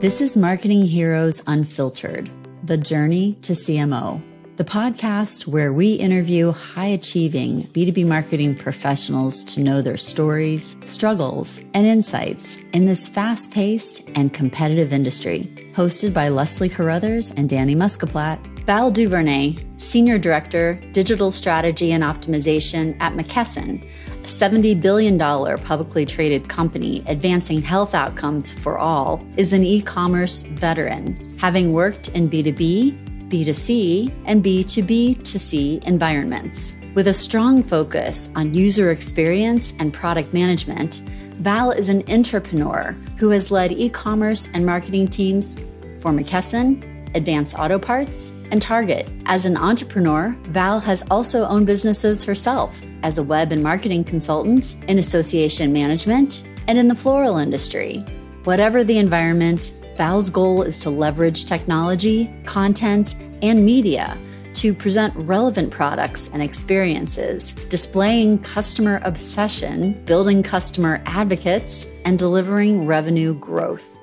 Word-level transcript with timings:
This 0.00 0.20
is 0.20 0.36
Marketing 0.36 0.86
Heroes 0.86 1.42
Unfiltered, 1.48 2.30
the 2.62 2.76
journey 2.76 3.36
to 3.42 3.52
CMO, 3.54 4.22
the 4.54 4.62
podcast 4.62 5.48
where 5.48 5.72
we 5.72 5.94
interview 5.94 6.52
high 6.52 6.86
achieving 6.86 7.64
B2B 7.72 8.06
marketing 8.06 8.54
professionals 8.54 9.42
to 9.42 9.60
know 9.60 9.82
their 9.82 9.96
stories, 9.96 10.76
struggles, 10.84 11.58
and 11.74 11.84
insights 11.84 12.58
in 12.72 12.86
this 12.86 13.08
fast 13.08 13.50
paced 13.50 14.08
and 14.14 14.32
competitive 14.32 14.92
industry. 14.92 15.52
Hosted 15.72 16.14
by 16.14 16.28
Leslie 16.28 16.68
Carruthers 16.68 17.32
and 17.32 17.48
Danny 17.48 17.74
Muscaplat. 17.74 18.38
Val 18.66 18.92
DuVernet, 18.92 19.80
Senior 19.80 20.18
Director, 20.18 20.74
Digital 20.92 21.32
Strategy 21.32 21.90
and 21.90 22.04
Optimization 22.04 22.96
at 23.00 23.14
McKesson 23.14 23.84
$70 24.28 24.80
billion 24.80 25.18
publicly 25.18 26.04
traded 26.04 26.48
company 26.48 27.02
advancing 27.06 27.62
health 27.62 27.94
outcomes 27.94 28.52
for 28.52 28.78
all, 28.78 29.24
is 29.36 29.52
an 29.52 29.64
e 29.64 29.80
commerce 29.80 30.42
veteran, 30.42 31.36
having 31.38 31.72
worked 31.72 32.08
in 32.08 32.28
B2B, 32.28 33.28
B2C, 33.30 34.12
and 34.26 34.44
B2B2C 34.44 35.84
environments. 35.84 36.76
With 36.94 37.08
a 37.08 37.14
strong 37.14 37.62
focus 37.62 38.28
on 38.36 38.54
user 38.54 38.90
experience 38.90 39.72
and 39.78 39.92
product 39.92 40.34
management, 40.34 41.02
Val 41.40 41.70
is 41.70 41.88
an 41.88 42.02
entrepreneur 42.10 42.96
who 43.16 43.30
has 43.30 43.50
led 43.50 43.72
e 43.72 43.88
commerce 43.88 44.48
and 44.54 44.66
marketing 44.66 45.08
teams 45.08 45.54
for 46.00 46.12
McKesson, 46.12 46.97
Advance 47.18 47.54
Auto 47.54 47.78
Parts, 47.78 48.32
and 48.50 48.62
Target. 48.62 49.10
As 49.26 49.44
an 49.44 49.58
entrepreneur, 49.58 50.34
Val 50.44 50.80
has 50.80 51.04
also 51.10 51.46
owned 51.46 51.66
businesses 51.66 52.24
herself 52.24 52.80
as 53.02 53.18
a 53.18 53.22
web 53.22 53.52
and 53.52 53.62
marketing 53.62 54.04
consultant, 54.04 54.76
in 54.88 54.98
association 54.98 55.70
management, 55.70 56.44
and 56.66 56.78
in 56.78 56.88
the 56.88 56.94
floral 56.94 57.36
industry. 57.36 57.98
Whatever 58.44 58.82
the 58.82 58.96
environment, 58.96 59.74
Val's 59.96 60.30
goal 60.30 60.62
is 60.62 60.78
to 60.80 60.90
leverage 60.90 61.44
technology, 61.44 62.32
content, 62.46 63.16
and 63.42 63.64
media 63.64 64.16
to 64.54 64.74
present 64.74 65.14
relevant 65.14 65.70
products 65.70 66.30
and 66.32 66.42
experiences, 66.42 67.52
displaying 67.68 68.38
customer 68.38 69.00
obsession, 69.04 69.92
building 70.04 70.42
customer 70.42 71.00
advocates, 71.06 71.86
and 72.04 72.18
delivering 72.18 72.86
revenue 72.86 73.34
growth. 73.34 73.98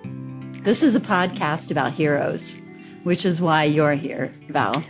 This 0.64 0.82
is 0.82 0.96
a 0.96 1.02
podcast 1.02 1.72
about 1.72 1.92
heroes, 1.94 2.58
which 3.06 3.26
is 3.26 3.40
why 3.40 3.64
you're 3.64 3.96
here, 3.96 4.34
Val. 4.50 4.84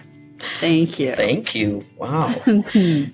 Thank 0.60 1.00
you. 1.00 1.14
Thank 1.14 1.54
you. 1.54 1.84
Wow. 1.98 2.34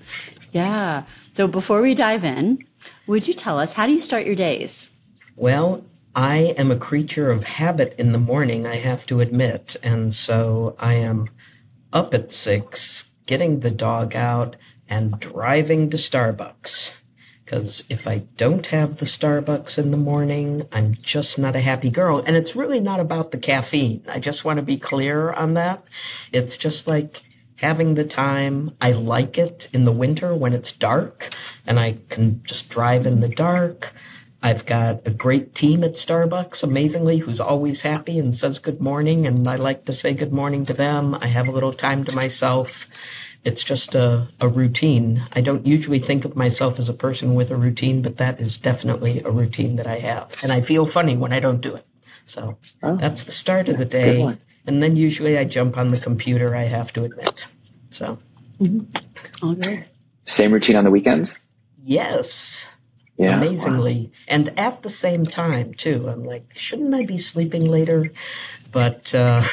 Yeah. 0.52 1.04
So 1.32 1.48
before 1.48 1.80
we 1.80 1.94
dive 1.94 2.24
in, 2.24 2.64
would 3.06 3.26
you 3.26 3.34
tell 3.34 3.58
us 3.58 3.72
how 3.72 3.86
do 3.86 3.92
you 3.92 4.00
start 4.00 4.26
your 4.26 4.34
days? 4.34 4.92
Well, 5.34 5.82
I 6.14 6.54
am 6.58 6.70
a 6.70 6.76
creature 6.76 7.30
of 7.30 7.44
habit 7.44 7.94
in 7.98 8.12
the 8.12 8.18
morning, 8.18 8.66
I 8.66 8.76
have 8.76 9.06
to 9.06 9.20
admit. 9.20 9.76
And 9.82 10.12
so 10.12 10.76
I 10.78 10.94
am 10.94 11.30
up 11.92 12.12
at 12.12 12.32
six, 12.32 13.06
getting 13.26 13.60
the 13.60 13.70
dog 13.70 14.14
out, 14.14 14.56
and 14.88 15.18
driving 15.18 15.88
to 15.88 15.96
Starbucks. 15.96 16.92
Because 17.52 17.84
if 17.90 18.08
I 18.08 18.20
don't 18.38 18.64
have 18.68 18.96
the 18.96 19.04
Starbucks 19.04 19.76
in 19.76 19.90
the 19.90 19.98
morning, 19.98 20.66
I'm 20.72 20.94
just 20.94 21.38
not 21.38 21.54
a 21.54 21.60
happy 21.60 21.90
girl. 21.90 22.22
And 22.26 22.34
it's 22.34 22.56
really 22.56 22.80
not 22.80 22.98
about 22.98 23.30
the 23.30 23.36
caffeine. 23.36 24.02
I 24.08 24.20
just 24.20 24.42
want 24.42 24.56
to 24.56 24.62
be 24.62 24.78
clear 24.78 25.30
on 25.30 25.52
that. 25.52 25.84
It's 26.32 26.56
just 26.56 26.88
like 26.88 27.20
having 27.56 27.94
the 27.94 28.04
time. 28.04 28.74
I 28.80 28.92
like 28.92 29.36
it 29.36 29.68
in 29.70 29.84
the 29.84 29.92
winter 29.92 30.34
when 30.34 30.54
it's 30.54 30.72
dark 30.72 31.34
and 31.66 31.78
I 31.78 31.98
can 32.08 32.42
just 32.42 32.70
drive 32.70 33.04
in 33.04 33.20
the 33.20 33.28
dark. 33.28 33.92
I've 34.42 34.64
got 34.64 35.06
a 35.06 35.10
great 35.10 35.54
team 35.54 35.84
at 35.84 35.92
Starbucks, 35.92 36.64
amazingly, 36.64 37.18
who's 37.18 37.38
always 37.38 37.82
happy 37.82 38.18
and 38.18 38.34
says 38.34 38.60
good 38.60 38.80
morning. 38.80 39.26
And 39.26 39.46
I 39.46 39.56
like 39.56 39.84
to 39.84 39.92
say 39.92 40.14
good 40.14 40.32
morning 40.32 40.64
to 40.64 40.72
them. 40.72 41.18
I 41.20 41.26
have 41.26 41.48
a 41.48 41.52
little 41.52 41.74
time 41.74 42.04
to 42.04 42.16
myself. 42.16 42.88
It's 43.44 43.64
just 43.64 43.94
a, 43.94 44.28
a 44.40 44.48
routine. 44.48 45.24
I 45.32 45.40
don't 45.40 45.66
usually 45.66 45.98
think 45.98 46.24
of 46.24 46.36
myself 46.36 46.78
as 46.78 46.88
a 46.88 46.94
person 46.94 47.34
with 47.34 47.50
a 47.50 47.56
routine, 47.56 48.00
but 48.00 48.18
that 48.18 48.40
is 48.40 48.56
definitely 48.56 49.20
a 49.22 49.30
routine 49.30 49.76
that 49.76 49.86
I 49.86 49.98
have. 49.98 50.36
And 50.42 50.52
I 50.52 50.60
feel 50.60 50.86
funny 50.86 51.16
when 51.16 51.32
I 51.32 51.40
don't 51.40 51.60
do 51.60 51.74
it. 51.74 51.84
So 52.24 52.58
oh, 52.82 52.96
that's 52.96 53.24
the 53.24 53.32
start 53.32 53.68
of 53.68 53.78
the 53.78 53.84
day. 53.84 54.38
And 54.64 54.82
then 54.82 54.94
usually 54.94 55.36
I 55.36 55.44
jump 55.44 55.76
on 55.76 55.90
the 55.90 55.98
computer, 55.98 56.54
I 56.54 56.64
have 56.64 56.92
to 56.92 57.04
admit. 57.04 57.46
So, 57.90 58.18
mm-hmm. 58.60 59.44
all 59.44 59.56
right. 59.56 59.88
Same 60.24 60.52
routine 60.52 60.76
on 60.76 60.84
the 60.84 60.90
weekends? 60.90 61.40
Yes. 61.82 62.70
Yeah, 63.18 63.36
Amazingly. 63.36 64.04
Wow. 64.04 64.18
And 64.28 64.58
at 64.58 64.82
the 64.82 64.88
same 64.88 65.24
time, 65.24 65.74
too. 65.74 66.08
I'm 66.08 66.24
like, 66.24 66.54
shouldn't 66.54 66.94
I 66.94 67.04
be 67.04 67.18
sleeping 67.18 67.66
later? 67.66 68.12
But 68.70 69.14
uh, 69.14 69.44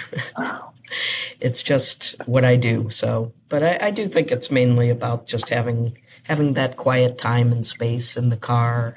it's 1.40 1.64
just 1.64 2.16
what 2.26 2.46
I 2.46 2.56
do. 2.56 2.90
So, 2.90 3.34
but 3.50 3.64
I, 3.64 3.88
I 3.88 3.92
do 3.92 4.08
think 4.08 4.32
it's 4.32 4.52
mainly 4.52 4.90
about 4.90 5.28
just 5.28 5.50
having 5.50 5.98
having 6.24 6.54
that 6.54 6.78
quiet 6.78 7.18
time 7.18 7.52
and 7.52 7.66
space 7.66 8.16
in 8.16 8.30
the 8.30 8.38
car, 8.38 8.96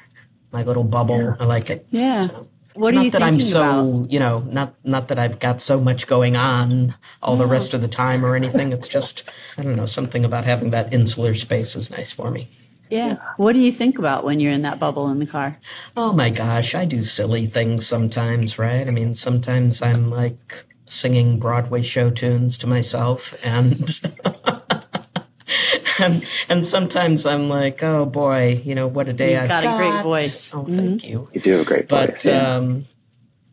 my 0.52 0.62
little 0.62 0.84
bubble. 0.84 1.20
Yeah. 1.20 1.36
I 1.40 1.44
like 1.44 1.70
it. 1.70 1.86
Yeah. 1.90 2.20
So. 2.20 2.48
What 2.74 2.94
it's 2.94 3.00
are 3.00 3.04
you 3.04 3.10
that 3.10 3.22
I'm 3.22 3.40
so, 3.40 3.60
about? 3.60 4.12
you 4.12 4.18
know, 4.18 4.40
not 4.40 4.74
not 4.84 5.08
that 5.08 5.18
I've 5.18 5.38
got 5.38 5.60
so 5.60 5.80
much 5.80 6.06
going 6.06 6.36
on 6.36 6.94
all 7.22 7.36
the 7.36 7.46
rest 7.46 7.74
of 7.74 7.82
the 7.82 7.88
time 7.88 8.24
or 8.24 8.34
anything. 8.34 8.72
It's 8.72 8.88
just 8.88 9.24
I 9.58 9.62
don't 9.62 9.76
know, 9.76 9.86
something 9.86 10.24
about 10.24 10.44
having 10.44 10.70
that 10.70 10.92
insular 10.92 11.34
space 11.34 11.76
is 11.76 11.90
nice 11.90 12.12
for 12.12 12.30
me. 12.30 12.48
Yeah. 12.88 13.16
What 13.38 13.54
do 13.54 13.58
you 13.58 13.72
think 13.72 13.98
about 13.98 14.22
when 14.22 14.38
you're 14.38 14.52
in 14.52 14.62
that 14.62 14.78
bubble 14.78 15.08
in 15.08 15.18
the 15.18 15.26
car? 15.26 15.58
Oh 15.96 16.12
my 16.12 16.28
gosh, 16.28 16.74
I 16.74 16.84
do 16.84 17.02
silly 17.02 17.46
things 17.46 17.86
sometimes, 17.86 18.58
right? 18.58 18.86
I 18.86 18.90
mean, 18.90 19.14
sometimes 19.14 19.80
I'm 19.80 20.10
like 20.10 20.66
singing 20.92 21.38
Broadway 21.38 21.82
show 21.82 22.10
tunes 22.10 22.58
to 22.58 22.66
myself 22.66 23.34
and 23.44 24.00
and 26.00 26.24
and 26.48 26.66
sometimes 26.66 27.26
I'm 27.26 27.48
like, 27.48 27.82
oh 27.82 28.04
boy, 28.04 28.60
you 28.64 28.74
know 28.74 28.86
what 28.86 29.08
a 29.08 29.12
day 29.12 29.32
You've 29.32 29.42
I've 29.42 29.48
got. 29.48 29.62
got 29.64 29.80
a 29.80 29.90
great 29.90 30.02
voice. 30.02 30.54
Oh, 30.54 30.64
thank 30.64 31.02
mm-hmm. 31.02 31.08
you. 31.08 31.28
You 31.32 31.40
do 31.40 31.60
a 31.60 31.64
great 31.64 31.88
but, 31.88 32.10
voice. 32.10 32.26
Yeah. 32.26 32.56
Um, 32.56 32.84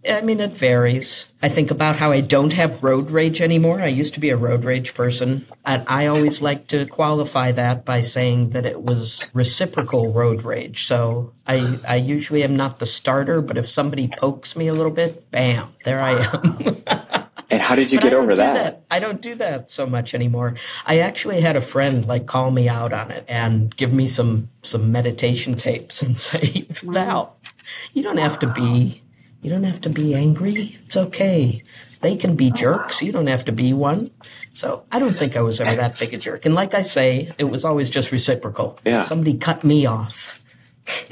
I 0.08 0.22
mean, 0.22 0.40
it 0.40 0.54
varies. 0.54 1.28
I 1.42 1.50
think 1.50 1.72
about 1.72 1.98
how 1.98 2.14
I 2.14 2.22
don't 2.22 2.54
have 2.54 2.84
road 2.84 3.12
rage 3.12 3.42
anymore. 3.42 3.82
I 3.82 3.88
used 3.88 4.14
to 4.14 4.22
be 4.22 4.30
a 4.30 4.38
road 4.38 4.64
rage 4.64 4.94
person. 4.94 5.46
And 5.66 5.84
I 5.88 6.08
always 6.08 6.42
like 6.42 6.68
to 6.68 6.86
qualify 6.86 7.52
that 7.52 7.84
by 7.84 8.02
saying 8.02 8.52
that 8.52 8.66
it 8.66 8.82
was 8.82 9.28
reciprocal 9.34 10.14
road 10.14 10.44
rage. 10.44 10.86
So 10.86 11.34
I, 11.46 11.80
I 11.86 11.96
usually 11.98 12.44
am 12.44 12.56
not 12.56 12.80
the 12.80 12.86
starter, 12.86 13.42
but 13.42 13.58
if 13.58 13.68
somebody 13.68 14.08
pokes 14.08 14.56
me 14.56 14.68
a 14.68 14.74
little 14.74 14.92
bit, 14.92 15.30
bam, 15.32 15.70
there 15.84 16.00
I 16.00 16.12
am. 16.12 16.78
And 17.50 17.62
how 17.62 17.76
did 17.76 17.92
you 17.92 18.00
but 18.00 18.04
get 18.04 18.14
over 18.14 18.36
that? 18.36 18.54
that? 18.54 18.84
I 18.92 19.00
don't 19.00 19.22
do 19.22 19.36
that 19.36 19.72
so 19.72 19.88
much 19.88 20.14
anymore. 20.14 20.56
I 20.86 21.00
actually 21.00 21.42
had 21.42 21.56
a 21.56 21.62
friend 21.62 22.06
like 22.06 22.28
call 22.28 22.52
me 22.52 22.70
out 22.70 22.94
on 22.94 23.12
it 23.12 23.26
and 23.28 23.76
give 23.76 23.92
me 23.92 24.08
some 24.08 24.50
some 24.62 24.92
meditation 24.92 25.56
tapes 25.56 26.02
and 26.02 26.18
say, 26.30 26.68
"Val, 26.84 27.38
you 27.94 28.04
don't 28.04 28.18
have 28.18 28.40
to 28.40 28.48
be 28.54 29.02
you 29.42 29.50
don't 29.50 29.64
have 29.64 29.82
to 29.82 29.90
be 29.90 30.14
angry. 30.14 30.78
It's 30.84 30.98
okay. 30.98 31.64
They 32.02 32.16
can 32.16 32.36
be 32.36 32.50
jerks. 32.52 33.02
You 33.02 33.12
don't 33.12 33.28
have 33.28 33.46
to 33.46 33.52
be 33.52 33.74
one." 33.74 34.12
So 34.54 34.86
I 34.92 35.00
don't 35.00 35.18
think 35.18 35.36
I 35.36 35.42
was 35.42 35.60
ever 35.60 35.76
that 35.76 35.98
big 35.98 36.14
a 36.14 36.18
jerk. 36.18 36.46
And 36.46 36.54
like 36.54 36.74
I 36.74 36.84
say, 36.84 37.34
it 37.38 37.46
was 37.46 37.66
always 37.66 37.90
just 37.90 38.12
reciprocal. 38.12 38.80
Yeah. 38.86 39.02
Somebody 39.02 39.38
cut 39.38 39.64
me 39.64 39.86
off. 39.86 40.42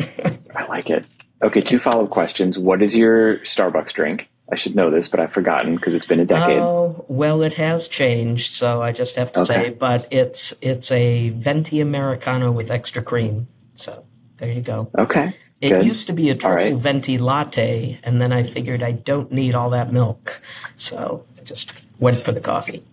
I 0.56 0.66
like 0.69 0.90
it. 0.90 1.06
Okay, 1.42 1.62
two 1.62 1.80
follow 1.80 2.06
up 2.06 2.09
questions. 2.09 2.58
What 2.58 2.81
is 2.81 2.96
your 2.96 3.38
Starbucks 3.40 3.94
drink? 3.94 4.30
I 4.52 4.56
should 4.56 4.75
know 4.75 4.90
this, 4.90 5.09
but 5.09 5.19
I've 5.19 5.34
forgotten 5.34 5.75
because 5.75 5.94
it's 5.94 6.06
been 6.06 6.19
a 6.19 6.25
decade. 6.25 6.59
Oh 6.59 7.06
well, 7.08 7.41
it 7.41 7.56
has 7.56 7.88
changed, 7.88 8.53
so 8.53 8.81
I 8.81 8.91
just 8.91 9.16
have 9.18 9.31
to 9.34 9.41
okay. 9.41 9.53
say. 9.53 9.69
But 9.72 10.08
it's 10.09 10.53
it's 10.62 10.91
a 10.91 11.30
venti 11.30 11.81
americano 11.81 12.52
with 12.52 12.72
extra 12.72 13.02
cream. 13.02 13.47
So 13.74 14.06
there 14.38 14.52
you 14.52 14.62
go. 14.62 14.90
Okay. 14.97 15.34
It 15.59 15.72
Good. 15.72 15.86
used 15.86 16.07
to 16.07 16.13
be 16.13 16.30
a 16.30 16.36
triple 16.36 16.56
right. 16.56 16.75
venti 16.75 17.18
latte, 17.18 18.00
and 18.03 18.22
then 18.22 18.31
I 18.31 18.44
figured 18.44 18.84
I 18.84 18.91
don't 18.91 19.31
need 19.31 19.56
all 19.56 19.72
that 19.72 19.91
milk, 19.91 20.42
so 20.75 21.25
I 21.38 21.42
just 21.42 21.74
went 22.00 22.19
for 22.19 22.31
the 22.31 22.42
coffee. 22.42 22.83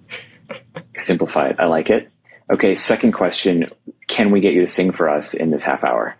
Simplify 0.96 1.48
it. 1.48 1.56
I 1.58 1.66
like 1.66 1.90
it. 1.90 2.10
Okay. 2.50 2.74
Second 2.74 3.12
question: 3.12 3.70
Can 4.08 4.30
we 4.30 4.40
get 4.40 4.54
you 4.54 4.62
to 4.62 4.66
sing 4.66 4.90
for 4.92 5.08
us 5.08 5.34
in 5.34 5.50
this 5.50 5.64
half 5.64 5.84
hour? 5.84 6.16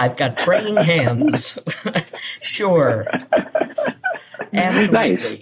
I've 0.00 0.16
got 0.16 0.38
praying 0.38 0.76
hands. 0.76 1.58
sure. 2.40 3.06
Absolutely. 4.52 4.92
Nice. 4.92 5.38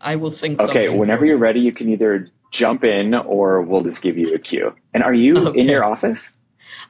I 0.00 0.16
will 0.16 0.30
sing. 0.30 0.60
Okay, 0.60 0.88
whenever 0.88 1.24
you're 1.24 1.38
ready, 1.38 1.60
you 1.60 1.72
can 1.72 1.88
either 1.88 2.28
jump 2.50 2.84
in 2.84 3.14
or 3.14 3.62
we'll 3.62 3.80
just 3.80 4.02
give 4.02 4.18
you 4.18 4.34
a 4.34 4.38
cue. 4.38 4.74
And 4.92 5.02
are 5.02 5.14
you 5.14 5.48
okay. 5.48 5.60
in 5.60 5.68
your 5.68 5.84
office? 5.84 6.34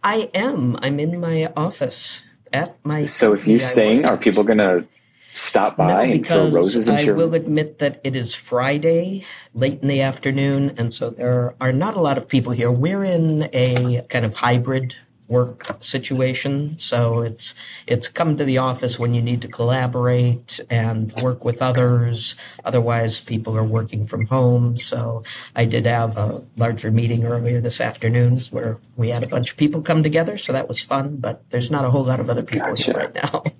I 0.02 0.30
am. 0.34 0.76
I'm 0.82 0.98
in 0.98 1.20
my 1.20 1.52
office 1.56 2.24
at 2.52 2.76
my. 2.84 3.04
So 3.04 3.34
if 3.34 3.46
you 3.46 3.58
sing, 3.58 4.04
are 4.06 4.16
people 4.16 4.44
going 4.44 4.58
to 4.58 4.86
stop 5.32 5.76
by 5.76 5.88
no, 5.88 6.00
and 6.00 6.26
throw 6.26 6.50
roses 6.50 6.88
into 6.88 7.02
your? 7.04 7.14
I 7.14 7.16
your... 7.18 7.28
will 7.28 7.34
admit 7.34 7.78
that 7.78 8.00
it 8.02 8.16
is 8.16 8.34
Friday, 8.34 9.24
late 9.54 9.80
in 9.82 9.88
the 9.88 10.00
afternoon, 10.02 10.74
and 10.76 10.92
so 10.92 11.10
there 11.10 11.54
are 11.60 11.72
not 11.72 11.96
a 11.96 12.00
lot 12.00 12.18
of 12.18 12.28
people 12.28 12.52
here. 12.52 12.70
We're 12.70 13.04
in 13.04 13.48
a 13.52 14.02
kind 14.08 14.24
of 14.24 14.36
hybrid 14.36 14.96
work 15.32 15.64
situation. 15.80 16.78
So 16.78 17.22
it's 17.22 17.54
it's 17.86 18.06
come 18.06 18.36
to 18.36 18.44
the 18.44 18.58
office 18.58 18.98
when 18.98 19.14
you 19.14 19.22
need 19.22 19.40
to 19.42 19.48
collaborate 19.48 20.60
and 20.70 21.10
work 21.22 21.44
with 21.44 21.62
others. 21.62 22.36
Otherwise, 22.64 23.20
people 23.20 23.56
are 23.56 23.64
working 23.64 24.04
from 24.04 24.26
home. 24.26 24.76
So 24.76 25.24
I 25.56 25.64
did 25.64 25.86
have 25.86 26.16
a 26.16 26.44
larger 26.56 26.90
meeting 26.90 27.24
earlier 27.24 27.60
this 27.60 27.80
afternoon 27.80 28.38
where 28.50 28.78
we 28.96 29.08
had 29.08 29.24
a 29.24 29.28
bunch 29.28 29.50
of 29.50 29.56
people 29.56 29.80
come 29.82 30.02
together. 30.02 30.36
So 30.36 30.52
that 30.52 30.68
was 30.68 30.80
fun. 30.80 31.16
But 31.16 31.48
there's 31.50 31.70
not 31.70 31.84
a 31.84 31.90
whole 31.90 32.04
lot 32.04 32.20
of 32.20 32.28
other 32.28 32.44
people 32.44 32.68
Gotcha. 32.74 32.84
here 32.84 32.94
right 32.94 33.14
now. 33.14 33.42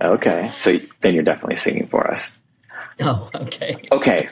Okay, 0.00 0.52
so 0.54 0.78
then 1.00 1.14
you're 1.14 1.24
definitely 1.24 1.56
singing 1.56 1.88
for 1.88 2.08
us. 2.08 2.32
oh, 3.00 3.28
okay. 3.34 3.82
Okay, 3.90 4.28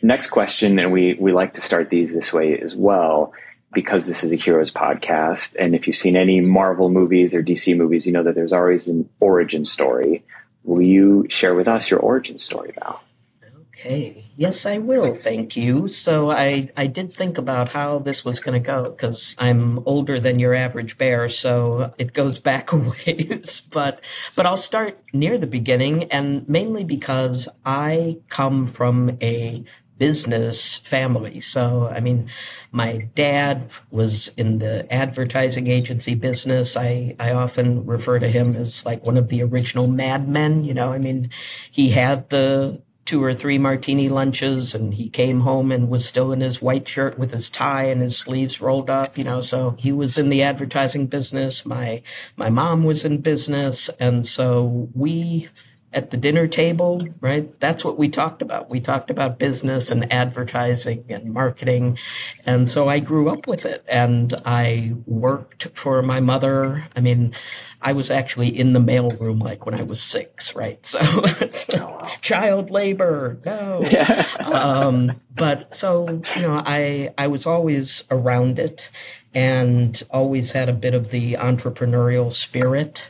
next 0.00 0.30
question, 0.30 0.78
and 0.78 0.90
we 0.90 1.12
we 1.20 1.32
like 1.32 1.52
to 1.54 1.60
start 1.60 1.90
these 1.90 2.14
this 2.14 2.32
way 2.32 2.58
as 2.58 2.74
well 2.74 3.34
because 3.72 4.06
this 4.06 4.24
is 4.24 4.32
a 4.32 4.36
heroes 4.36 4.72
podcast. 4.72 5.54
And 5.58 5.74
if 5.74 5.86
you've 5.86 5.96
seen 5.96 6.16
any 6.16 6.40
Marvel 6.40 6.88
movies 6.88 7.34
or 7.34 7.42
DC 7.42 7.76
movies, 7.76 8.06
you 8.06 8.12
know 8.12 8.22
that 8.24 8.34
there's 8.34 8.52
always 8.52 8.88
an 8.88 9.08
origin 9.20 9.64
story. 9.64 10.24
Will 10.64 10.82
you 10.82 11.26
share 11.28 11.54
with 11.54 11.68
us 11.68 11.90
your 11.90 12.00
origin 12.00 12.38
story, 12.38 12.72
Val? 12.78 13.02
Okay. 13.80 14.26
Yes, 14.36 14.66
I 14.66 14.76
will. 14.76 15.14
Thank 15.14 15.56
you. 15.56 15.88
So 15.88 16.30
I, 16.30 16.68
I 16.76 16.86
did 16.86 17.14
think 17.14 17.38
about 17.38 17.70
how 17.70 17.98
this 17.98 18.26
was 18.26 18.38
going 18.38 18.62
to 18.62 18.66
go 18.66 18.84
because 18.84 19.34
I'm 19.38 19.78
older 19.86 20.20
than 20.20 20.38
your 20.38 20.54
average 20.54 20.98
bear, 20.98 21.30
so 21.30 21.94
it 21.96 22.12
goes 22.12 22.38
back 22.50 22.72
a 22.72 22.76
ways. 22.76 23.62
But 23.72 24.02
but 24.36 24.44
I'll 24.44 24.58
start 24.58 25.02
near 25.14 25.38
the 25.38 25.46
beginning, 25.46 26.04
and 26.04 26.46
mainly 26.46 26.84
because 26.84 27.48
I 27.64 28.18
come 28.28 28.66
from 28.66 29.16
a 29.22 29.64
business 30.00 30.78
family. 30.78 31.40
So, 31.40 31.92
I 31.94 32.00
mean, 32.00 32.30
my 32.72 33.10
dad 33.14 33.70
was 33.90 34.28
in 34.28 34.58
the 34.58 34.90
advertising 34.90 35.66
agency 35.66 36.14
business. 36.14 36.74
I, 36.74 37.14
I 37.20 37.32
often 37.32 37.84
refer 37.84 38.18
to 38.18 38.28
him 38.28 38.56
as 38.56 38.86
like 38.86 39.04
one 39.04 39.18
of 39.18 39.28
the 39.28 39.42
original 39.42 39.86
madmen. 39.86 40.64
You 40.64 40.72
know, 40.72 40.94
I 40.94 40.98
mean, 40.98 41.28
he 41.70 41.90
had 41.90 42.30
the 42.30 42.80
two 43.04 43.22
or 43.22 43.34
three 43.34 43.58
martini 43.58 44.08
lunches 44.08 44.74
and 44.74 44.94
he 44.94 45.10
came 45.10 45.40
home 45.40 45.70
and 45.70 45.90
was 45.90 46.08
still 46.08 46.32
in 46.32 46.40
his 46.40 46.62
white 46.62 46.88
shirt 46.88 47.18
with 47.18 47.32
his 47.32 47.50
tie 47.50 47.84
and 47.84 48.00
his 48.00 48.16
sleeves 48.16 48.60
rolled 48.60 48.88
up 48.88 49.18
you 49.18 49.24
know 49.24 49.40
so 49.40 49.74
he 49.80 49.90
was 49.90 50.16
in 50.16 50.28
the 50.28 50.44
advertising 50.44 51.08
business 51.08 51.66
my 51.66 52.00
my 52.36 52.48
mom 52.48 52.84
was 52.84 53.04
in 53.04 53.20
business 53.20 53.88
and 53.98 54.24
so 54.24 54.88
we 54.94 55.48
at 55.92 56.10
the 56.10 56.16
dinner 56.16 56.46
table, 56.46 57.04
right? 57.20 57.58
That's 57.58 57.84
what 57.84 57.98
we 57.98 58.08
talked 58.08 58.42
about. 58.42 58.70
We 58.70 58.80
talked 58.80 59.10
about 59.10 59.38
business 59.38 59.90
and 59.90 60.10
advertising 60.12 61.04
and 61.08 61.32
marketing. 61.32 61.98
And 62.46 62.68
so 62.68 62.88
I 62.88 63.00
grew 63.00 63.28
up 63.28 63.48
with 63.48 63.66
it 63.66 63.84
and 63.88 64.34
I 64.44 64.94
worked 65.06 65.68
for 65.74 66.00
my 66.02 66.20
mother. 66.20 66.86
I 66.94 67.00
mean, 67.00 67.34
I 67.82 67.92
was 67.92 68.10
actually 68.10 68.48
in 68.56 68.72
the 68.72 68.80
mailroom 68.80 69.42
like 69.42 69.66
when 69.66 69.74
I 69.74 69.82
was 69.82 70.00
six, 70.00 70.54
right? 70.54 70.84
So 71.50 72.06
child 72.20 72.70
labor, 72.70 73.38
no. 73.44 73.82
Yeah. 73.86 74.26
um, 74.40 75.12
but 75.34 75.74
so, 75.74 76.22
you 76.36 76.42
know, 76.42 76.62
I, 76.64 77.12
I 77.18 77.26
was 77.26 77.46
always 77.46 78.04
around 78.10 78.58
it 78.58 78.90
and 79.34 80.02
always 80.10 80.52
had 80.52 80.68
a 80.68 80.72
bit 80.72 80.94
of 80.94 81.10
the 81.10 81.34
entrepreneurial 81.34 82.32
spirit. 82.32 83.08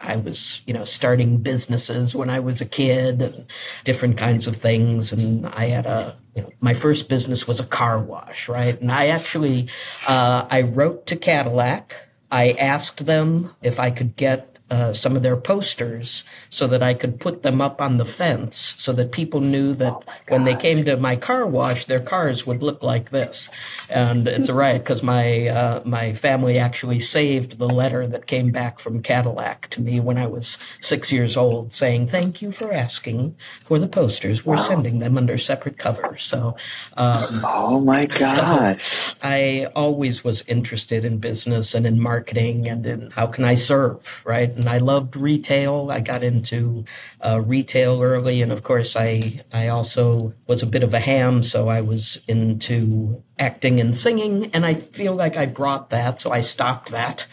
I 0.00 0.16
was, 0.16 0.62
you 0.66 0.72
know, 0.72 0.84
starting 0.84 1.38
businesses 1.38 2.14
when 2.14 2.30
I 2.30 2.40
was 2.40 2.60
a 2.60 2.66
kid 2.66 3.20
and 3.20 3.46
different 3.84 4.16
kinds 4.16 4.46
of 4.46 4.56
things. 4.56 5.12
And 5.12 5.46
I 5.46 5.66
had 5.66 5.86
a, 5.86 6.16
you 6.34 6.42
know, 6.42 6.50
my 6.60 6.74
first 6.74 7.08
business 7.08 7.46
was 7.46 7.60
a 7.60 7.66
car 7.66 8.02
wash, 8.02 8.48
right? 8.48 8.80
And 8.80 8.90
I 8.90 9.08
actually, 9.08 9.68
uh, 10.08 10.46
I 10.50 10.62
wrote 10.62 11.06
to 11.08 11.16
Cadillac. 11.16 12.08
I 12.30 12.52
asked 12.52 13.04
them 13.04 13.54
if 13.62 13.78
I 13.78 13.90
could 13.90 14.16
get 14.16 14.49
uh, 14.70 14.92
some 14.92 15.16
of 15.16 15.22
their 15.22 15.36
posters 15.36 16.24
so 16.48 16.66
that 16.66 16.82
I 16.82 16.94
could 16.94 17.20
put 17.20 17.42
them 17.42 17.60
up 17.60 17.80
on 17.80 17.96
the 17.96 18.04
fence 18.04 18.74
so 18.78 18.92
that 18.92 19.12
people 19.12 19.40
knew 19.40 19.74
that 19.74 19.92
Oh 19.92 20.02
when 20.28 20.44
they 20.44 20.54
came 20.54 20.84
to 20.84 20.96
my 20.96 21.16
car 21.16 21.46
wash, 21.46 21.86
their 21.86 22.00
cars 22.00 22.46
would 22.46 22.62
look 22.62 22.82
like 22.82 23.10
this. 23.10 23.50
And 23.88 24.28
it's 24.28 24.48
a 24.48 24.54
riot 24.54 24.82
because 24.84 25.02
my 25.02 25.48
uh, 25.48 25.82
my 25.84 26.12
family 26.12 26.58
actually 26.58 27.00
saved 27.00 27.58
the 27.58 27.68
letter 27.68 28.06
that 28.06 28.26
came 28.26 28.50
back 28.50 28.78
from 28.78 29.02
Cadillac 29.02 29.68
to 29.70 29.80
me 29.80 30.00
when 30.00 30.18
I 30.18 30.26
was 30.26 30.58
six 30.80 31.10
years 31.10 31.36
old, 31.36 31.72
saying 31.72 32.06
thank 32.06 32.40
you 32.40 32.52
for 32.52 32.72
asking 32.72 33.34
for 33.38 33.78
the 33.78 33.88
posters. 33.88 34.46
We're 34.46 34.56
sending 34.58 35.00
them 35.00 35.16
under 35.18 35.38
separate 35.38 35.78
cover. 35.78 36.16
So. 36.16 36.56
Um, 36.96 37.40
Oh 37.44 37.80
my 37.80 38.06
gosh. 38.20 39.14
I 39.22 39.68
always 39.74 40.22
was 40.24 40.42
interested 40.48 41.04
in 41.04 41.18
business 41.18 41.74
and 41.74 41.86
in 41.86 42.00
marketing 42.00 42.68
and 42.68 42.86
in 42.86 43.10
how 43.10 43.26
can 43.26 43.44
I 43.44 43.54
serve, 43.54 44.22
right? 44.24 44.52
And 44.60 44.68
I 44.68 44.76
loved 44.76 45.16
retail. 45.16 45.90
I 45.90 46.00
got 46.00 46.22
into 46.22 46.84
uh, 47.24 47.40
retail 47.40 48.02
early, 48.02 48.42
and 48.42 48.52
of 48.52 48.62
course, 48.62 48.94
I 48.94 49.42
I 49.52 49.68
also 49.68 50.34
was 50.46 50.62
a 50.62 50.66
bit 50.66 50.82
of 50.82 50.92
a 50.92 51.00
ham, 51.00 51.42
so 51.42 51.68
I 51.68 51.80
was 51.80 52.20
into 52.28 53.22
acting 53.38 53.80
and 53.80 53.96
singing, 53.96 54.50
and 54.54 54.66
I 54.66 54.74
feel 54.74 55.14
like 55.14 55.38
I 55.38 55.46
brought 55.46 55.88
that, 55.90 56.20
so 56.20 56.30
I 56.30 56.42
stopped 56.42 56.90
that. 56.90 57.26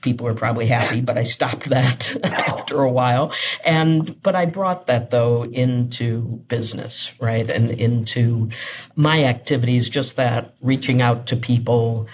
People 0.00 0.28
are 0.28 0.34
probably 0.34 0.66
happy, 0.66 1.00
but 1.00 1.18
I 1.18 1.24
stopped 1.24 1.64
that 1.70 2.16
after 2.24 2.80
a 2.80 2.90
while. 2.90 3.32
And, 3.66 4.22
but 4.22 4.36
I 4.36 4.46
brought 4.46 4.86
that 4.86 5.10
though 5.10 5.42
into 5.46 6.44
business, 6.46 7.12
right? 7.20 7.50
And 7.50 7.72
into 7.72 8.50
my 8.94 9.24
activities, 9.24 9.88
just 9.88 10.14
that 10.14 10.54
reaching 10.60 11.02
out 11.02 11.26
to 11.26 11.36
people, 11.36 12.06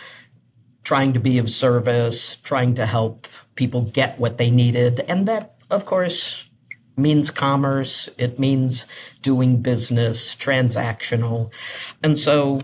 trying 0.83 1.13
to 1.13 1.21
be 1.21 1.37
of 1.37 1.51
service, 1.51 2.37
trying 2.37 2.75
to 2.77 2.87
help 2.87 3.27
people 3.55 3.83
get 3.83 4.19
what 4.19 4.39
they 4.39 4.51
needed. 4.51 5.01
And 5.09 5.27
that, 5.29 5.57
of 5.71 5.85
course, 5.85 6.49
means 6.97 7.31
commerce. 7.31 8.09
It 8.19 8.39
means 8.39 8.87
doing 9.23 9.63
business, 9.63 10.35
transactional. 10.35 11.53
And 12.03 12.19
so, 12.19 12.61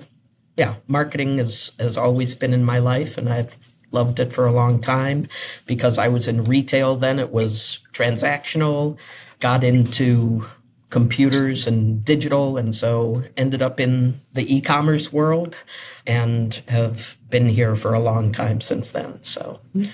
yeah, 0.57 0.77
marketing 0.87 1.39
has, 1.39 1.73
has 1.79 1.97
always 1.97 2.35
been 2.35 2.53
in 2.53 2.65
my 2.65 2.79
life 2.79 3.19
and 3.19 3.29
I've 3.29 3.57
loved 3.93 4.21
it 4.21 4.33
for 4.33 4.47
a 4.47 4.53
long 4.53 4.81
time 4.81 5.29
because 5.67 5.99
I 5.99 6.09
was 6.09 6.29
in 6.29 6.45
retail 6.45 6.97
then. 6.97 7.19
It 7.19 7.33
was 7.33 7.81
transactional, 7.93 8.99
got 9.41 9.65
into 9.65 10.47
computers 10.91 11.69
and 11.69 12.05
digital 12.05 12.57
and 12.59 12.75
so 12.75 13.23
ended 13.37 13.63
up 13.63 13.79
in 13.79 14.21
the 14.33 14.55
e-commerce 14.55 15.13
world 15.13 15.57
and 16.05 16.63
have 16.67 17.17
been 17.31 17.49
here 17.49 17.77
for 17.77 17.95
a 17.95 18.01
long 18.01 18.33
time 18.33 18.61
since 18.61 18.91
then 18.91 19.23
so 19.23 19.61
mm-hmm. 19.75 19.89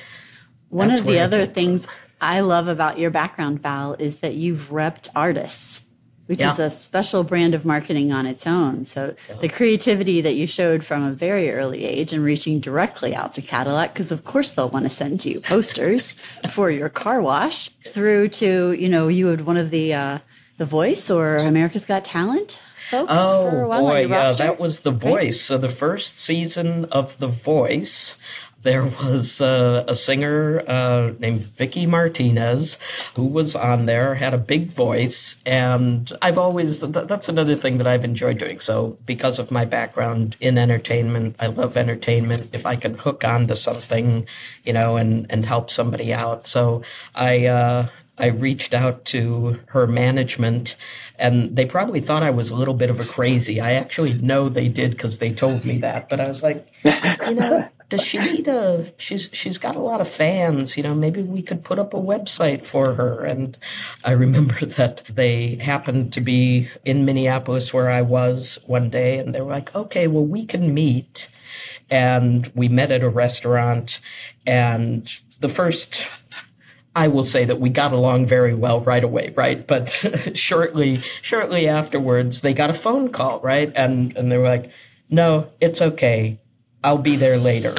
One 0.76 0.88
That's 0.88 1.00
of 1.00 1.06
the 1.06 1.20
other 1.20 1.46
things 1.46 1.88
I 2.20 2.40
love 2.40 2.68
about 2.68 2.98
your 2.98 3.10
background, 3.10 3.62
Val, 3.62 3.94
is 3.94 4.18
that 4.18 4.34
you've 4.34 4.68
repped 4.68 5.08
artists, 5.16 5.84
which 6.26 6.44
is 6.44 6.58
a 6.58 6.70
special 6.70 7.24
brand 7.24 7.54
of 7.54 7.64
marketing 7.64 8.12
on 8.12 8.26
its 8.26 8.46
own. 8.46 8.84
So 8.84 9.16
the 9.40 9.48
creativity 9.48 10.20
that 10.20 10.34
you 10.34 10.46
showed 10.46 10.84
from 10.84 11.02
a 11.02 11.12
very 11.12 11.50
early 11.50 11.86
age 11.86 12.12
and 12.12 12.22
reaching 12.22 12.60
directly 12.60 13.14
out 13.14 13.32
to 13.34 13.42
Cadillac, 13.42 13.94
because 13.94 14.12
of 14.12 14.24
course 14.24 14.50
they'll 14.50 14.68
want 14.68 14.84
to 14.84 14.90
send 14.90 15.24
you 15.24 15.40
posters 15.40 16.12
for 16.50 16.70
your 16.70 16.90
car 16.90 17.22
wash, 17.22 17.70
through 17.88 18.28
to 18.28 18.72
you 18.72 18.90
know 18.90 19.08
you 19.08 19.28
had 19.28 19.46
one 19.46 19.56
of 19.56 19.70
the 19.70 19.94
uh, 19.94 20.18
the 20.58 20.66
Voice 20.66 21.10
or 21.10 21.38
America's 21.38 21.86
Got 21.86 22.04
Talent 22.04 22.60
folks 22.90 23.12
for 23.12 23.62
a 23.62 23.68
Oh 23.68 23.80
boy, 23.80 24.06
yeah, 24.06 24.32
that 24.32 24.60
was 24.60 24.80
The 24.80 24.90
Voice. 24.90 25.40
So 25.40 25.58
the 25.58 25.68
first 25.68 26.18
season 26.18 26.86
of 26.86 27.18
The 27.18 27.28
Voice, 27.28 28.16
there 28.66 28.84
was 28.84 29.40
uh, 29.40 29.84
a 29.86 29.94
singer 29.94 30.60
uh, 30.66 31.12
named 31.20 31.40
Vicci 31.56 31.86
Martinez 31.86 32.78
who 33.14 33.24
was 33.24 33.54
on 33.54 33.86
there, 33.86 34.16
had 34.16 34.34
a 34.34 34.38
big 34.38 34.72
voice, 34.72 35.36
and 35.46 36.12
I've 36.20 36.36
always 36.36 36.80
th- 36.80 37.06
that's 37.06 37.28
another 37.28 37.54
thing 37.54 37.78
that 37.78 37.86
I've 37.86 38.04
enjoyed 38.04 38.38
doing. 38.38 38.58
So 38.58 38.98
because 39.06 39.38
of 39.38 39.52
my 39.52 39.64
background 39.64 40.36
in 40.40 40.58
entertainment, 40.58 41.36
I 41.38 41.46
love 41.46 41.76
entertainment. 41.76 42.48
If 42.52 42.66
I 42.66 42.74
can 42.74 42.94
hook 42.94 43.22
onto 43.22 43.54
something, 43.54 44.26
you 44.64 44.72
know, 44.72 44.96
and 44.96 45.26
and 45.30 45.46
help 45.46 45.70
somebody 45.70 46.12
out, 46.12 46.46
so 46.46 46.82
I. 47.14 47.46
Uh, 47.46 47.88
I 48.18 48.28
reached 48.28 48.72
out 48.72 49.04
to 49.06 49.60
her 49.66 49.86
management 49.86 50.76
and 51.18 51.54
they 51.54 51.66
probably 51.66 52.00
thought 52.00 52.22
I 52.22 52.30
was 52.30 52.48
a 52.48 52.56
little 52.56 52.72
bit 52.72 52.88
of 52.88 52.98
a 52.98 53.04
crazy. 53.04 53.60
I 53.60 53.72
actually 53.72 54.14
know 54.14 54.48
they 54.48 54.68
did 54.68 54.92
because 54.92 55.18
they 55.18 55.32
told 55.32 55.66
me 55.66 55.76
that, 55.80 56.08
but 56.08 56.18
I 56.18 56.26
was 56.26 56.42
like, 56.42 56.66
you 56.84 57.34
know, 57.34 57.68
does 57.88 58.02
she 58.02 58.18
need 58.18 58.48
a 58.48 58.92
she's 58.96 59.30
she's 59.32 59.58
got 59.58 59.76
a 59.76 59.80
lot 59.80 60.00
of 60.00 60.08
fans, 60.08 60.76
you 60.76 60.82
know, 60.82 60.94
maybe 60.94 61.22
we 61.22 61.42
could 61.42 61.62
put 61.62 61.78
up 61.78 61.94
a 61.94 61.98
website 61.98 62.66
for 62.66 62.94
her. 62.94 63.24
And 63.24 63.56
I 64.04 64.12
remember 64.12 64.54
that 64.66 65.04
they 65.08 65.56
happened 65.56 66.12
to 66.14 66.20
be 66.20 66.68
in 66.84 67.04
Minneapolis 67.04 67.72
where 67.72 67.88
I 67.88 68.02
was 68.02 68.58
one 68.66 68.90
day 68.90 69.18
and 69.18 69.34
they 69.34 69.40
were 69.40 69.52
like, 69.52 69.74
"Okay, 69.74 70.08
well 70.08 70.24
we 70.24 70.44
can 70.44 70.74
meet." 70.74 71.28
And 71.88 72.50
we 72.54 72.68
met 72.68 72.90
at 72.90 73.02
a 73.02 73.08
restaurant 73.08 74.00
and 74.46 75.08
the 75.40 75.48
first 75.48 76.08
I 76.96 77.08
will 77.08 77.22
say 77.22 77.44
that 77.44 77.60
we 77.60 77.68
got 77.68 77.92
along 77.92 78.26
very 78.26 78.54
well 78.54 78.80
right 78.80 79.04
away, 79.04 79.32
right? 79.36 79.64
But 79.64 79.90
shortly, 80.34 81.02
shortly 81.20 81.68
afterwards, 81.68 82.40
they 82.40 82.54
got 82.54 82.70
a 82.70 82.74
phone 82.74 83.10
call, 83.10 83.38
right? 83.40 83.70
And 83.76 84.16
and 84.16 84.32
they 84.32 84.38
were 84.38 84.48
like, 84.48 84.70
"No, 85.10 85.50
it's 85.60 85.82
okay. 85.82 86.40
I'll 86.86 87.04
be 87.12 87.16
there 87.16 87.38
later." 87.38 87.74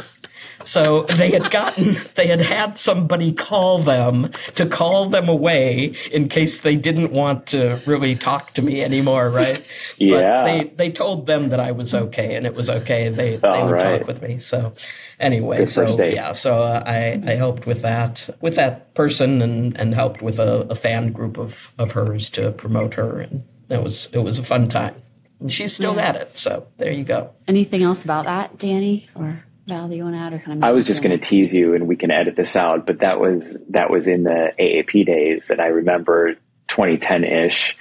So 0.67 1.03
they 1.03 1.31
had 1.31 1.49
gotten, 1.49 1.95
they 2.15 2.27
had 2.27 2.41
had 2.41 2.77
somebody 2.77 3.31
call 3.31 3.79
them 3.79 4.31
to 4.55 4.65
call 4.65 5.09
them 5.09 5.29
away 5.29 5.93
in 6.11 6.27
case 6.27 6.61
they 6.61 6.75
didn't 6.75 7.11
want 7.11 7.47
to 7.47 7.79
really 7.85 8.15
talk 8.15 8.53
to 8.55 8.61
me 8.61 8.83
anymore, 8.83 9.29
right? 9.29 9.65
Yeah. 9.97 10.17
But 10.37 10.45
they, 10.45 10.63
they 10.75 10.91
told 10.91 11.25
them 11.25 11.49
that 11.49 11.59
I 11.59 11.71
was 11.71 11.93
okay 11.93 12.35
and 12.35 12.45
it 12.45 12.53
was 12.53 12.69
okay. 12.69 13.09
They, 13.09 13.37
they 13.37 13.63
would 13.63 13.71
right. 13.71 13.99
talk 13.99 14.07
with 14.07 14.21
me. 14.21 14.37
So 14.39 14.71
anyway, 15.19 15.59
Good 15.59 15.69
so 15.69 16.03
yeah, 16.03 16.31
so 16.33 16.61
uh, 16.61 16.83
I, 16.85 17.21
I 17.25 17.35
helped 17.35 17.65
with 17.65 17.81
that, 17.81 18.29
with 18.41 18.55
that 18.55 18.93
person 18.93 19.41
and, 19.41 19.77
and 19.77 19.93
helped 19.93 20.21
with 20.21 20.39
a, 20.39 20.67
a 20.69 20.75
fan 20.75 21.11
group 21.11 21.37
of, 21.37 21.73
of 21.77 21.93
hers 21.93 22.29
to 22.31 22.51
promote 22.51 22.95
her. 22.95 23.19
And 23.19 23.43
it 23.69 23.81
was, 23.81 24.07
it 24.13 24.19
was 24.19 24.37
a 24.37 24.43
fun 24.43 24.67
time. 24.67 25.01
And 25.39 25.51
she's 25.51 25.73
still 25.73 25.99
at 25.99 26.15
it. 26.15 26.37
So 26.37 26.67
there 26.77 26.91
you 26.91 27.03
go. 27.03 27.31
Anything 27.47 27.83
else 27.83 28.03
about 28.03 28.25
that, 28.25 28.57
Danny 28.57 29.07
or 29.15 29.43
Val, 29.67 29.87
that 29.87 29.95
you 29.95 30.03
want 30.03 30.15
to 30.15 30.19
add? 30.19 30.33
Or 30.33 30.39
kind 30.39 30.57
of 30.57 30.63
I 30.63 30.71
was 30.71 30.87
just 30.87 31.03
going 31.03 31.17
to 31.17 31.23
tease 31.23 31.53
you, 31.53 31.75
and 31.75 31.87
we 31.87 31.95
can 31.95 32.09
edit 32.09 32.35
this 32.35 32.55
out. 32.55 32.85
But 32.87 32.99
that 32.99 33.19
was 33.19 33.57
that 33.69 33.89
was 33.91 34.07
in 34.07 34.23
the 34.23 34.51
AAP 34.59 35.05
days, 35.05 35.49
and 35.49 35.61
I 35.61 35.67
remember 35.67 36.33
2010 36.69 37.23
ish. 37.23 37.75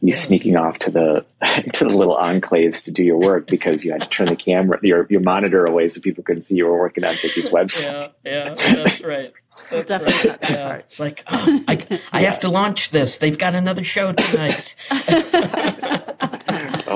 You 0.00 0.12
sneaking 0.12 0.56
off 0.56 0.78
to 0.80 0.90
the 0.90 1.24
to 1.72 1.84
the 1.84 1.90
little 1.90 2.16
enclaves 2.16 2.84
to 2.84 2.90
do 2.90 3.02
your 3.02 3.18
work 3.18 3.46
because 3.46 3.84
you 3.86 3.92
had 3.92 4.02
to 4.02 4.08
turn 4.08 4.26
the 4.28 4.36
camera 4.36 4.78
your 4.82 5.06
your 5.08 5.20
monitor 5.22 5.64
away 5.64 5.88
so 5.88 6.00
people 6.02 6.22
couldn't 6.24 6.42
see 6.42 6.56
you 6.56 6.66
were 6.66 6.78
working 6.78 7.04
on 7.04 7.14
Vicci's 7.14 7.48
website. 7.50 8.12
Yeah, 8.24 8.54
yeah, 8.58 8.74
that's 8.82 9.00
right. 9.02 9.32
That's 9.70 9.88
definitely 9.88 10.28
cut 10.30 10.40
that 10.42 10.50
Yeah. 10.50 10.68
part. 10.68 10.80
It's 10.80 11.00
like, 11.00 11.22
oh, 11.26 11.64
I, 11.68 12.00
I 12.12 12.20
have 12.24 12.40
to 12.40 12.48
launch 12.50 12.90
this. 12.90 13.16
They've 13.16 13.38
got 13.38 13.54
another 13.54 13.82
show 13.82 14.12
tonight. 14.12 14.74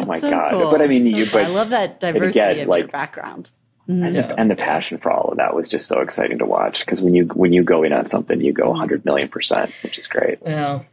Oh 0.08 0.12
my 0.12 0.18
So 0.18 0.30
god! 0.30 0.50
cool. 0.50 0.70
But 0.70 0.80
I 0.82 0.86
mean, 0.86 1.04
So 1.04 1.16
you 1.16 1.26
but 1.30 1.44
I 1.44 1.48
love 1.48 1.70
that 1.70 2.00
diversity 2.00 2.38
again, 2.40 2.50
of 2.52 2.56
your 2.58 2.66
like- 2.66 2.92
background. 2.92 3.50
and, 3.86 4.02
mm. 4.02 4.14
Yeah. 4.14 4.22
the, 4.28 4.40
and 4.40 4.50
the 4.50 4.56
passion 4.56 4.98
for 4.98 5.10
all 5.10 5.30
of 5.30 5.36
that 5.38 5.54
was 5.54 5.68
just 5.68 5.86
so 5.88 6.00
exciting 6.00 6.38
to 6.38 6.46
watch 6.46 6.80
because 6.84 7.02
when 7.02 7.14
you 7.14 7.24
when 7.26 7.52
you 7.52 7.62
go 7.62 7.82
in 7.82 7.92
on 7.92 8.06
something, 8.06 8.40
you 8.40 8.52
go 8.52 8.64
mm. 8.64 8.70
100 8.70 9.04
million 9.04 9.28
percent, 9.28 9.70
which 9.82 9.98
is 9.98 10.06
great. 10.06 10.40
Well, 10.42 10.84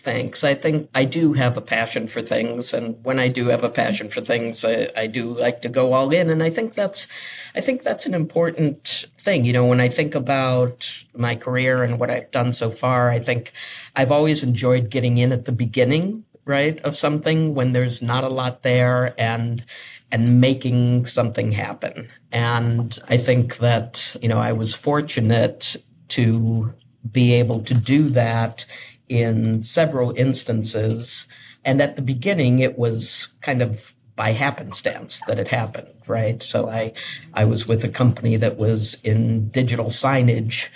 thanks. 0.00 0.44
I 0.44 0.52
think 0.54 0.90
I 0.94 1.04
do 1.06 1.32
have 1.32 1.56
a 1.56 1.62
passion 1.62 2.06
for 2.06 2.20
things, 2.20 2.74
and 2.74 3.02
when 3.02 3.18
I 3.18 3.28
do 3.28 3.48
have 3.48 3.64
a 3.64 3.70
passion 3.70 4.08
for 4.10 4.20
things, 4.20 4.62
I, 4.64 4.90
I 4.96 5.06
do 5.06 5.38
like 5.38 5.62
to 5.62 5.68
go 5.70 5.94
all 5.94 6.10
in. 6.12 6.28
And 6.30 6.42
I 6.42 6.50
think 6.50 6.74
that's, 6.74 7.06
I 7.54 7.60
think 7.62 7.82
that's 7.82 8.04
an 8.04 8.12
important 8.14 9.06
thing. 9.18 9.46
You 9.46 9.54
know, 9.54 9.64
when 9.64 9.80
I 9.80 9.88
think 9.88 10.14
about 10.14 11.04
my 11.16 11.34
career 11.36 11.82
and 11.82 11.98
what 11.98 12.10
I've 12.10 12.30
done 12.30 12.52
so 12.52 12.70
far, 12.70 13.10
I 13.10 13.18
think 13.20 13.52
I've 13.96 14.12
always 14.12 14.42
enjoyed 14.42 14.90
getting 14.90 15.16
in 15.16 15.32
at 15.32 15.46
the 15.46 15.52
beginning, 15.52 16.24
right, 16.44 16.80
of 16.80 16.96
something 16.96 17.54
when 17.54 17.72
there's 17.72 18.02
not 18.02 18.24
a 18.24 18.28
lot 18.28 18.62
there, 18.62 19.14
and 19.18 19.64
and 20.12 20.40
making 20.40 21.06
something 21.06 21.52
happen. 21.52 22.08
And 22.30 22.98
I 23.08 23.16
think 23.16 23.56
that 23.58 24.16
you 24.22 24.28
know 24.28 24.38
I 24.38 24.52
was 24.52 24.74
fortunate 24.74 25.76
to 26.08 26.72
be 27.10 27.32
able 27.34 27.60
to 27.60 27.74
do 27.74 28.08
that 28.10 28.66
in 29.08 29.62
several 29.62 30.12
instances. 30.16 31.26
And 31.64 31.80
at 31.80 31.96
the 31.96 32.02
beginning, 32.02 32.58
it 32.58 32.78
was 32.78 33.28
kind 33.40 33.62
of 33.62 33.94
by 34.16 34.32
happenstance 34.32 35.20
that 35.26 35.38
it 35.38 35.48
happened, 35.48 35.90
right? 36.06 36.42
So 36.42 36.70
I, 36.70 36.92
I 37.32 37.44
was 37.44 37.66
with 37.66 37.84
a 37.84 37.88
company 37.88 38.36
that 38.36 38.56
was 38.56 38.94
in 39.02 39.48
digital 39.48 39.86
signage 39.86 40.68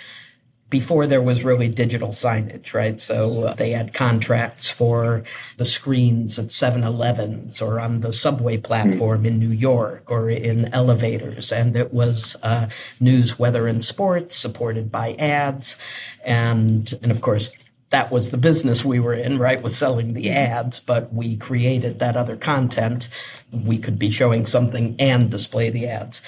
before 0.69 1.07
there 1.07 1.21
was 1.21 1.43
really 1.43 1.67
digital 1.67 2.09
signage, 2.09 2.73
right? 2.73 2.99
So 2.99 3.47
uh, 3.47 3.53
they 3.55 3.71
had 3.71 3.93
contracts 3.93 4.69
for 4.69 5.23
the 5.57 5.65
screens 5.65 6.37
at 6.37 6.51
7 6.51 6.83
Elevens 6.83 7.61
or 7.61 7.79
on 7.79 8.01
the 8.01 8.13
subway 8.13 8.57
platform 8.57 9.25
in 9.25 9.39
New 9.39 9.49
York 9.49 10.11
or 10.11 10.29
in 10.29 10.71
elevators. 10.73 11.51
And 11.51 11.75
it 11.75 11.91
was 11.93 12.35
uh, 12.43 12.69
news, 12.99 13.39
weather, 13.39 13.67
and 13.67 13.83
sports 13.83 14.35
supported 14.35 14.91
by 14.91 15.13
ads. 15.13 15.77
And, 16.23 16.97
and 17.01 17.11
of 17.11 17.21
course, 17.21 17.51
that 17.89 18.11
was 18.11 18.29
the 18.29 18.37
business 18.37 18.85
we 18.85 18.99
were 18.99 19.13
in, 19.13 19.39
right? 19.39 19.61
Was 19.61 19.75
selling 19.75 20.13
the 20.13 20.25
mm-hmm. 20.25 20.37
ads, 20.37 20.79
but 20.79 21.11
we 21.13 21.35
created 21.35 21.99
that 21.99 22.15
other 22.15 22.35
content. 22.35 23.09
We 23.51 23.79
could 23.79 23.97
be 23.97 24.11
showing 24.11 24.45
something 24.45 24.95
and 24.99 25.31
display 25.31 25.71
the 25.71 25.87
ads. 25.87 26.21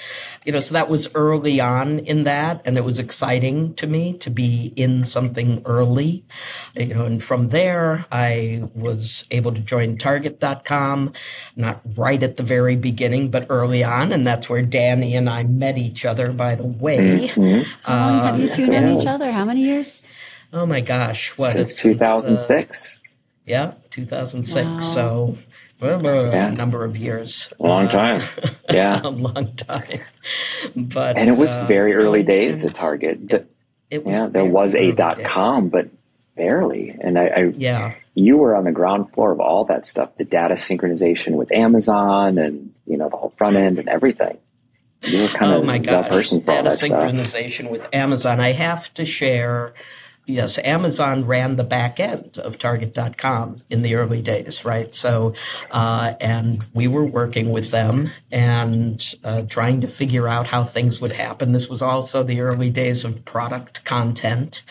You 0.44 0.52
know, 0.52 0.60
so 0.60 0.72
that 0.74 0.88
was 0.88 1.08
early 1.14 1.60
on 1.60 2.00
in 2.00 2.24
that, 2.24 2.62
and 2.64 2.76
it 2.76 2.84
was 2.84 2.98
exciting 2.98 3.74
to 3.74 3.86
me 3.86 4.16
to 4.18 4.30
be 4.30 4.72
in 4.74 5.04
something 5.04 5.62
early. 5.64 6.24
You 6.74 6.94
know, 6.94 7.04
and 7.04 7.22
from 7.22 7.48
there, 7.48 8.06
I 8.10 8.68
was 8.74 9.24
able 9.30 9.52
to 9.52 9.60
join 9.60 9.98
Target.com, 9.98 11.12
not 11.54 11.80
right 11.96 12.22
at 12.22 12.38
the 12.38 12.42
very 12.42 12.74
beginning, 12.74 13.30
but 13.30 13.46
early 13.48 13.84
on, 13.84 14.12
and 14.12 14.26
that's 14.26 14.50
where 14.50 14.62
Danny 14.62 15.14
and 15.14 15.30
I 15.30 15.44
met 15.44 15.78
each 15.78 16.04
other, 16.04 16.32
by 16.32 16.56
the 16.56 16.66
way. 16.66 17.28
Mm-hmm. 17.28 17.70
How 17.82 18.10
long 18.10 18.24
have 18.26 18.40
you 18.40 18.50
two 18.50 18.66
known 18.66 18.92
um, 18.92 18.98
each 18.98 19.06
other? 19.06 19.30
How 19.30 19.44
many 19.44 19.62
years? 19.62 20.02
Oh 20.52 20.66
my 20.66 20.80
gosh, 20.80 21.30
what 21.38 21.52
Since 21.52 21.72
it's- 21.72 21.82
2006, 21.82 23.00
yeah, 23.46 23.72
2006. 23.90 24.64
Wow. 24.66 24.80
So 24.80 25.38
well, 25.80 25.98
well, 25.98 26.26
Yeah. 26.26 26.48
a 26.48 26.52
number 26.52 26.84
of 26.84 26.96
years. 26.96 27.52
a 27.58 27.62
long 27.66 27.86
Uh, 27.88 27.90
time. 27.90 28.22
Yeah, 28.70 29.00
a 29.02 29.08
long 29.08 29.54
time. 29.56 30.00
But 30.76 31.16
and 31.16 31.28
it 31.28 31.36
was 31.38 31.56
uh, 31.56 31.64
very 31.66 31.94
early 31.94 32.22
days 32.22 32.64
at 32.64 32.74
Target. 32.74 33.28
But, 33.28 33.46
It 33.90 34.04
was 34.04 34.14
yeah, 34.14 34.26
there 34.28 34.44
was 34.44 34.74
a 34.74 34.92
dot 34.92 35.16
days. 35.16 35.26
com, 35.28 35.68
but 35.68 35.88
barely. 36.36 36.96
And 37.00 37.18
I, 37.18 37.26
I 37.26 37.42
Yeah, 37.56 37.94
you 38.14 38.36
were 38.36 38.54
on 38.54 38.64
the 38.64 38.72
ground 38.72 39.12
floor 39.12 39.32
of 39.32 39.40
all 39.40 39.64
that 39.66 39.84
stuff, 39.86 40.10
the 40.18 40.24
data 40.24 40.54
synchronization 40.54 41.32
with 41.32 41.50
Amazon, 41.52 42.38
and 42.38 42.72
you 42.86 42.96
know 42.96 43.08
the 43.08 43.16
whole 43.16 43.30
front 43.36 43.56
end 43.56 43.78
and 43.78 43.88
everything. 43.88 44.38
You 45.02 45.22
were 45.22 45.28
kind 45.28 45.52
oh 45.52 45.58
of 45.58 45.64
my 45.66 45.78
the 45.78 45.84
gosh, 45.86 46.08
person 46.10 46.40
for 46.42 46.52
all 46.52 46.56
data 46.62 46.68
that 46.70 46.78
stuff. 46.78 46.90
synchronization 47.02 47.70
with 47.70 47.86
Amazon. 47.92 48.38
I 48.38 48.52
have 48.52 48.92
to 48.94 49.04
share. 49.04 49.74
Yes, 50.24 50.56
Amazon 50.58 51.26
ran 51.26 51.56
the 51.56 51.64
back 51.64 51.98
end 51.98 52.38
of 52.38 52.56
Target.com 52.56 53.62
in 53.70 53.82
the 53.82 53.96
early 53.96 54.22
days, 54.22 54.64
right? 54.64 54.94
So, 54.94 55.34
uh, 55.72 56.14
and 56.20 56.64
we 56.72 56.86
were 56.86 57.04
working 57.04 57.50
with 57.50 57.72
them 57.72 58.12
and 58.30 59.14
uh, 59.24 59.42
trying 59.42 59.80
to 59.80 59.88
figure 59.88 60.28
out 60.28 60.46
how 60.46 60.62
things 60.62 61.00
would 61.00 61.12
happen. 61.12 61.50
This 61.50 61.68
was 61.68 61.82
also 61.82 62.22
the 62.22 62.40
early 62.40 62.70
days 62.70 63.04
of 63.04 63.24
product 63.24 63.84
content 63.84 64.62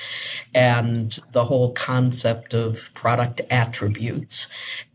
and 0.53 1.20
the 1.34 1.43
whole 1.43 1.74
concept 1.74 2.53
of 2.53 2.89
product 2.93 3.41
attributes. 3.51 4.48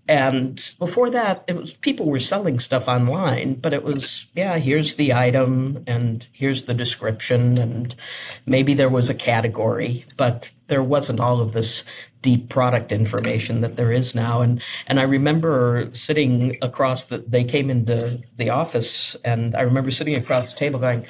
And 0.08 0.72
before 0.78 1.10
that, 1.10 1.44
it 1.48 1.56
was 1.56 1.74
people 1.74 2.06
were 2.06 2.20
selling 2.20 2.60
stuff 2.60 2.86
online, 2.86 3.54
but 3.54 3.72
it 3.72 3.82
was, 3.82 4.26
yeah, 4.34 4.58
here's 4.58 4.94
the 4.94 5.12
item 5.12 5.82
and 5.86 6.26
here's 6.32 6.64
the 6.64 6.74
description 6.74 7.58
and 7.58 7.94
maybe 8.46 8.72
there 8.72 8.88
was 8.88 9.10
a 9.10 9.14
category, 9.14 10.04
but 10.16 10.52
there 10.68 10.82
wasn't 10.82 11.18
all 11.18 11.40
of 11.40 11.52
this 11.52 11.84
deep 12.22 12.48
product 12.48 12.92
information 12.92 13.62
that 13.62 13.76
there 13.76 13.90
is 13.90 14.14
now. 14.14 14.42
And, 14.42 14.62
and 14.86 15.00
I 15.00 15.04
remember 15.04 15.88
sitting 15.92 16.56
across 16.62 17.04
the, 17.04 17.18
they 17.18 17.44
came 17.44 17.68
into 17.68 18.22
the 18.36 18.50
office 18.50 19.16
and 19.24 19.56
I 19.56 19.62
remember 19.62 19.90
sitting 19.90 20.14
across 20.14 20.52
the 20.52 20.58
table 20.58 20.78
going, 20.78 21.04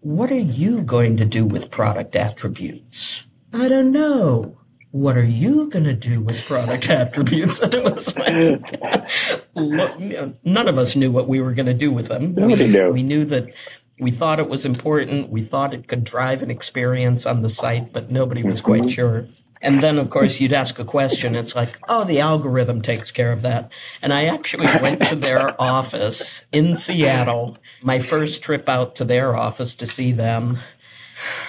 what 0.00 0.30
are 0.30 0.38
you 0.38 0.82
going 0.82 1.18
to 1.18 1.24
do 1.24 1.44
with 1.44 1.70
product 1.70 2.16
attributes? 2.16 3.24
I 3.52 3.68
don't 3.68 3.92
know. 3.92 4.58
What 4.94 5.16
are 5.16 5.24
you 5.24 5.68
going 5.70 5.86
to 5.86 5.92
do 5.92 6.20
with 6.20 6.46
product 6.46 6.88
attributes? 6.88 7.58
And 7.64 7.74
it 7.74 7.82
was 7.82 8.16
like, 8.16 9.42
look, 9.56 9.98
none 10.44 10.68
of 10.68 10.78
us 10.78 10.94
knew 10.94 11.10
what 11.10 11.26
we 11.26 11.40
were 11.40 11.52
going 11.52 11.66
to 11.66 11.74
do 11.74 11.90
with 11.90 12.06
them. 12.06 12.32
Nobody 12.36 12.66
we, 12.66 12.70
knew. 12.70 12.92
we 12.92 13.02
knew 13.02 13.24
that 13.24 13.52
we 13.98 14.12
thought 14.12 14.38
it 14.38 14.48
was 14.48 14.64
important. 14.64 15.30
We 15.30 15.42
thought 15.42 15.74
it 15.74 15.88
could 15.88 16.04
drive 16.04 16.44
an 16.44 16.50
experience 16.52 17.26
on 17.26 17.42
the 17.42 17.48
site, 17.48 17.92
but 17.92 18.12
nobody 18.12 18.44
was 18.44 18.60
quite 18.60 18.82
mm-hmm. 18.82 18.90
sure. 18.90 19.26
And 19.60 19.82
then, 19.82 19.98
of 19.98 20.10
course, 20.10 20.40
you'd 20.40 20.52
ask 20.52 20.78
a 20.78 20.84
question. 20.84 21.34
It's 21.34 21.56
like, 21.56 21.76
oh, 21.88 22.04
the 22.04 22.20
algorithm 22.20 22.80
takes 22.80 23.10
care 23.10 23.32
of 23.32 23.42
that. 23.42 23.72
And 24.00 24.12
I 24.12 24.26
actually 24.26 24.66
went 24.80 25.04
to 25.08 25.16
their 25.16 25.60
office 25.60 26.46
in 26.52 26.76
Seattle, 26.76 27.58
my 27.82 27.98
first 27.98 28.44
trip 28.44 28.68
out 28.68 28.94
to 28.96 29.04
their 29.04 29.34
office 29.34 29.74
to 29.76 29.86
see 29.86 30.12
them. 30.12 30.58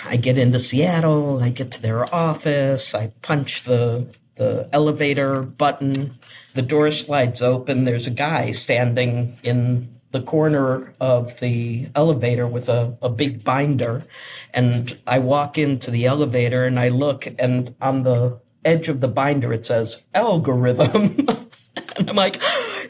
I 0.05 0.17
get 0.17 0.37
into 0.37 0.59
Seattle, 0.59 1.41
I 1.41 1.49
get 1.49 1.71
to 1.71 1.81
their 1.81 2.13
office, 2.13 2.93
I 2.93 3.07
punch 3.21 3.63
the 3.63 4.13
the 4.35 4.67
elevator 4.73 5.41
button, 5.41 6.19
the 6.55 6.61
door 6.61 6.91
slides 6.91 7.41
open, 7.41 7.85
there's 7.85 8.05
a 8.05 8.11
guy 8.11 8.51
standing 8.51 9.37
in 9.43 9.95
the 10.15 10.21
corner 10.21 10.93
of 11.01 11.39
the 11.41 11.89
elevator 11.93 12.47
with 12.47 12.69
a, 12.69 12.97
a 13.01 13.09
big 13.09 13.43
binder. 13.43 14.05
And 14.53 14.97
I 15.05 15.19
walk 15.19 15.57
into 15.57 15.91
the 15.91 16.05
elevator 16.05 16.63
and 16.63 16.79
I 16.79 16.87
look 16.87 17.27
and 17.37 17.75
on 17.81 18.03
the 18.03 18.39
edge 18.63 18.87
of 18.87 19.01
the 19.01 19.09
binder 19.09 19.51
it 19.51 19.65
says 19.65 20.01
algorithm. 20.13 21.27
and 21.97 22.09
I'm 22.09 22.15
like, 22.15 22.41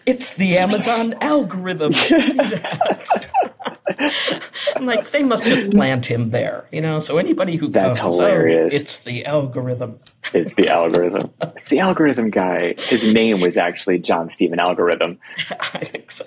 it's 0.06 0.36
the 0.36 0.58
Amazon 0.58 1.16
algorithm. 1.20 1.94
That. 3.88 4.42
I'm 4.76 4.86
like, 4.86 5.12
they 5.12 5.24
must 5.24 5.46
just 5.46 5.70
plant 5.72 6.06
him 6.06 6.32
there, 6.32 6.68
you 6.72 6.82
know. 6.82 7.00
So 7.00 7.18
anybody 7.18 7.56
who 7.56 7.68
That's 7.70 8.00
comes, 8.00 8.16
hilarious. 8.16 8.74
Oh, 8.74 8.78
it's 8.78 9.00
the 9.00 9.26
algorithm. 9.26 10.00
It's 10.34 10.56
the 10.56 10.70
algorithm. 10.70 11.32
It's 11.58 11.70
the 11.70 11.80
algorithm 11.80 12.30
guy. 12.32 12.76
His 12.78 13.08
name 13.08 13.40
was 13.42 13.58
actually 13.58 14.00
John 14.00 14.30
Stephen 14.30 14.60
Algorithm. 14.60 15.20
I 15.74 15.80
think 15.86 16.12
so. 16.12 16.26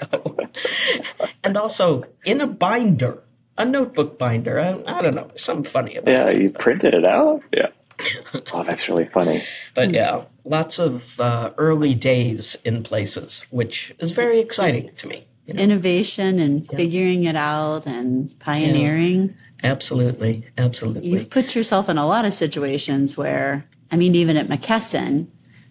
and 1.44 1.56
also 1.56 2.04
in 2.24 2.40
a 2.40 2.46
binder. 2.46 3.22
a 3.56 3.64
notebook 3.64 4.18
binder. 4.18 4.60
I, 4.60 4.70
I 4.86 5.02
don't 5.02 5.14
know, 5.14 5.30
something 5.36 5.64
funny 5.64 5.96
about 5.96 6.10
Yeah, 6.12 6.28
it. 6.28 6.40
you 6.40 6.50
printed 6.50 6.94
it 6.94 7.04
out. 7.04 7.42
Yeah. 7.52 7.68
oh, 8.52 8.62
that's 8.62 8.88
really 8.88 9.06
funny. 9.06 9.42
But 9.74 9.90
yeah, 9.90 10.22
lots 10.44 10.78
of 10.78 11.18
uh, 11.18 11.52
early 11.58 11.94
days 11.94 12.56
in 12.64 12.84
places, 12.84 13.44
which 13.50 13.92
is 13.98 14.12
very 14.12 14.38
exciting 14.38 14.90
to 14.98 15.08
me. 15.08 15.26
You 15.48 15.54
know? 15.54 15.62
Innovation 15.62 16.38
and 16.38 16.68
figuring 16.68 17.24
it 17.24 17.34
out 17.34 17.86
and 17.86 18.38
pioneering. 18.38 19.34
Absolutely, 19.62 20.46
absolutely. 20.58 21.08
You've 21.08 21.30
put 21.30 21.56
yourself 21.56 21.88
in 21.88 21.96
a 21.98 22.06
lot 22.06 22.24
of 22.26 22.34
situations 22.34 23.16
where, 23.16 23.64
I 23.90 23.96
mean, 23.96 24.14
even 24.14 24.36
at 24.36 24.46
McKesson, 24.46 25.28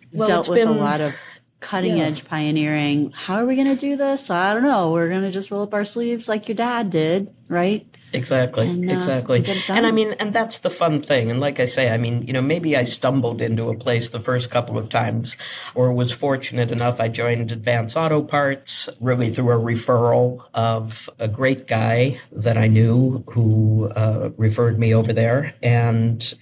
you've 0.09 0.19
Well, 0.19 0.27
dealt 0.27 0.49
with 0.49 0.67
a 0.67 0.71
lot 0.71 0.99
of 0.99 1.13
cutting 1.59 1.97
yeah. 1.97 2.05
edge 2.05 2.25
pioneering. 2.25 3.11
How 3.11 3.35
are 3.35 3.45
we 3.45 3.55
going 3.55 3.67
to 3.67 3.75
do 3.75 3.95
this? 3.95 4.29
I 4.29 4.53
don't 4.53 4.63
know. 4.63 4.91
We're 4.91 5.09
going 5.09 5.23
to 5.23 5.31
just 5.31 5.51
roll 5.51 5.63
up 5.63 5.73
our 5.73 5.85
sleeves 5.85 6.27
like 6.27 6.47
your 6.47 6.55
dad 6.55 6.89
did, 6.89 7.33
right? 7.47 7.87
Exactly, 8.13 8.69
And, 8.69 8.89
uh, 8.89 8.93
exactly. 8.93 9.43
And 9.69 9.85
I 9.85 9.91
mean, 9.91 10.13
and 10.13 10.31
that's 10.31 10.59
the 10.59 10.69
fun 10.69 11.01
thing. 11.01 11.29
And 11.29 11.41
like 11.41 11.59
I 11.59 11.65
say, 11.65 11.91
I 11.93 11.97
mean, 11.97 12.25
you 12.25 12.31
know, 12.31 12.41
maybe 12.41 12.77
I 12.77 12.85
stumbled 12.85 13.41
into 13.41 13.69
a 13.69 13.75
place 13.75 14.09
the 14.09 14.19
first 14.19 14.49
couple 14.49 14.77
of 14.77 14.87
times 14.87 15.35
or 15.75 15.91
was 15.91 16.13
fortunate 16.13 16.71
enough. 16.71 17.01
I 17.01 17.09
joined 17.09 17.51
Advance 17.51 17.97
Auto 17.97 18.21
Parts 18.21 18.87
really 19.01 19.29
through 19.29 19.51
a 19.51 19.59
referral 19.61 20.45
of 20.53 21.09
a 21.19 21.27
great 21.27 21.67
guy 21.67 22.21
that 22.31 22.57
I 22.57 22.67
knew 22.67 23.25
who 23.27 23.89
uh, 23.89 24.29
referred 24.37 24.79
me 24.79 24.95
over 24.95 25.11
there. 25.11 25.55
And 25.61 26.33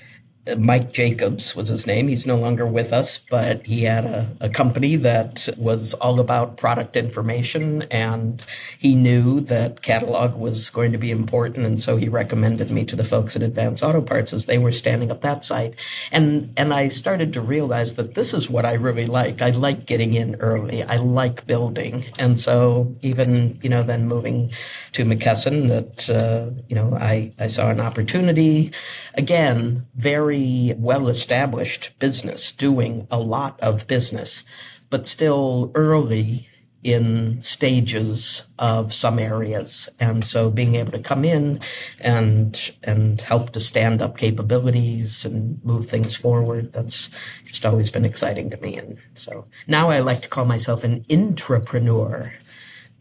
Mike 0.57 0.93
Jacobs 0.93 1.55
was 1.55 1.69
his 1.69 1.87
name. 1.87 2.07
He's 2.07 2.27
no 2.27 2.35
longer 2.35 2.67
with 2.67 2.93
us, 2.93 3.19
but 3.31 3.65
he 3.65 3.83
had 3.83 4.05
a, 4.05 4.29
a 4.39 4.49
company 4.49 4.95
that 4.97 5.49
was 5.57 5.95
all 5.95 6.19
about 6.19 6.57
product 6.57 6.95
information, 6.95 7.81
and 7.83 8.45
he 8.77 8.93
knew 8.93 9.39
that 9.41 9.81
catalog 9.81 10.35
was 10.35 10.69
going 10.69 10.91
to 10.91 10.99
be 10.99 11.09
important, 11.09 11.65
and 11.65 11.81
so 11.81 11.97
he 11.97 12.07
recommended 12.07 12.69
me 12.69 12.85
to 12.85 12.95
the 12.95 13.03
folks 13.03 13.35
at 13.35 13.41
Advance 13.41 13.81
Auto 13.81 14.01
Parts 14.01 14.33
as 14.33 14.45
they 14.45 14.59
were 14.59 14.71
standing 14.71 15.11
up 15.11 15.21
that 15.21 15.43
site. 15.43 15.75
And 16.11 16.53
and 16.57 16.73
I 16.73 16.89
started 16.89 17.33
to 17.33 17.41
realize 17.41 17.95
that 17.95 18.13
this 18.13 18.31
is 18.31 18.47
what 18.47 18.67
I 18.67 18.73
really 18.73 19.07
like. 19.07 19.41
I 19.41 19.49
like 19.49 19.87
getting 19.87 20.13
in 20.13 20.35
early. 20.35 20.83
I 20.83 20.97
like 20.97 21.47
building, 21.47 22.05
and 22.19 22.39
so 22.39 22.93
even 23.01 23.59
you 23.63 23.69
know 23.69 23.81
then 23.81 24.07
moving 24.07 24.51
to 24.91 25.05
McKesson, 25.05 25.69
that 25.69 26.07
uh, 26.07 26.51
you 26.67 26.75
know 26.75 26.95
I 26.95 27.31
I 27.39 27.47
saw 27.47 27.71
an 27.71 27.81
opportunity. 27.81 28.71
Again, 29.15 29.87
very 29.95 30.34
well 30.77 31.07
established 31.07 31.91
business, 31.99 32.51
doing 32.51 33.07
a 33.11 33.19
lot 33.19 33.59
of 33.61 33.87
business, 33.87 34.43
but 34.89 35.07
still 35.07 35.71
early 35.75 36.47
in 36.85 37.41
stages 37.41 38.43
of 38.59 38.93
some 38.93 39.17
areas. 39.17 39.89
And 39.99 40.23
so 40.23 40.51
being 40.51 40.75
able 40.75 40.91
to 40.91 40.99
come 40.99 41.25
in 41.25 41.59
and 41.99 42.73
and 42.83 43.19
help 43.21 43.49
to 43.53 43.59
stand 43.59 44.03
up 44.03 44.17
capabilities 44.17 45.25
and 45.25 45.59
move 45.65 45.87
things 45.87 46.15
forward, 46.15 46.73
that's 46.73 47.09
just 47.47 47.65
always 47.65 47.89
been 47.89 48.05
exciting 48.05 48.51
to 48.51 48.57
me. 48.57 48.77
And 48.77 48.99
so 49.15 49.47
now 49.65 49.89
I 49.89 49.99
like 49.99 50.21
to 50.21 50.29
call 50.29 50.45
myself 50.45 50.83
an 50.83 51.01
intrapreneur 51.05 52.33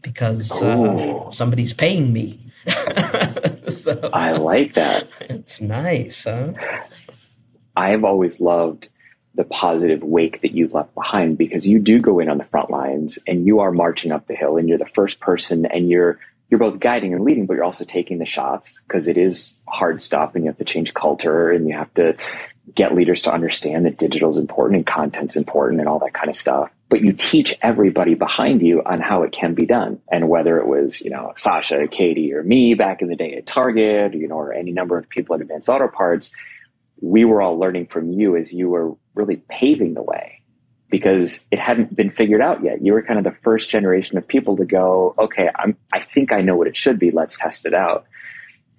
because 0.01 0.61
uh, 0.63 1.29
somebody's 1.31 1.73
paying 1.73 2.11
me. 2.11 2.39
so 3.67 4.09
I 4.13 4.31
like 4.31 4.73
that. 4.73 5.07
it's 5.21 5.61
nice, 5.61 6.23
huh? 6.23 6.53
I've 7.75 8.03
always 8.03 8.39
loved 8.39 8.89
the 9.35 9.43
positive 9.43 10.01
wake 10.01 10.41
that 10.41 10.51
you've 10.51 10.73
left 10.73 10.95
behind 10.95 11.37
because 11.37 11.67
you 11.67 11.79
do 11.79 11.99
go 11.99 12.19
in 12.19 12.29
on 12.29 12.37
the 12.37 12.45
front 12.45 12.69
lines 12.69 13.19
and 13.27 13.45
you 13.45 13.59
are 13.59 13.71
marching 13.71 14.11
up 14.11 14.27
the 14.27 14.35
hill 14.35 14.57
and 14.57 14.69
you're 14.69 14.77
the 14.77 14.85
first 14.85 15.19
person 15.19 15.65
and 15.65 15.89
you're 15.89 16.19
you're 16.49 16.59
both 16.59 16.79
guiding 16.79 17.13
and 17.13 17.23
leading, 17.23 17.47
but 17.47 17.55
you're 17.55 17.63
also 17.63 17.85
taking 17.85 18.19
the 18.19 18.25
shots 18.25 18.81
because 18.87 19.07
it 19.07 19.17
is 19.17 19.57
hard 19.67 19.99
stuff 20.01 20.35
and 20.35 20.43
you 20.43 20.49
have 20.49 20.59
to 20.59 20.63
change 20.63 20.93
culture 20.93 21.49
and 21.49 21.67
you 21.67 21.73
have 21.73 21.91
to 21.95 22.15
get 22.73 22.93
leaders 22.93 23.23
to 23.23 23.33
understand 23.33 23.85
that 23.85 23.97
digital 23.97 24.29
is 24.29 24.37
important 24.37 24.77
and 24.77 24.85
content's 24.85 25.35
important 25.35 25.79
and 25.79 25.89
all 25.89 25.99
that 25.99 26.13
kind 26.13 26.29
of 26.29 26.35
stuff. 26.35 26.69
But 26.87 27.01
you 27.01 27.13
teach 27.13 27.55
everybody 27.61 28.13
behind 28.13 28.61
you 28.61 28.83
on 28.83 28.99
how 28.99 29.23
it 29.23 29.31
can 29.31 29.55
be 29.55 29.65
done. 29.65 29.99
And 30.11 30.29
whether 30.29 30.59
it 30.59 30.67
was, 30.67 31.01
you 31.01 31.09
know, 31.09 31.33
Sasha, 31.35 31.87
Katie, 31.87 32.33
or 32.33 32.43
me 32.43 32.75
back 32.75 33.01
in 33.01 33.07
the 33.07 33.15
day 33.15 33.33
at 33.33 33.47
Target, 33.47 34.13
you 34.13 34.27
know, 34.27 34.37
or 34.37 34.53
any 34.53 34.71
number 34.71 34.97
of 34.97 35.09
people 35.09 35.35
at 35.35 35.41
Advanced 35.41 35.69
Auto 35.69 35.87
Parts, 35.87 36.33
we 37.01 37.25
were 37.25 37.41
all 37.41 37.57
learning 37.59 37.87
from 37.87 38.11
you 38.11 38.35
as 38.35 38.53
you 38.53 38.69
were 38.69 38.95
really 39.13 39.37
paving 39.49 39.93
the 39.93 40.01
way 40.01 40.41
because 40.89 41.45
it 41.51 41.59
hadn't 41.59 41.95
been 41.95 42.09
figured 42.11 42.41
out 42.41 42.63
yet. 42.63 42.81
You 42.83 42.93
were 42.93 43.01
kind 43.01 43.17
of 43.17 43.25
the 43.25 43.37
first 43.41 43.69
generation 43.69 44.17
of 44.17 44.27
people 44.27 44.57
to 44.57 44.65
go, 44.65 45.13
okay, 45.17 45.49
I'm, 45.55 45.75
I 45.93 46.01
think 46.01 46.31
I 46.31 46.41
know 46.41 46.55
what 46.55 46.67
it 46.67 46.77
should 46.77 46.99
be. 46.99 47.11
Let's 47.11 47.37
test 47.37 47.65
it 47.65 47.73
out. 47.73 48.05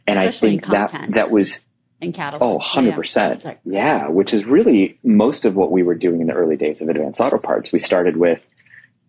And 0.07 0.19
Especially 0.19 0.51
I 0.51 0.53
in 0.53 0.61
think 0.61 0.73
that, 0.73 1.15
that 1.15 1.31
was, 1.31 1.65
And 2.01 2.15
catalog. 2.15 2.63
oh, 2.63 2.65
100%. 2.65 3.41
Sorry. 3.41 3.59
Yeah, 3.65 4.09
which 4.09 4.33
is 4.33 4.45
really 4.47 4.99
most 5.03 5.45
of 5.45 5.57
what 5.57 5.73
we 5.73 5.83
were 5.83 5.97
doing 5.97 6.21
in 6.21 6.29
the 6.29 6.33
early 6.33 6.57
days 6.57 6.81
of 6.81 6.89
Advanced 6.89 7.21
Auto 7.21 7.39
Parts. 7.39 7.73
We 7.73 7.81
started 7.81 8.17
with 8.17 8.47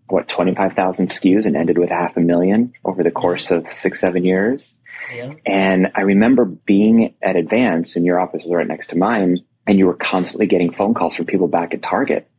what, 0.10 0.28
25,000 0.28 1.08
SKUs 1.08 1.46
and 1.46 1.56
ended 1.56 1.78
with 1.78 1.90
half 1.90 2.18
a 2.18 2.22
million 2.22 2.74
over 2.84 3.04
the 3.04 3.12
course 3.12 3.52
of 3.52 3.68
six, 3.76 4.00
seven 4.02 4.26
years. 4.26 4.74
Yeah. 5.14 5.34
And 5.46 5.92
I 5.96 6.02
remember 6.02 6.46
being 6.46 7.14
at 7.22 7.36
Advance 7.36 7.96
and 7.96 8.06
your 8.06 8.20
office 8.20 8.44
was 8.44 8.54
right 8.54 8.68
next 8.68 8.88
to 8.88 8.98
mine, 8.98 9.40
and 9.66 9.78
you 9.78 9.86
were 9.86 9.96
constantly 9.96 10.48
getting 10.48 10.72
phone 10.74 10.94
calls 10.94 11.16
from 11.16 11.26
people 11.26 11.48
back 11.48 11.74
at 11.74 11.82
Target 11.82 12.30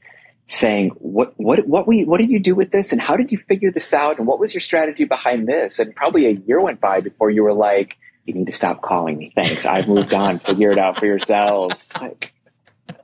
saying, 0.50 0.90
What 0.98 1.34
what 1.36 1.66
what 1.66 1.86
we 1.86 2.04
what 2.04 2.18
did 2.18 2.30
you 2.30 2.38
do 2.40 2.54
with 2.54 2.70
this? 2.70 2.92
And 2.92 3.00
how 3.00 3.16
did 3.16 3.30
you 3.32 3.38
figure 3.38 3.70
this 3.70 3.92
out? 3.92 4.18
And 4.18 4.26
what 4.26 4.38
was 4.40 4.54
your 4.54 4.60
strategy 4.62 5.04
behind 5.04 5.46
this? 5.46 5.78
And 5.78 5.94
probably 5.94 6.26
a 6.26 6.30
year 6.30 6.60
went 6.60 6.80
by 6.80 7.00
before 7.00 7.30
you 7.30 7.42
were 7.42 7.52
like, 7.52 7.96
You 8.24 8.34
need 8.34 8.46
to 8.46 8.52
stop 8.52 8.80
calling 8.80 9.18
me. 9.18 9.32
Thanks. 9.34 9.66
I've 9.66 9.88
moved 9.88 10.14
on. 10.14 10.38
Figure 10.50 10.70
it 10.70 10.78
out 10.78 10.98
for 10.98 11.06
yourselves. 11.06 11.86
Like, 12.00 12.32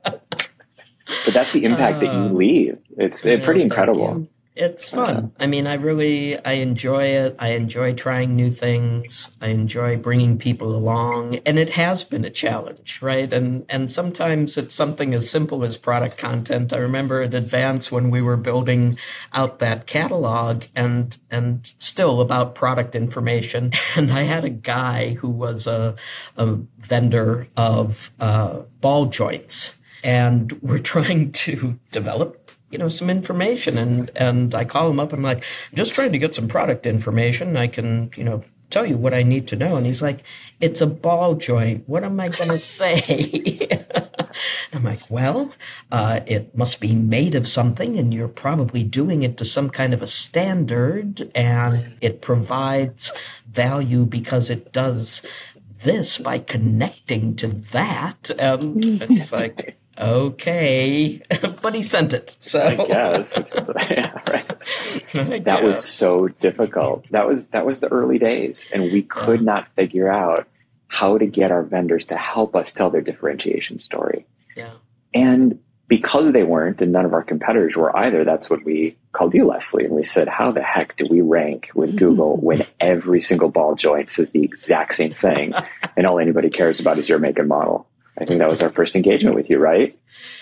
but 0.03 1.33
that's 1.33 1.53
the 1.53 1.65
impact 1.65 1.99
that 1.99 2.07
you 2.13 2.19
Uh, 2.19 2.29
leave. 2.29 2.79
It's 2.97 3.25
uh, 3.25 3.31
Yeah, 3.35 3.45
pretty 3.45 3.61
incredible. 3.61 4.27
It's 4.55 4.89
fun. 4.89 5.33
I 5.37 5.47
mean, 5.47 5.67
I 5.67 5.73
really 5.73 6.39
I 6.45 6.53
enjoy 6.53 7.07
it. 7.07 7.35
I 7.39 7.49
enjoy 7.49 7.93
trying 7.93 8.37
new 8.37 8.49
things. 8.49 9.29
I 9.41 9.47
enjoy 9.47 9.97
bringing 9.97 10.37
people 10.37 10.73
along, 10.73 11.35
and 11.45 11.59
it 11.59 11.71
has 11.71 12.05
been 12.05 12.23
a 12.23 12.29
challenge, 12.29 13.01
right? 13.01 13.31
And 13.33 13.65
and 13.67 13.91
sometimes 13.91 14.57
it's 14.57 14.73
something 14.73 15.13
as 15.13 15.29
simple 15.29 15.65
as 15.65 15.77
product 15.77 16.17
content. 16.17 16.71
I 16.71 16.77
remember 16.77 17.21
at 17.21 17.33
Advance 17.33 17.91
when 17.91 18.09
we 18.09 18.21
were 18.21 18.37
building 18.37 18.97
out 19.33 19.59
that 19.59 19.87
catalog, 19.87 20.63
and 20.73 21.17
and 21.29 21.73
still 21.77 22.21
about 22.21 22.55
product 22.55 22.95
information. 22.95 23.71
And 23.97 24.11
I 24.11 24.23
had 24.23 24.43
a 24.43 24.49
guy 24.49 25.13
who 25.15 25.29
was 25.29 25.67
a 25.67 25.95
a 26.37 26.57
vendor 26.79 27.47
of 27.57 28.11
uh, 28.19 28.63
ball 28.81 29.07
joints 29.07 29.73
and 30.03 30.51
we're 30.61 30.79
trying 30.95 31.31
to 31.31 31.79
develop 31.91 32.44
you 32.75 32.79
know 32.79 32.89
some 32.89 33.09
information 33.09 33.77
and 33.77 34.11
and 34.17 34.53
I 34.53 34.65
call 34.65 34.89
him 34.89 34.99
up 34.99 35.13
and 35.13 35.19
I'm 35.19 35.23
like 35.23 35.45
I'm 35.71 35.77
just 35.77 35.95
trying 35.95 36.11
to 36.11 36.17
get 36.17 36.35
some 36.35 36.49
product 36.49 36.85
information. 36.85 37.55
I 37.55 37.67
can 37.67 38.11
you 38.17 38.25
know 38.25 38.43
tell 38.69 38.85
you 38.85 38.97
what 38.97 39.13
I 39.13 39.23
need 39.23 39.47
to 39.49 39.55
know. 39.55 39.77
And 39.77 39.85
he's 39.85 40.01
like 40.01 40.25
it's 40.59 40.81
a 40.81 40.85
ball 40.87 41.35
joint. 41.35 41.87
What 41.87 42.03
am 42.03 42.19
I 42.19 42.27
going 42.27 42.49
to 42.57 42.57
say? 42.57 43.69
I'm 44.73 44.83
like 44.83 45.09
well 45.09 45.53
uh, 45.89 46.19
it 46.27 46.57
must 46.57 46.81
be 46.81 46.93
made 46.93 47.33
of 47.33 47.47
something 47.47 47.97
and 47.97 48.13
you're 48.13 48.27
probably 48.27 48.83
doing 48.83 49.23
it 49.23 49.37
to 49.37 49.45
some 49.45 49.69
kind 49.69 49.93
of 49.93 50.01
a 50.01 50.07
standard 50.07 51.31
and 51.33 51.95
it 52.01 52.21
provides 52.21 53.13
value 53.49 54.05
because 54.05 54.49
it 54.49 54.73
does 54.73 55.25
this 55.83 56.17
by 56.17 56.39
connecting 56.39 57.37
to 57.37 57.47
that. 57.47 58.31
Um, 58.37 58.81
and 58.99 59.03
he's 59.03 59.31
like, 59.31 59.77
okay, 59.97 61.21
but 61.61 61.73
he 61.75 61.81
sent 61.81 62.13
it. 62.13 62.35
So 62.39 62.61
I 62.61 62.75
guess. 62.75 63.37
Yeah, 63.89 64.19
right. 64.27 64.51
I 65.13 65.39
that 65.39 65.63
was 65.63 65.83
so 65.85 66.27
difficult. 66.27 67.09
That 67.11 67.27
was 67.27 67.45
that 67.47 67.65
was 67.65 67.79
the 67.79 67.87
early 67.87 68.19
days, 68.19 68.67
and 68.73 68.83
we 68.91 69.01
could 69.03 69.41
not 69.41 69.67
figure 69.75 70.11
out 70.11 70.47
how 70.87 71.17
to 71.17 71.25
get 71.25 71.51
our 71.51 71.63
vendors 71.63 72.05
to 72.05 72.15
help 72.17 72.55
us 72.55 72.73
tell 72.73 72.89
their 72.89 73.01
differentiation 73.01 73.79
story. 73.79 74.25
yeah, 74.55 74.71
And 75.13 75.59
because 75.87 76.31
they 76.31 76.43
weren't, 76.43 76.81
and 76.81 76.91
none 76.91 77.05
of 77.05 77.13
our 77.13 77.23
competitors 77.23 77.75
were 77.75 77.95
either, 77.95 78.23
that's 78.23 78.49
what 78.49 78.63
we 78.63 78.95
called 79.11 79.33
you, 79.33 79.45
Leslie, 79.45 79.85
and 79.85 79.93
we 79.93 80.03
said, 80.03 80.27
"How 80.27 80.51
the 80.51 80.63
heck 80.63 80.95
do 80.97 81.05
we 81.09 81.21
rank 81.21 81.69
with 81.75 81.97
Google 81.97 82.37
when 82.37 82.61
every 82.79 83.21
single 83.21 83.49
ball 83.49 83.75
joint 83.75 84.09
says 84.09 84.29
the 84.31 84.43
exact 84.43 84.95
same 84.95 85.11
thing, 85.11 85.53
and 85.95 86.07
all 86.07 86.19
anybody 86.19 86.49
cares 86.49 86.79
about 86.79 86.97
is 86.97 87.07
your 87.09 87.19
make 87.19 87.37
and 87.39 87.47
model?" 87.49 87.87
I 88.19 88.25
think 88.25 88.39
that 88.39 88.49
was 88.49 88.61
our 88.61 88.71
first 88.71 88.95
engagement 88.95 89.35
with 89.35 89.49
you, 89.49 89.57
right? 89.59 89.93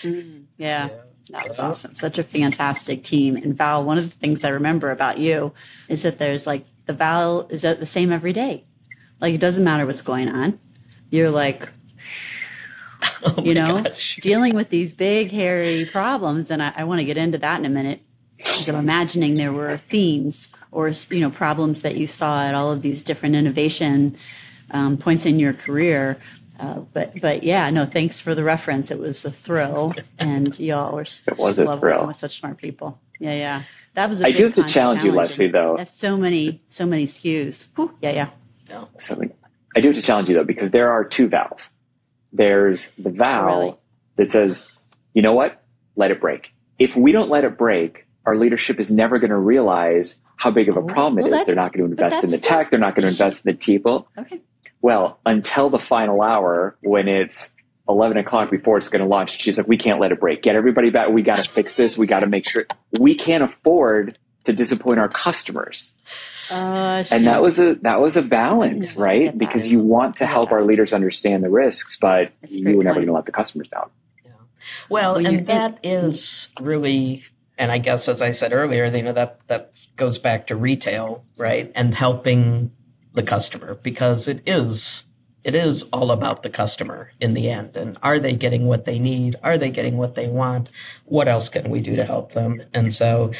Mm, 0.02 0.44
yeah. 0.56 0.88
Yeah. 0.88 1.00
That 1.30 1.48
was 1.48 1.58
awesome. 1.58 1.94
Such 1.94 2.18
a 2.18 2.22
fantastic 2.22 3.02
team. 3.02 3.36
And 3.36 3.56
Val, 3.56 3.84
one 3.84 3.98
of 3.98 4.04
the 4.04 4.16
things 4.16 4.44
I 4.44 4.50
remember 4.50 4.90
about 4.90 5.18
you 5.18 5.52
is 5.88 6.02
that 6.02 6.18
there's 6.18 6.46
like 6.46 6.64
the 6.86 6.92
Val 6.92 7.48
is 7.48 7.64
at 7.64 7.80
the 7.80 7.86
same 7.86 8.12
every 8.12 8.32
day. 8.32 8.64
Like 9.20 9.34
it 9.34 9.40
doesn't 9.40 9.64
matter 9.64 9.86
what's 9.86 10.02
going 10.02 10.28
on. 10.28 10.58
You're 11.10 11.30
like, 11.30 11.68
Oh 13.24 13.42
you 13.42 13.54
know, 13.54 13.82
gosh. 13.82 14.16
dealing 14.16 14.54
with 14.54 14.68
these 14.68 14.92
big, 14.92 15.30
hairy 15.30 15.86
problems. 15.86 16.50
And 16.50 16.62
I, 16.62 16.72
I 16.76 16.84
want 16.84 17.00
to 17.00 17.06
get 17.06 17.16
into 17.16 17.38
that 17.38 17.58
in 17.58 17.64
a 17.64 17.70
minute. 17.70 18.00
Because 18.36 18.68
I'm 18.68 18.74
imagining 18.76 19.36
there 19.36 19.52
were 19.54 19.78
themes 19.78 20.54
or, 20.70 20.92
you 21.10 21.20
know, 21.20 21.30
problems 21.30 21.80
that 21.80 21.96
you 21.96 22.06
saw 22.06 22.42
at 22.44 22.54
all 22.54 22.70
of 22.70 22.82
these 22.82 23.02
different 23.02 23.34
innovation 23.34 24.18
um, 24.72 24.98
points 24.98 25.24
in 25.24 25.38
your 25.38 25.54
career. 25.54 26.18
Uh, 26.58 26.80
but 26.92 27.20
but 27.20 27.42
yeah, 27.42 27.68
no, 27.70 27.84
thanks 27.84 28.20
for 28.20 28.34
the 28.34 28.44
reference. 28.44 28.90
It 28.90 28.98
was 28.98 29.24
a 29.24 29.30
thrill, 29.30 29.94
and 30.18 30.58
y'all 30.58 30.94
were 30.94 31.02
a 31.02 31.04
thrill 31.06 32.06
with 32.06 32.16
such 32.16 32.38
smart 32.38 32.58
people. 32.58 33.00
Yeah, 33.18 33.34
yeah. 33.34 33.62
That 33.94 34.08
was. 34.08 34.22
I 34.22 34.30
do 34.30 34.44
have 34.44 34.54
to 34.56 34.64
challenge 34.64 35.02
you, 35.02 35.12
Leslie. 35.12 35.48
Though, 35.48 35.76
have 35.76 35.88
so 35.88 36.16
many 36.16 36.62
so 36.68 36.86
many 36.86 37.06
SKUs. 37.06 37.68
Whew, 37.74 37.94
yeah, 38.02 38.12
yeah. 38.12 38.30
No, 38.68 38.88
so 38.98 39.20
I 39.76 39.80
do 39.80 39.88
have 39.88 39.96
to 39.96 40.02
challenge 40.02 40.28
you 40.28 40.34
though 40.36 40.44
because 40.44 40.70
there 40.70 40.90
are 40.90 41.04
two 41.04 41.28
vowels. 41.28 41.72
There's 42.32 42.90
the 42.98 43.10
vowel 43.10 43.52
oh, 43.52 43.60
really? 43.60 43.76
that 44.16 44.30
says, 44.30 44.72
"You 45.12 45.22
know 45.22 45.34
what? 45.34 45.62
Let 45.96 46.10
it 46.10 46.20
break." 46.20 46.50
If 46.78 46.96
we 46.96 47.12
don't 47.12 47.30
let 47.30 47.44
it 47.44 47.56
break, 47.56 48.06
our 48.26 48.36
leadership 48.36 48.80
is 48.80 48.90
never 48.90 49.18
going 49.18 49.30
to 49.30 49.38
realize 49.38 50.20
how 50.36 50.50
big 50.50 50.68
of 50.68 50.76
a 50.76 50.80
oh, 50.80 50.86
problem 50.86 51.16
well, 51.16 51.32
it 51.32 51.36
is. 51.36 51.46
They're 51.46 51.54
not 51.54 51.72
going 51.72 51.86
to 51.86 51.90
invest 51.90 52.24
in 52.24 52.30
the 52.30 52.38
tech. 52.38 52.70
They're 52.70 52.80
not 52.80 52.94
going 52.94 53.02
to 53.02 53.08
invest 53.08 53.46
in 53.46 53.52
the 53.52 53.58
people. 53.58 54.08
Okay. 54.18 54.40
Well, 54.84 55.18
until 55.24 55.70
the 55.70 55.78
final 55.78 56.20
hour 56.20 56.76
when 56.82 57.08
it's 57.08 57.54
11 57.88 58.18
o'clock 58.18 58.50
before 58.50 58.76
it's 58.76 58.90
going 58.90 59.00
to 59.00 59.08
launch, 59.08 59.40
she's 59.40 59.56
like, 59.56 59.66
we 59.66 59.78
can't 59.78 59.98
let 59.98 60.12
it 60.12 60.20
break. 60.20 60.42
Get 60.42 60.56
everybody 60.56 60.90
back. 60.90 61.08
We 61.08 61.22
got 61.22 61.42
to 61.42 61.50
fix 61.50 61.74
this. 61.74 61.96
We 61.96 62.06
got 62.06 62.20
to 62.20 62.26
make 62.26 62.46
sure 62.46 62.66
we 62.92 63.14
can't 63.14 63.42
afford 63.42 64.18
to 64.44 64.52
disappoint 64.52 65.00
our 65.00 65.08
customers. 65.08 65.96
Uh, 66.50 67.02
and 67.10 67.26
that 67.26 67.40
was 67.40 67.58
a 67.58 67.76
that 67.76 68.02
was 68.02 68.18
a 68.18 68.22
balance, 68.22 68.94
right? 68.94 69.36
Because 69.38 69.72
you 69.72 69.78
want 69.78 70.18
to 70.18 70.26
help 70.26 70.52
our 70.52 70.62
leaders 70.62 70.92
understand 70.92 71.42
the 71.42 71.48
risks, 71.48 71.98
but 71.98 72.32
you 72.46 72.76
were 72.76 72.84
never 72.84 72.96
going 72.96 73.06
to 73.06 73.14
let 73.14 73.24
the 73.24 73.32
customers 73.32 73.68
down. 73.68 73.88
Yeah. 74.22 74.32
Well, 74.90 75.16
and 75.16 75.46
that 75.46 75.78
is 75.82 76.50
really 76.60 77.24
and 77.56 77.72
I 77.72 77.78
guess 77.78 78.06
as 78.06 78.20
I 78.20 78.32
said 78.32 78.52
earlier, 78.52 78.84
you 78.84 79.02
know 79.02 79.14
that 79.14 79.40
that 79.46 79.86
goes 79.96 80.18
back 80.18 80.48
to 80.48 80.56
retail, 80.56 81.24
right? 81.38 81.72
And 81.74 81.94
helping 81.94 82.70
the 83.14 83.22
customer 83.22 83.76
because 83.76 84.28
it 84.28 84.42
is 84.46 85.04
it 85.42 85.54
is 85.54 85.82
all 85.92 86.10
about 86.10 86.42
the 86.42 86.48
customer 86.48 87.12
in 87.20 87.34
the 87.34 87.50
end. 87.50 87.76
And 87.76 87.98
are 88.02 88.18
they 88.18 88.32
getting 88.32 88.66
what 88.66 88.86
they 88.86 88.98
need? 88.98 89.36
Are 89.42 89.58
they 89.58 89.70
getting 89.70 89.98
what 89.98 90.14
they 90.14 90.26
want? 90.26 90.70
What 91.04 91.28
else 91.28 91.50
can 91.50 91.68
we 91.68 91.80
do 91.80 91.94
to 91.96 92.04
help 92.04 92.32
them? 92.32 92.62
And 92.72 92.94
so 92.94 93.30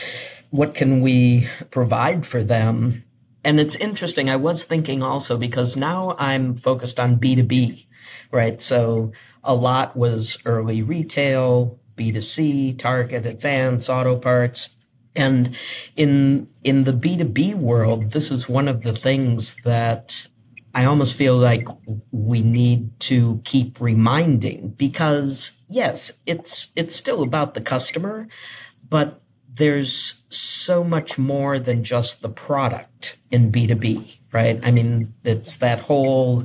what 0.51 0.75
can 0.75 1.01
we 1.01 1.49
provide 1.71 2.27
for 2.27 2.43
them? 2.43 3.05
And 3.43 3.61
it's 3.61 3.77
interesting 3.77 4.31
i 4.31 4.37
was 4.37 4.65
thinking 4.65 5.03
also 5.03 5.37
because 5.37 5.77
now 5.77 6.17
i'm 6.19 6.57
focused 6.57 6.99
on 6.99 7.19
b2b 7.19 7.85
right? 8.35 8.61
So 8.61 9.13
a 9.45 9.55
lot 9.55 9.97
was 9.97 10.39
early 10.45 10.83
retail 10.83 11.79
B2C, 11.97 12.77
Target, 12.77 13.25
Advance, 13.25 13.89
Auto 13.89 14.17
Parts. 14.17 14.71
And 15.17 15.57
in 15.97 16.49
in 16.65 16.85
the 16.85 16.93
B2B 16.93 17.55
world, 17.55 18.13
this 18.13 18.31
is 18.31 18.49
one 18.49 18.69
of 18.69 18.83
the 18.83 18.93
things 18.95 19.57
that 19.65 20.27
I 20.75 20.85
almost 20.87 21.15
feel 21.15 21.37
like 21.37 21.69
we 22.11 22.43
need 22.43 22.99
to 23.01 23.41
keep 23.45 23.81
reminding 23.81 24.71
because 24.71 25.53
yes, 25.69 26.13
it's 26.27 26.69
it's 26.75 26.97
still 26.97 27.23
about 27.23 27.55
the 27.55 27.61
customer, 27.61 28.27
but 28.89 29.21
there's 29.55 30.23
so 30.29 30.83
much 30.83 31.17
more 31.17 31.61
than 31.61 31.85
just 31.85 32.23
the 32.23 32.29
product 32.29 33.17
in 33.31 33.53
B2B, 33.53 34.19
right? 34.33 34.59
I 34.65 34.73
mean, 34.73 35.15
it's 35.23 35.59
that 35.59 35.79
whole 35.79 36.45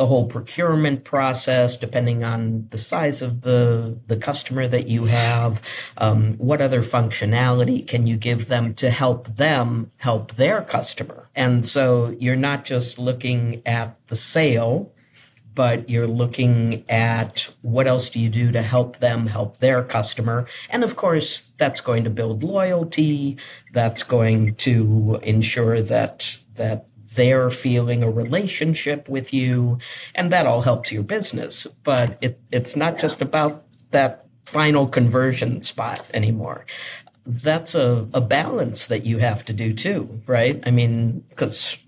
the 0.00 0.06
whole 0.06 0.24
procurement 0.24 1.04
process, 1.04 1.76
depending 1.76 2.24
on 2.24 2.66
the 2.70 2.78
size 2.78 3.20
of 3.20 3.42
the, 3.42 3.98
the 4.06 4.16
customer 4.16 4.66
that 4.66 4.88
you 4.88 5.04
have. 5.04 5.60
Um, 5.98 6.38
what 6.38 6.62
other 6.62 6.80
functionality 6.80 7.86
can 7.86 8.06
you 8.06 8.16
give 8.16 8.48
them 8.48 8.72
to 8.76 8.88
help 8.88 9.36
them 9.36 9.92
help 9.98 10.36
their 10.36 10.62
customer? 10.62 11.28
And 11.36 11.66
so 11.66 12.16
you're 12.18 12.34
not 12.34 12.64
just 12.64 12.98
looking 12.98 13.60
at 13.66 13.94
the 14.06 14.16
sale, 14.16 14.90
but 15.54 15.90
you're 15.90 16.06
looking 16.06 16.82
at 16.88 17.50
what 17.60 17.86
else 17.86 18.08
do 18.08 18.20
you 18.20 18.30
do 18.30 18.50
to 18.52 18.62
help 18.62 19.00
them 19.00 19.26
help 19.26 19.58
their 19.58 19.82
customer. 19.84 20.46
And 20.70 20.82
of 20.82 20.96
course, 20.96 21.44
that's 21.58 21.82
going 21.82 22.04
to 22.04 22.10
build 22.10 22.42
loyalty. 22.42 23.36
That's 23.74 24.02
going 24.02 24.54
to 24.54 25.20
ensure 25.22 25.82
that 25.82 26.38
that 26.54 26.86
they're 27.20 27.50
feeling 27.50 28.02
a 28.02 28.10
relationship 28.10 29.06
with 29.06 29.34
you, 29.34 29.78
and 30.14 30.32
that 30.32 30.46
all 30.46 30.62
helps 30.62 30.90
your 30.90 31.02
business. 31.02 31.66
But 31.82 32.16
it, 32.22 32.40
it's 32.50 32.74
not 32.74 32.94
yeah. 32.94 33.00
just 33.00 33.20
about 33.20 33.66
that 33.90 34.24
final 34.46 34.86
conversion 34.86 35.60
spot 35.60 36.08
anymore. 36.14 36.64
That's 37.26 37.74
a, 37.74 38.08
a 38.14 38.22
balance 38.22 38.86
that 38.86 39.04
you 39.04 39.18
have 39.18 39.44
to 39.44 39.52
do 39.52 39.74
too, 39.74 40.22
right? 40.26 40.62
I 40.66 40.70
mean, 40.70 41.22
because 41.28 41.78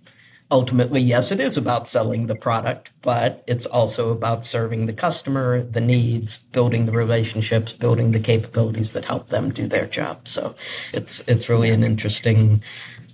ultimately, 0.50 1.00
yes, 1.00 1.32
it 1.32 1.40
is 1.40 1.56
about 1.56 1.88
selling 1.88 2.26
the 2.26 2.34
product, 2.34 2.92
but 3.00 3.42
it's 3.46 3.64
also 3.64 4.10
about 4.10 4.44
serving 4.44 4.84
the 4.84 4.92
customer, 4.92 5.62
the 5.62 5.80
needs, 5.80 6.36
building 6.52 6.84
the 6.84 6.92
relationships, 6.92 7.72
building 7.72 8.12
the 8.12 8.20
capabilities 8.20 8.92
that 8.92 9.06
help 9.06 9.28
them 9.28 9.48
do 9.48 9.66
their 9.66 9.86
job. 9.86 10.28
So 10.28 10.54
it's 10.92 11.20
it's 11.26 11.48
really 11.48 11.70
an 11.70 11.82
interesting 11.82 12.62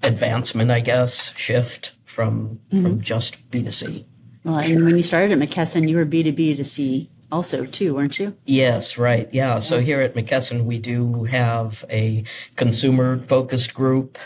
advancement, 0.03 0.73
I 0.73 0.81
guess, 0.81 1.33
shift 1.37 1.93
from 2.19 2.59
mm-hmm. 2.73 2.83
from 2.83 3.01
just 3.01 3.49
B 3.53 3.63
2 3.63 3.71
C. 3.71 4.05
Well, 4.43 4.59
and 4.59 4.85
when 4.85 4.97
you 4.97 5.05
started 5.05 5.31
at 5.31 5.39
McKesson, 5.39 5.89
you 5.89 5.97
were 5.97 6.05
B 6.05 6.25
2 6.25 6.33
B 6.33 6.57
to 6.57 6.65
C 6.65 7.09
also 7.31 7.65
too, 7.65 7.95
weren't 7.95 8.19
you? 8.19 8.37
Yes, 8.45 8.99
right. 8.99 9.29
Yeah. 9.33 9.61
So 9.61 9.81
here 9.81 10.01
at 10.01 10.17
McKesson, 10.17 10.65
we 10.65 10.79
do 10.81 11.25
have 11.25 11.85
a 11.89 12.25
consumer 12.57 13.21
focused 13.23 13.73
group, 13.73 14.19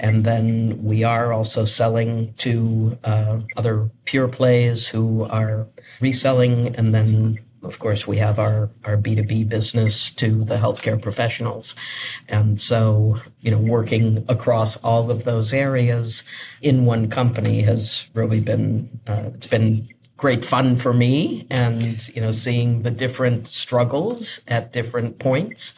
and 0.00 0.24
then 0.24 0.82
we 0.82 1.04
are 1.04 1.34
also 1.34 1.66
selling 1.66 2.32
to 2.38 2.98
uh, 3.04 3.40
other 3.58 3.90
pure 4.06 4.28
plays 4.28 4.88
who 4.88 5.24
are 5.24 5.66
reselling, 6.00 6.74
and 6.76 6.94
then 6.94 7.40
of 7.64 7.78
course, 7.78 8.06
we 8.06 8.18
have 8.18 8.38
our, 8.38 8.70
our 8.84 8.96
B2B 8.96 9.48
business 9.48 10.10
to 10.12 10.44
the 10.44 10.56
healthcare 10.56 11.00
professionals. 11.00 11.74
And 12.28 12.60
so, 12.60 13.18
you 13.40 13.50
know, 13.50 13.58
working 13.58 14.24
across 14.28 14.76
all 14.78 15.10
of 15.10 15.24
those 15.24 15.52
areas 15.52 16.24
in 16.60 16.84
one 16.84 17.08
company 17.10 17.62
has 17.62 18.06
really 18.14 18.40
been, 18.40 19.00
uh, 19.06 19.30
it's 19.34 19.46
been 19.46 19.88
great 20.16 20.44
fun 20.44 20.76
for 20.76 20.92
me 20.92 21.46
and, 21.50 22.08
you 22.14 22.20
know, 22.20 22.30
seeing 22.30 22.82
the 22.82 22.90
different 22.90 23.46
struggles 23.46 24.40
at 24.48 24.72
different 24.72 25.18
points 25.18 25.74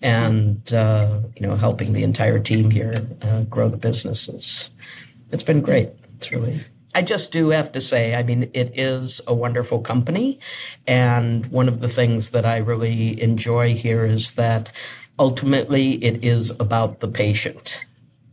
and, 0.00 0.72
uh, 0.72 1.20
you 1.36 1.46
know, 1.46 1.56
helping 1.56 1.92
the 1.92 2.02
entire 2.02 2.38
team 2.38 2.70
here 2.70 2.92
uh, 3.22 3.42
grow 3.42 3.68
the 3.68 3.76
businesses. 3.76 4.70
It's 5.32 5.42
been 5.42 5.60
great. 5.60 5.90
It's 6.16 6.30
really 6.30 6.64
I 6.94 7.02
just 7.02 7.32
do 7.32 7.50
have 7.50 7.72
to 7.72 7.80
say, 7.80 8.14
I 8.14 8.22
mean, 8.22 8.50
it 8.52 8.72
is 8.74 9.20
a 9.26 9.34
wonderful 9.34 9.80
company. 9.80 10.40
And 10.86 11.46
one 11.46 11.68
of 11.68 11.80
the 11.80 11.88
things 11.88 12.30
that 12.30 12.44
I 12.44 12.58
really 12.58 13.20
enjoy 13.20 13.74
here 13.74 14.04
is 14.04 14.32
that 14.32 14.72
ultimately 15.18 16.02
it 16.04 16.24
is 16.24 16.50
about 16.58 17.00
the 17.00 17.08
patient 17.08 17.84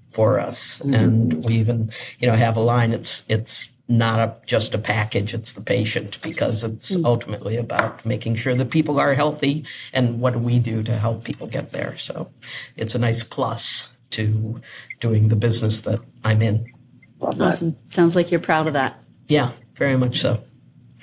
for 0.10 0.40
us. 0.40 0.80
Mm-hmm. 0.80 0.94
And 0.94 1.46
we 1.46 1.56
even, 1.58 1.92
you 2.20 2.28
know, 2.28 2.36
have 2.36 2.58
a 2.58 2.62
line, 2.62 2.94
it's, 2.94 3.24
it's, 3.28 3.70
not 3.90 4.20
a, 4.20 4.36
just 4.46 4.74
a 4.74 4.78
package, 4.78 5.34
it's 5.34 5.54
the 5.54 5.62
patient 5.62 6.22
because 6.22 6.64
it's 6.64 6.96
mm-hmm. 6.96 7.06
ultimately 7.06 7.56
about 7.56 8.06
making 8.06 8.36
sure 8.36 8.54
that 8.54 8.70
people 8.70 9.00
are 9.00 9.14
healthy 9.14 9.66
and 9.94 10.20
what 10.20 10.34
do 10.34 10.40
we 10.40 10.60
do 10.60 10.84
to 10.84 10.98
help 10.98 11.24
people 11.24 11.48
get 11.48 11.70
there. 11.70 11.96
So 11.98 12.30
it's 12.76 12.96
a 12.96 13.00
nice 13.00 13.24
plus 13.24 13.90
to 14.12 14.62
doing 15.00 15.30
the 15.30 15.36
business 15.36 15.82
that 15.82 16.00
I'm 16.24 16.42
in. 16.42 16.72
Awesome. 17.22 17.72
That. 17.72 17.92
Sounds 17.92 18.16
like 18.16 18.32
you're 18.32 18.40
proud 18.40 18.68
of 18.68 18.74
that. 18.74 19.02
Yeah, 19.28 19.52
very 19.76 19.98
much 19.98 20.20
so. 20.20 20.42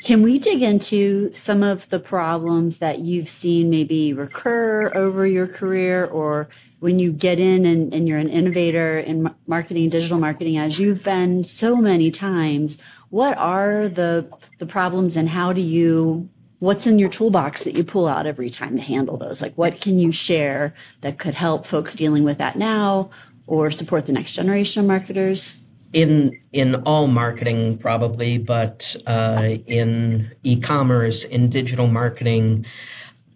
Can 0.04 0.20
we 0.20 0.38
dig 0.38 0.62
into 0.62 1.32
some 1.32 1.62
of 1.62 1.88
the 1.88 1.98
problems 1.98 2.76
that 2.76 2.98
you've 2.98 3.28
seen 3.28 3.70
maybe 3.70 4.12
recur 4.12 4.92
over 4.94 5.26
your 5.26 5.46
career 5.46 6.04
or 6.04 6.48
when 6.80 6.98
you 6.98 7.10
get 7.10 7.40
in 7.40 7.64
and, 7.64 7.94
and 7.94 8.06
you're 8.06 8.18
an 8.18 8.28
innovator 8.28 8.98
in 8.98 9.34
marketing, 9.46 9.88
digital 9.88 10.18
marketing, 10.18 10.58
as 10.58 10.78
you've 10.78 11.02
been 11.02 11.42
so 11.42 11.76
many 11.76 12.10
times? 12.10 12.76
What 13.08 13.38
are 13.38 13.88
the, 13.88 14.30
the 14.58 14.66
problems 14.66 15.16
and 15.16 15.30
how 15.30 15.54
do 15.54 15.62
you, 15.62 16.28
what's 16.58 16.86
in 16.86 16.98
your 16.98 17.08
toolbox 17.08 17.64
that 17.64 17.74
you 17.74 17.82
pull 17.82 18.06
out 18.06 18.26
every 18.26 18.50
time 18.50 18.76
to 18.76 18.82
handle 18.82 19.16
those? 19.16 19.40
Like, 19.40 19.54
what 19.54 19.80
can 19.80 19.98
you 19.98 20.12
share 20.12 20.74
that 21.00 21.18
could 21.18 21.34
help 21.34 21.64
folks 21.64 21.94
dealing 21.94 22.24
with 22.24 22.36
that 22.36 22.58
now 22.58 23.08
or 23.46 23.70
support 23.70 24.04
the 24.04 24.12
next 24.12 24.32
generation 24.32 24.80
of 24.80 24.86
marketers? 24.86 25.63
In 25.94 26.38
in 26.52 26.74
all 26.82 27.06
marketing 27.06 27.78
probably, 27.78 28.36
but 28.36 28.96
uh, 29.06 29.56
in 29.66 30.34
e-commerce, 30.42 31.24
in 31.24 31.48
digital 31.48 31.86
marketing, 31.86 32.66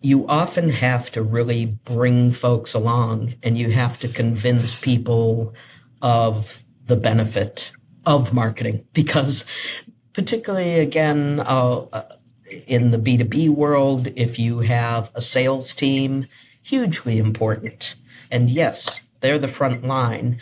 you 0.02 0.26
often 0.26 0.68
have 0.68 1.10
to 1.12 1.22
really 1.22 1.66
bring 1.66 2.32
folks 2.32 2.74
along, 2.74 3.34
and 3.42 3.56
you 3.56 3.70
have 3.70 3.98
to 4.00 4.08
convince 4.08 4.74
people 4.74 5.54
of 6.02 6.62
the 6.86 6.96
benefit 6.96 7.72
of 8.04 8.34
marketing 8.34 8.84
because, 8.92 9.46
particularly 10.12 10.80
again. 10.80 11.40
Uh, 11.40 12.02
in 12.66 12.92
the 12.92 12.98
B2B 12.98 13.50
world, 13.50 14.06
if 14.16 14.38
you 14.38 14.60
have 14.60 15.10
a 15.14 15.20
sales 15.20 15.74
team, 15.74 16.26
hugely 16.62 17.18
important. 17.18 17.94
And 18.30 18.48
yes, 18.48 19.02
they're 19.20 19.38
the 19.38 19.48
front 19.48 19.84
line 19.84 20.40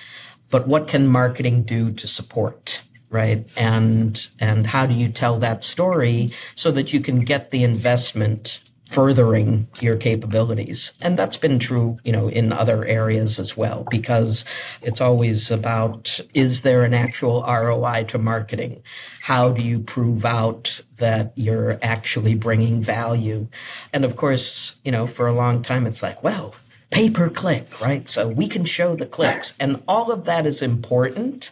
but 0.50 0.66
what 0.66 0.88
can 0.88 1.06
marketing 1.06 1.62
do 1.62 1.90
to 1.92 2.06
support 2.06 2.82
right? 3.09 3.48
And 3.56 4.28
and 4.40 4.66
how 4.66 4.85
do 4.85 4.92
you 4.92 5.09
tell 5.09 5.38
that 5.38 5.62
story 5.62 6.30
so 6.54 6.70
that 6.72 6.92
you 6.92 7.00
can 7.00 7.20
get 7.20 7.50
the 7.50 7.62
investment 7.62 8.61
furthering 8.88 9.66
your 9.80 9.96
capabilities. 9.96 10.92
And 11.00 11.18
that's 11.18 11.37
been 11.37 11.59
true, 11.59 11.96
you 12.04 12.12
know, 12.12 12.28
in 12.28 12.52
other 12.52 12.85
areas 12.85 13.38
as 13.38 13.56
well, 13.56 13.85
because 13.90 14.44
it's 14.80 15.00
always 15.00 15.50
about 15.50 16.20
is 16.35 16.62
there 16.62 16.85
an 16.85 16.94
actual 16.94 17.42
ROI 17.42 18.04
to 18.09 18.18
marketing? 18.18 18.82
How 19.22 19.50
do 19.50 19.62
you 19.62 19.80
prove 19.80 20.24
out 20.24 20.80
that 20.98 21.32
you're 21.35 21.78
actually 21.82 22.37
bringing 22.37 22.80
value? 22.80 23.48
And 23.92 24.04
of 24.04 24.14
course, 24.14 24.76
you 24.85 24.92
know, 24.92 25.06
for 25.06 25.26
a 25.26 25.35
long 25.35 25.62
time, 25.62 25.87
it's 25.87 26.02
like, 26.02 26.22
well, 26.22 26.54
pay 26.90 27.11
per 27.11 27.29
click, 27.29 27.81
right? 27.81 28.09
So 28.09 28.29
we 28.29 28.49
can 28.49 28.64
show 28.64 28.94
the 28.94 29.07
clicks. 29.07 29.55
And 29.59 29.83
all 29.88 30.11
of 30.11 30.25
that 30.25 30.46
is 30.46 30.62
important. 30.62 31.51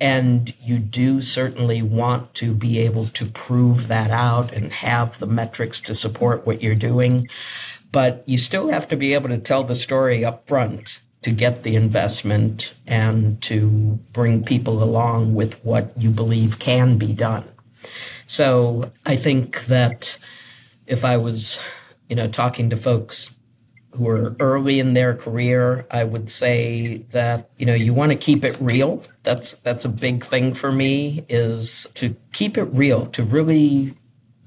And 0.00 0.52
you 0.60 0.78
do 0.78 1.20
certainly 1.20 1.82
want 1.82 2.34
to 2.34 2.52
be 2.52 2.78
able 2.80 3.06
to 3.06 3.26
prove 3.26 3.88
that 3.88 4.10
out 4.10 4.52
and 4.52 4.72
have 4.72 5.18
the 5.18 5.26
metrics 5.26 5.80
to 5.82 5.94
support 5.94 6.46
what 6.46 6.62
you're 6.62 6.74
doing. 6.74 7.28
But 7.92 8.24
you 8.26 8.38
still 8.38 8.70
have 8.70 8.88
to 8.88 8.96
be 8.96 9.14
able 9.14 9.28
to 9.28 9.38
tell 9.38 9.62
the 9.62 9.74
story 9.74 10.24
up 10.24 10.48
front 10.48 11.00
to 11.22 11.30
get 11.30 11.62
the 11.62 11.76
investment 11.76 12.74
and 12.86 13.40
to 13.42 14.00
bring 14.12 14.42
people 14.42 14.82
along 14.82 15.34
with 15.34 15.64
what 15.64 15.92
you 15.96 16.10
believe 16.10 16.58
can 16.58 16.98
be 16.98 17.12
done. 17.12 17.48
So 18.26 18.90
I 19.06 19.16
think 19.16 19.66
that 19.66 20.18
if 20.86 21.04
I 21.04 21.16
was, 21.16 21.62
you 22.08 22.16
know, 22.16 22.26
talking 22.26 22.70
to 22.70 22.76
folks 22.76 23.30
who 23.94 24.08
are 24.08 24.36
early 24.40 24.80
in 24.80 24.94
their 24.94 25.14
career, 25.14 25.86
I 25.90 26.04
would 26.04 26.30
say 26.30 26.98
that 27.10 27.50
you 27.58 27.66
know 27.66 27.74
you 27.74 27.94
want 27.94 28.12
to 28.12 28.16
keep 28.16 28.44
it 28.44 28.56
real. 28.60 29.04
That's 29.22 29.54
that's 29.56 29.84
a 29.84 29.88
big 29.88 30.24
thing 30.24 30.54
for 30.54 30.72
me 30.72 31.24
is 31.28 31.86
to 31.94 32.16
keep 32.32 32.56
it 32.56 32.64
real, 32.64 33.06
to 33.06 33.22
really 33.22 33.94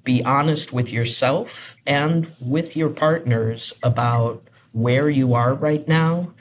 be 0.04 0.24
honest 0.24 0.72
with 0.72 0.92
yourself 0.92 1.76
and 1.86 2.32
with 2.40 2.78
your 2.78 2.90
partners 2.90 3.74
about 3.84 4.48
where 4.72 5.10
you 5.10 5.34
are 5.34 5.54
right 5.54 5.88
now, 5.88 6.32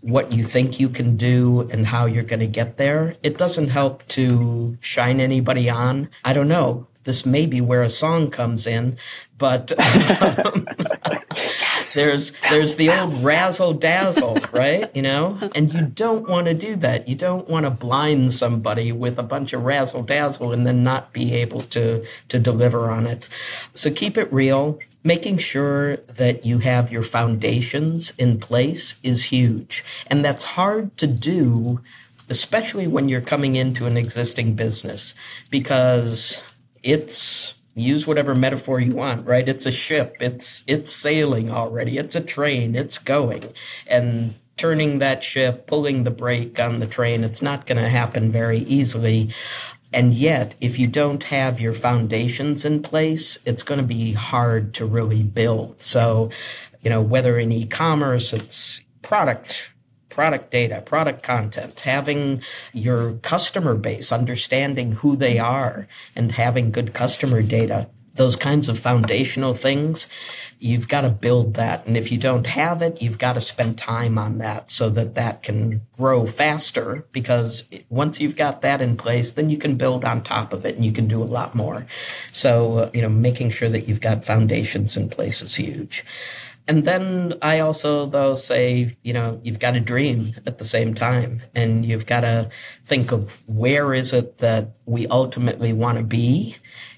what 0.00 0.32
you 0.32 0.44
think 0.44 0.78
you 0.78 0.88
can 0.88 1.16
do 1.16 1.68
and 1.72 1.86
how 1.86 2.06
you're 2.06 2.22
going 2.22 2.40
to 2.40 2.46
get 2.46 2.76
there. 2.76 3.16
It 3.22 3.36
doesn't 3.36 3.68
help 3.68 4.06
to 4.08 4.78
shine 4.80 5.20
anybody 5.20 5.68
on. 5.68 6.08
I 6.24 6.32
don't 6.32 6.48
know. 6.48 6.86
This 7.04 7.26
may 7.26 7.46
be 7.46 7.60
where 7.60 7.82
a 7.82 7.88
song 7.88 8.30
comes 8.30 8.66
in, 8.66 8.98
but 9.38 9.72
um, 10.44 10.67
there's 11.94 12.32
there's 12.50 12.76
the 12.76 12.90
old 12.90 13.22
razzle 13.22 13.74
dazzle, 13.74 14.38
right? 14.52 14.94
You 14.94 15.02
know, 15.02 15.38
and 15.54 15.72
you 15.72 15.82
don't 15.82 16.28
want 16.28 16.46
to 16.46 16.54
do 16.54 16.76
that. 16.76 17.08
You 17.08 17.14
don't 17.14 17.48
want 17.48 17.64
to 17.66 17.70
blind 17.70 18.32
somebody 18.32 18.92
with 18.92 19.18
a 19.18 19.22
bunch 19.22 19.52
of 19.52 19.64
razzle 19.64 20.02
dazzle 20.02 20.52
and 20.52 20.66
then 20.66 20.82
not 20.82 21.12
be 21.12 21.34
able 21.34 21.60
to 21.60 22.04
to 22.28 22.38
deliver 22.38 22.90
on 22.90 23.06
it. 23.06 23.28
So 23.74 23.90
keep 23.90 24.16
it 24.16 24.32
real. 24.32 24.78
Making 25.04 25.38
sure 25.38 25.96
that 25.96 26.44
you 26.44 26.58
have 26.58 26.92
your 26.92 27.02
foundations 27.02 28.12
in 28.18 28.40
place 28.40 28.96
is 29.02 29.26
huge, 29.26 29.84
and 30.08 30.24
that's 30.24 30.44
hard 30.44 30.96
to 30.98 31.06
do 31.06 31.80
especially 32.28 32.86
when 32.86 33.08
you're 33.08 33.20
coming 33.20 33.56
into 33.56 33.86
an 33.86 33.96
existing 33.96 34.54
business 34.54 35.14
because 35.50 36.42
it's 36.82 37.57
use 37.80 38.06
whatever 38.06 38.34
metaphor 38.34 38.80
you 38.80 38.94
want 38.94 39.26
right? 39.26 39.48
It's 39.48 39.66
a 39.66 39.72
ship. 39.72 40.16
It's 40.20 40.64
it's 40.66 40.92
sailing 40.92 41.50
already. 41.50 41.98
It's 41.98 42.14
a 42.14 42.20
train. 42.20 42.74
It's 42.74 42.98
going. 42.98 43.44
And 43.86 44.34
turning 44.56 44.98
that 44.98 45.22
ship 45.22 45.66
pulling 45.66 46.02
the 46.04 46.10
brake 46.10 46.58
on 46.58 46.80
the 46.80 46.86
train 46.86 47.22
it's 47.22 47.40
not 47.40 47.64
going 47.64 47.80
to 47.80 47.88
happen 47.88 48.32
very 48.32 48.58
easily. 48.60 49.30
And 49.92 50.12
yet 50.12 50.54
if 50.60 50.78
you 50.78 50.86
don't 50.88 51.22
have 51.24 51.60
your 51.60 51.72
foundations 51.72 52.64
in 52.64 52.82
place 52.82 53.38
it's 53.44 53.62
going 53.62 53.80
to 53.80 53.86
be 53.86 54.12
hard 54.12 54.74
to 54.74 54.86
really 54.86 55.22
build. 55.22 55.80
So 55.80 56.30
you 56.82 56.90
know 56.90 57.02
whether 57.02 57.38
in 57.38 57.52
e-commerce 57.52 58.32
it's 58.32 58.80
product 59.02 59.70
product 60.18 60.50
data, 60.50 60.80
product 60.80 61.22
content, 61.22 61.78
having 61.78 62.42
your 62.72 63.12
customer 63.18 63.76
base, 63.76 64.10
understanding 64.10 64.90
who 64.90 65.14
they 65.14 65.38
are, 65.38 65.86
and 66.16 66.32
having 66.32 66.72
good 66.72 66.92
customer 66.92 67.40
data. 67.40 67.88
Those 68.14 68.34
kinds 68.34 68.68
of 68.68 68.80
foundational 68.80 69.54
things, 69.54 70.08
you've 70.58 70.88
got 70.88 71.02
to 71.02 71.08
build 71.08 71.54
that. 71.54 71.86
And 71.86 71.96
if 71.96 72.10
you 72.10 72.18
don't 72.18 72.48
have 72.48 72.82
it, 72.82 73.00
you've 73.00 73.20
got 73.20 73.34
to 73.34 73.40
spend 73.40 73.78
time 73.78 74.18
on 74.18 74.38
that 74.38 74.72
so 74.72 74.90
that 74.90 75.14
that 75.14 75.44
can 75.44 75.82
grow 75.96 76.26
faster. 76.26 77.06
Because 77.12 77.62
once 77.88 78.18
you've 78.18 78.34
got 78.34 78.60
that 78.62 78.80
in 78.80 78.96
place, 78.96 79.30
then 79.30 79.50
you 79.50 79.56
can 79.56 79.76
build 79.76 80.04
on 80.04 80.24
top 80.24 80.52
of 80.52 80.66
it 80.66 80.74
and 80.74 80.84
you 80.84 80.90
can 80.90 81.06
do 81.06 81.22
a 81.22 81.30
lot 81.38 81.54
more. 81.54 81.86
So, 82.32 82.90
you 82.92 83.02
know, 83.02 83.08
making 83.08 83.50
sure 83.50 83.68
that 83.68 83.86
you've 83.86 84.00
got 84.00 84.24
foundations 84.24 84.96
in 84.96 85.10
place 85.10 85.42
is 85.42 85.54
huge. 85.54 86.04
And 86.68 86.84
then 86.84 87.34
I 87.40 87.60
also, 87.60 88.04
though, 88.04 88.34
say, 88.34 88.94
you 89.02 89.14
know, 89.14 89.40
you've 89.42 89.58
got 89.58 89.70
to 89.72 89.80
dream 89.80 90.34
at 90.46 90.58
the 90.58 90.66
same 90.66 90.94
time. 90.94 91.42
And 91.54 91.84
you've 91.84 92.04
got 92.04 92.20
to 92.20 92.50
think 92.84 93.10
of 93.10 93.42
where 93.48 93.94
is 93.94 94.12
it 94.12 94.38
that 94.38 94.76
we 94.84 95.06
ultimately 95.06 95.72
want 95.72 95.96
to 95.96 96.04
be 96.04 96.56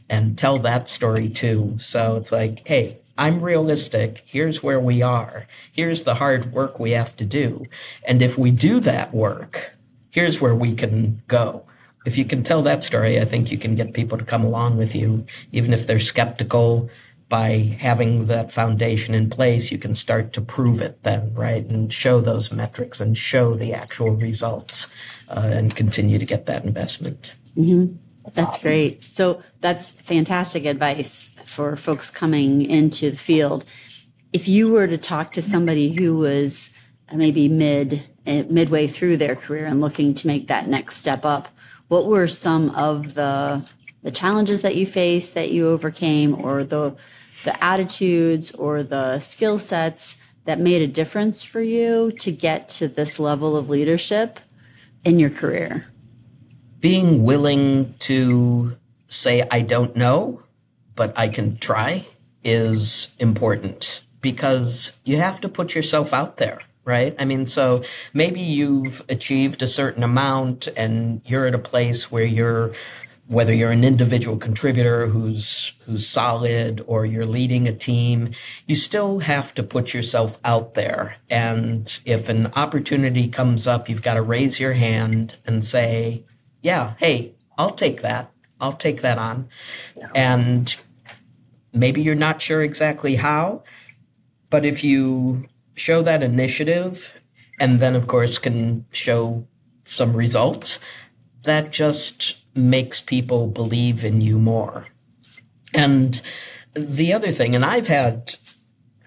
and 0.09 0.37
tell 0.37 0.59
that 0.59 0.88
story 0.88 1.28
too. 1.28 1.76
So 1.78 2.16
it's 2.16 2.33
like, 2.33 2.66
hey, 2.66 2.98
I'm 3.16 3.40
realistic. 3.40 4.24
Here's 4.26 4.61
where 4.61 4.80
we 4.80 5.02
are. 5.02 5.46
Here's 5.70 6.02
the 6.02 6.16
hard 6.16 6.52
work 6.52 6.80
we 6.80 6.90
have 6.90 7.14
to 7.16 7.24
do. 7.24 7.64
And 8.09 8.22
if 8.22 8.37
we 8.37 8.50
do 8.50 8.80
that 8.80 9.14
work, 9.14 9.72
here's 10.11 10.40
where 10.40 10.54
we 10.54 10.74
can 10.74 11.22
go. 11.28 11.64
If 12.06 12.16
you 12.16 12.24
can 12.24 12.42
tell 12.42 12.62
that 12.62 12.83
story, 12.83 13.20
I 13.20 13.26
think 13.26 13.52
you 13.52 13.59
can 13.59 13.74
get 13.74 13.92
people 13.92 14.16
to 14.16 14.24
come 14.24 14.42
along 14.42 14.78
with 14.78 14.94
you, 14.94 15.26
even 15.52 15.74
if 15.74 15.87
they're 15.87 15.98
skeptical 15.98 16.88
by 17.30 17.76
having 17.80 18.26
that 18.26 18.50
foundation 18.50 19.14
in 19.14 19.30
place, 19.30 19.70
you 19.70 19.78
can 19.78 19.94
start 19.94 20.32
to 20.34 20.42
prove 20.42 20.80
it 20.80 21.02
then, 21.04 21.32
right? 21.32 21.64
And 21.64 21.90
show 21.90 22.20
those 22.20 22.52
metrics 22.52 23.00
and 23.00 23.16
show 23.16 23.54
the 23.54 23.72
actual 23.72 24.10
results 24.10 24.92
uh, 25.28 25.48
and 25.52 25.74
continue 25.74 26.18
to 26.18 26.26
get 26.26 26.46
that 26.46 26.64
investment. 26.64 27.32
Mm-hmm. 27.56 27.96
That's 28.34 28.58
great. 28.58 29.04
So 29.04 29.42
that's 29.60 29.92
fantastic 29.92 30.64
advice 30.64 31.32
for 31.46 31.76
folks 31.76 32.10
coming 32.10 32.68
into 32.68 33.12
the 33.12 33.16
field. 33.16 33.64
If 34.32 34.48
you 34.48 34.70
were 34.72 34.88
to 34.88 34.98
talk 34.98 35.32
to 35.32 35.42
somebody 35.42 35.92
who 35.92 36.16
was 36.16 36.70
maybe 37.14 37.48
mid 37.48 38.02
eh, 38.26 38.42
midway 38.50 38.88
through 38.88 39.18
their 39.18 39.36
career 39.36 39.66
and 39.66 39.80
looking 39.80 40.14
to 40.14 40.26
make 40.26 40.48
that 40.48 40.66
next 40.66 40.96
step 40.96 41.24
up, 41.24 41.48
what 41.86 42.06
were 42.06 42.26
some 42.26 42.70
of 42.70 43.14
the 43.14 43.64
the 44.02 44.10
challenges 44.10 44.62
that 44.62 44.76
you 44.76 44.86
faced 44.86 45.34
that 45.34 45.50
you 45.50 45.68
overcame 45.68 46.34
or 46.34 46.64
the 46.64 46.96
the 47.44 47.62
attitudes 47.62 48.53
or 48.53 48.83
the 48.83 49.18
skill 49.18 49.59
sets 49.59 50.22
that 50.44 50.59
made 50.59 50.83
a 50.83 50.87
difference 50.87 51.42
for 51.42 51.61
you 51.61 52.12
to 52.12 52.33
get 52.33 52.68
to 52.68 52.88
this 52.88 53.18
level 53.18 53.57
of 53.57 53.68
leadership 53.68 54.40
in 55.05 55.18
your 55.18 55.31
career? 55.31 55.87
Being 56.81 57.22
willing 57.22 57.94
to 58.00 58.76
say, 59.09 59.46
I 59.50 59.61
don't 59.61 59.94
know, 59.96 60.42
but 60.96 61.16
I 61.16 61.29
can 61.29 61.57
try 61.57 62.07
is 62.42 63.11
important 63.18 64.03
because 64.20 64.92
you 65.05 65.18
have 65.18 65.40
to 65.42 65.48
put 65.48 65.74
yourself 65.74 66.12
out 66.12 66.38
there 66.38 66.61
right? 66.85 67.14
I 67.18 67.24
mean, 67.24 67.46
so 67.46 67.83
maybe 68.12 68.40
you've 68.40 69.03
achieved 69.09 69.62
a 69.62 69.68
certain 69.68 70.03
amount 70.03 70.66
and 70.76 71.20
you're 71.24 71.46
at 71.46 71.55
a 71.55 71.59
place 71.59 72.11
where 72.11 72.24
you're 72.24 72.72
whether 73.30 73.54
you're 73.54 73.70
an 73.70 73.84
individual 73.84 74.36
contributor 74.36 75.06
who's 75.06 75.72
who's 75.84 76.06
solid 76.06 76.82
or 76.88 77.06
you're 77.06 77.24
leading 77.24 77.68
a 77.68 77.72
team 77.72 78.32
you 78.66 78.74
still 78.74 79.20
have 79.20 79.54
to 79.54 79.62
put 79.62 79.94
yourself 79.94 80.40
out 80.44 80.74
there. 80.74 81.16
And 81.30 82.00
if 82.04 82.28
an 82.28 82.48
opportunity 82.56 83.28
comes 83.28 83.68
up 83.68 83.88
you've 83.88 84.02
got 84.02 84.14
to 84.14 84.22
raise 84.22 84.58
your 84.58 84.72
hand 84.72 85.36
and 85.46 85.64
say 85.64 86.24
yeah 86.60 86.94
hey 86.98 87.32
i'll 87.56 87.70
take 87.70 88.02
that. 88.02 88.32
I'll 88.60 88.74
take 88.74 89.00
that 89.00 89.16
on. 89.16 89.48
And 90.14 90.76
maybe 91.72 92.02
you're 92.02 92.14
not 92.16 92.42
sure 92.42 92.62
exactly 92.62 93.14
how 93.14 93.62
but 94.50 94.64
if 94.64 94.82
you 94.82 95.46
show 95.74 96.02
that 96.02 96.24
initiative 96.24 97.22
and 97.60 97.78
then 97.78 97.94
of 97.94 98.08
course 98.08 98.38
can 98.38 98.86
show 98.90 99.46
some 99.84 100.16
results 100.16 100.80
that 101.44 101.70
just 101.70 102.39
makes 102.54 103.00
people 103.00 103.46
believe 103.46 104.04
in 104.04 104.20
you 104.20 104.38
more. 104.38 104.88
And 105.74 106.20
the 106.74 107.12
other 107.12 107.30
thing, 107.30 107.54
and 107.54 107.64
I've 107.64 107.88
had 107.88 108.36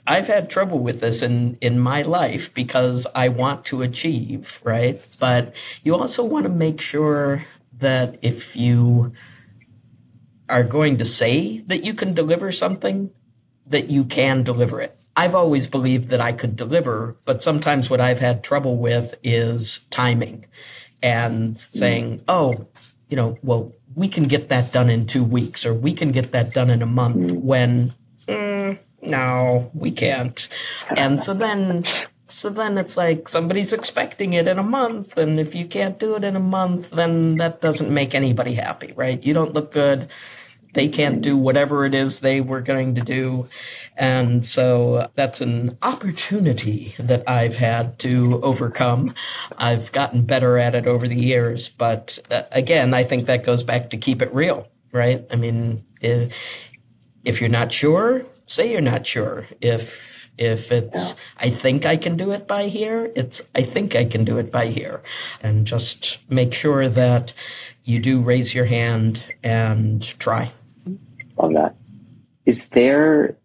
I've 0.06 0.28
had 0.28 0.50
trouble 0.50 0.80
with 0.80 1.00
this 1.00 1.22
in, 1.22 1.56
in 1.62 1.80
my 1.80 2.02
life 2.02 2.54
because 2.54 3.08
I 3.16 3.30
want 3.30 3.64
to 3.66 3.82
achieve, 3.82 4.60
right? 4.64 5.02
But 5.18 5.56
you 5.82 5.96
also 5.96 6.26
want 6.26 6.44
to 6.44 6.50
make 6.50 6.82
sure 6.82 7.46
that 7.78 8.20
if 8.22 8.56
you 8.56 9.14
are 10.50 10.64
going 10.64 10.98
to 10.98 11.06
say 11.06 11.60
that 11.68 11.86
you 11.86 11.94
can 11.94 12.14
deliver 12.14 12.52
something, 12.52 13.12
that 13.66 13.90
you 13.90 14.04
can 14.04 14.44
deliver 14.44 14.82
it. 14.82 15.00
I've 15.16 15.36
always 15.36 15.70
believed 15.70 16.10
that 16.10 16.20
I 16.20 16.34
could 16.34 16.56
deliver, 16.56 17.16
but 17.24 17.42
sometimes 17.42 17.90
what 17.90 18.02
I've 18.02 18.20
had 18.20 18.44
trouble 18.44 18.78
with 18.78 19.16
is 19.24 19.82
timing 19.90 20.48
and 21.02 21.58
saying, 21.58 22.24
oh, 22.28 22.68
you 23.14 23.18
know, 23.18 23.38
well, 23.44 23.72
we 23.94 24.08
can 24.08 24.24
get 24.24 24.50
that 24.50 24.72
done 24.72 24.90
in 24.90 25.06
two 25.06 25.24
weeks 25.24 25.68
or 25.68 25.74
we 25.76 25.94
can 25.94 26.12
get 26.12 26.32
that 26.32 26.52
done 26.52 26.72
in 26.72 26.82
a 26.82 26.88
month 26.88 27.18
mm. 27.18 27.42
when, 27.44 27.94
mm, 28.26 28.80
no, 29.04 29.70
we 29.76 29.92
can't. 29.92 30.50
And 30.98 31.22
so 31.22 31.36
then, 31.36 31.86
so 32.26 32.50
then 32.50 32.80
it's 32.80 32.98
like 32.98 33.28
somebody's 33.28 33.72
expecting 33.72 34.34
it 34.34 34.48
in 34.48 34.58
a 34.58 34.64
month. 34.64 35.16
And 35.16 35.40
if 35.40 35.54
you 35.54 35.68
can't 35.68 36.00
do 36.00 36.16
it 36.16 36.24
in 36.24 36.36
a 36.36 36.40
month, 36.40 36.90
then 36.90 37.38
that 37.38 37.62
doesn't 37.62 37.94
make 37.94 38.16
anybody 38.16 38.56
happy, 38.56 38.94
right? 38.96 39.24
You 39.24 39.36
don't 39.36 39.54
look 39.54 39.72
good 39.72 40.10
they 40.74 40.88
can't 40.88 41.22
do 41.22 41.38
whatever 41.38 41.86
it 41.86 41.94
is 41.94 42.20
they 42.20 42.42
were 42.42 42.62
going 42.62 42.96
to 42.96 43.02
do. 43.02 43.48
And 43.96 44.46
so 44.46 45.10
that's 45.16 45.42
an 45.42 45.78
opportunity 45.82 46.96
that 46.98 47.28
I've 47.30 47.58
had 47.58 48.00
to 48.00 48.42
overcome. 48.42 49.14
I've 49.58 49.92
gotten 49.92 50.24
better 50.24 50.58
at 50.58 50.76
it 50.76 50.88
over 50.88 51.08
the 51.08 51.22
years. 51.22 51.70
But 51.70 52.20
uh, 52.30 52.44
again, 52.52 52.94
I 52.94 53.04
think 53.04 53.28
that 53.28 53.46
goes 53.46 53.64
back 53.64 53.90
to 53.92 53.98
keep 53.98 54.22
it 54.22 54.34
real, 54.34 54.68
right? 54.92 55.26
I 55.32 55.36
mean, 55.36 55.86
if, 56.02 56.36
if 57.24 57.40
you're 57.40 57.50
not 57.50 57.72
sure, 57.72 58.26
say 58.48 58.72
you're 58.72 58.82
not 58.82 59.08
sure. 59.08 59.48
If 59.62 60.12
if 60.36 60.72
it's. 60.72 61.16
I 61.38 61.52
think 61.52 61.86
I 61.86 61.96
can 61.96 62.18
do 62.18 62.32
it 62.32 62.48
by 62.48 62.68
here, 62.68 63.12
it's 63.16 63.44
I 63.54 63.62
think 63.62 63.96
I 63.96 64.04
can 64.04 64.26
do 64.26 64.40
it 64.40 64.52
by 64.52 64.66
here. 64.66 65.04
And 65.44 65.68
just 65.68 66.18
make 66.28 66.56
sure 66.56 66.90
that 66.90 67.34
you 67.84 68.00
do 68.00 68.20
raise 68.20 68.56
your 68.56 68.66
hand 68.66 69.24
and 69.44 70.02
try 70.02 70.52
that. 71.52 71.76
Is 72.46 72.70
there 72.70 73.38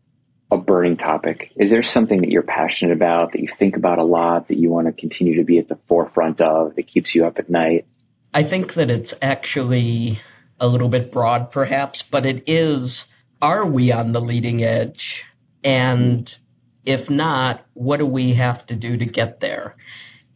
a 0.50 0.56
burning 0.56 0.96
topic? 0.96 1.52
Is 1.56 1.70
there 1.70 1.82
something 1.82 2.20
that 2.20 2.30
you're 2.30 2.42
passionate 2.42 2.92
about, 2.92 3.32
that 3.32 3.40
you 3.40 3.48
think 3.48 3.76
about 3.76 3.98
a 3.98 4.04
lot, 4.04 4.48
that 4.48 4.56
you 4.56 4.70
want 4.70 4.86
to 4.86 4.92
continue 4.92 5.36
to 5.36 5.44
be 5.44 5.58
at 5.58 5.68
the 5.68 5.78
forefront 5.88 6.40
of, 6.40 6.76
that 6.76 6.86
keeps 6.86 7.14
you 7.14 7.26
up 7.26 7.38
at 7.38 7.50
night? 7.50 7.86
I 8.32 8.42
think 8.42 8.74
that 8.74 8.90
it's 8.90 9.14
actually 9.20 10.20
a 10.60 10.68
little 10.68 10.88
bit 10.88 11.12
broad, 11.12 11.50
perhaps, 11.50 12.02
but 12.02 12.24
it 12.24 12.44
is 12.46 13.06
are 13.40 13.64
we 13.64 13.92
on 13.92 14.12
the 14.12 14.20
leading 14.20 14.64
edge? 14.64 15.24
And 15.62 16.36
if 16.84 17.08
not, 17.08 17.64
what 17.74 17.98
do 17.98 18.06
we 18.06 18.34
have 18.34 18.66
to 18.66 18.74
do 18.74 18.96
to 18.96 19.04
get 19.04 19.40
there? 19.40 19.76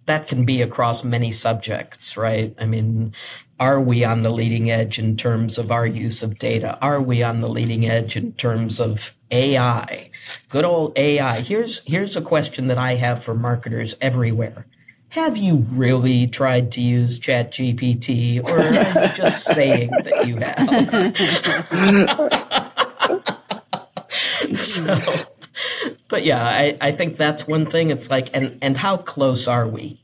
That 0.06 0.28
can 0.28 0.44
be 0.44 0.62
across 0.62 1.02
many 1.02 1.32
subjects, 1.32 2.16
right? 2.16 2.54
I 2.58 2.66
mean, 2.66 3.14
are 3.62 3.80
we 3.80 4.02
on 4.02 4.22
the 4.22 4.30
leading 4.30 4.72
edge 4.72 4.98
in 4.98 5.16
terms 5.16 5.56
of 5.56 5.70
our 5.70 5.86
use 5.86 6.24
of 6.24 6.36
data? 6.36 6.76
Are 6.82 7.00
we 7.00 7.22
on 7.22 7.42
the 7.42 7.48
leading 7.48 7.86
edge 7.86 8.16
in 8.16 8.32
terms 8.32 8.80
of 8.80 9.14
AI? 9.30 10.10
Good 10.48 10.64
old 10.64 10.98
AI. 10.98 11.42
Here's, 11.42 11.80
here's 11.86 12.16
a 12.16 12.22
question 12.22 12.66
that 12.66 12.76
I 12.76 12.96
have 12.96 13.22
for 13.22 13.36
marketers 13.36 13.94
everywhere. 14.00 14.66
Have 15.10 15.36
you 15.36 15.58
really 15.68 16.26
tried 16.26 16.72
to 16.72 16.80
use 16.80 17.20
ChatGPT 17.20 18.42
or 18.42 18.58
are 18.58 19.06
you 19.06 19.12
just 19.14 19.44
saying 19.44 19.90
that 19.90 20.26
you 20.26 20.38
have? 20.38 21.16
so, 24.56 24.98
but 26.08 26.24
yeah, 26.24 26.44
I, 26.44 26.76
I 26.80 26.90
think 26.90 27.16
that's 27.16 27.46
one 27.46 27.66
thing. 27.66 27.90
It's 27.90 28.10
like, 28.10 28.34
and, 28.34 28.58
and 28.60 28.76
how 28.76 28.96
close 28.96 29.46
are 29.46 29.68
we? 29.68 30.01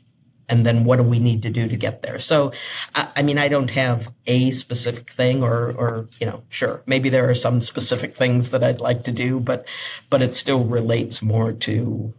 And 0.48 0.64
then 0.64 0.84
what 0.84 0.96
do 0.96 1.02
we 1.02 1.18
need 1.18 1.42
to 1.42 1.50
do 1.50 1.68
to 1.68 1.76
get 1.76 2.02
there? 2.02 2.18
So, 2.18 2.52
I, 2.94 3.08
I, 3.16 3.22
mean, 3.22 3.38
I 3.38 3.48
don't 3.48 3.70
have 3.70 4.12
a 4.26 4.50
specific 4.50 5.10
thing, 5.10 5.42
or, 5.42 5.72
or 5.72 6.08
you 6.20 6.26
know, 6.26 6.42
sure, 6.48 6.82
maybe 6.86 7.08
there 7.08 7.28
are 7.28 7.34
some 7.34 7.60
specific 7.60 8.16
things 8.16 8.50
that 8.50 8.64
I'd 8.64 8.80
like 8.80 9.04
to 9.04 9.12
do, 9.12 9.40
but, 9.40 9.68
but 10.10 10.22
it 10.22 10.34
still 10.34 10.64
relates 10.64 11.22
more 11.22 11.52
to, 11.52 12.14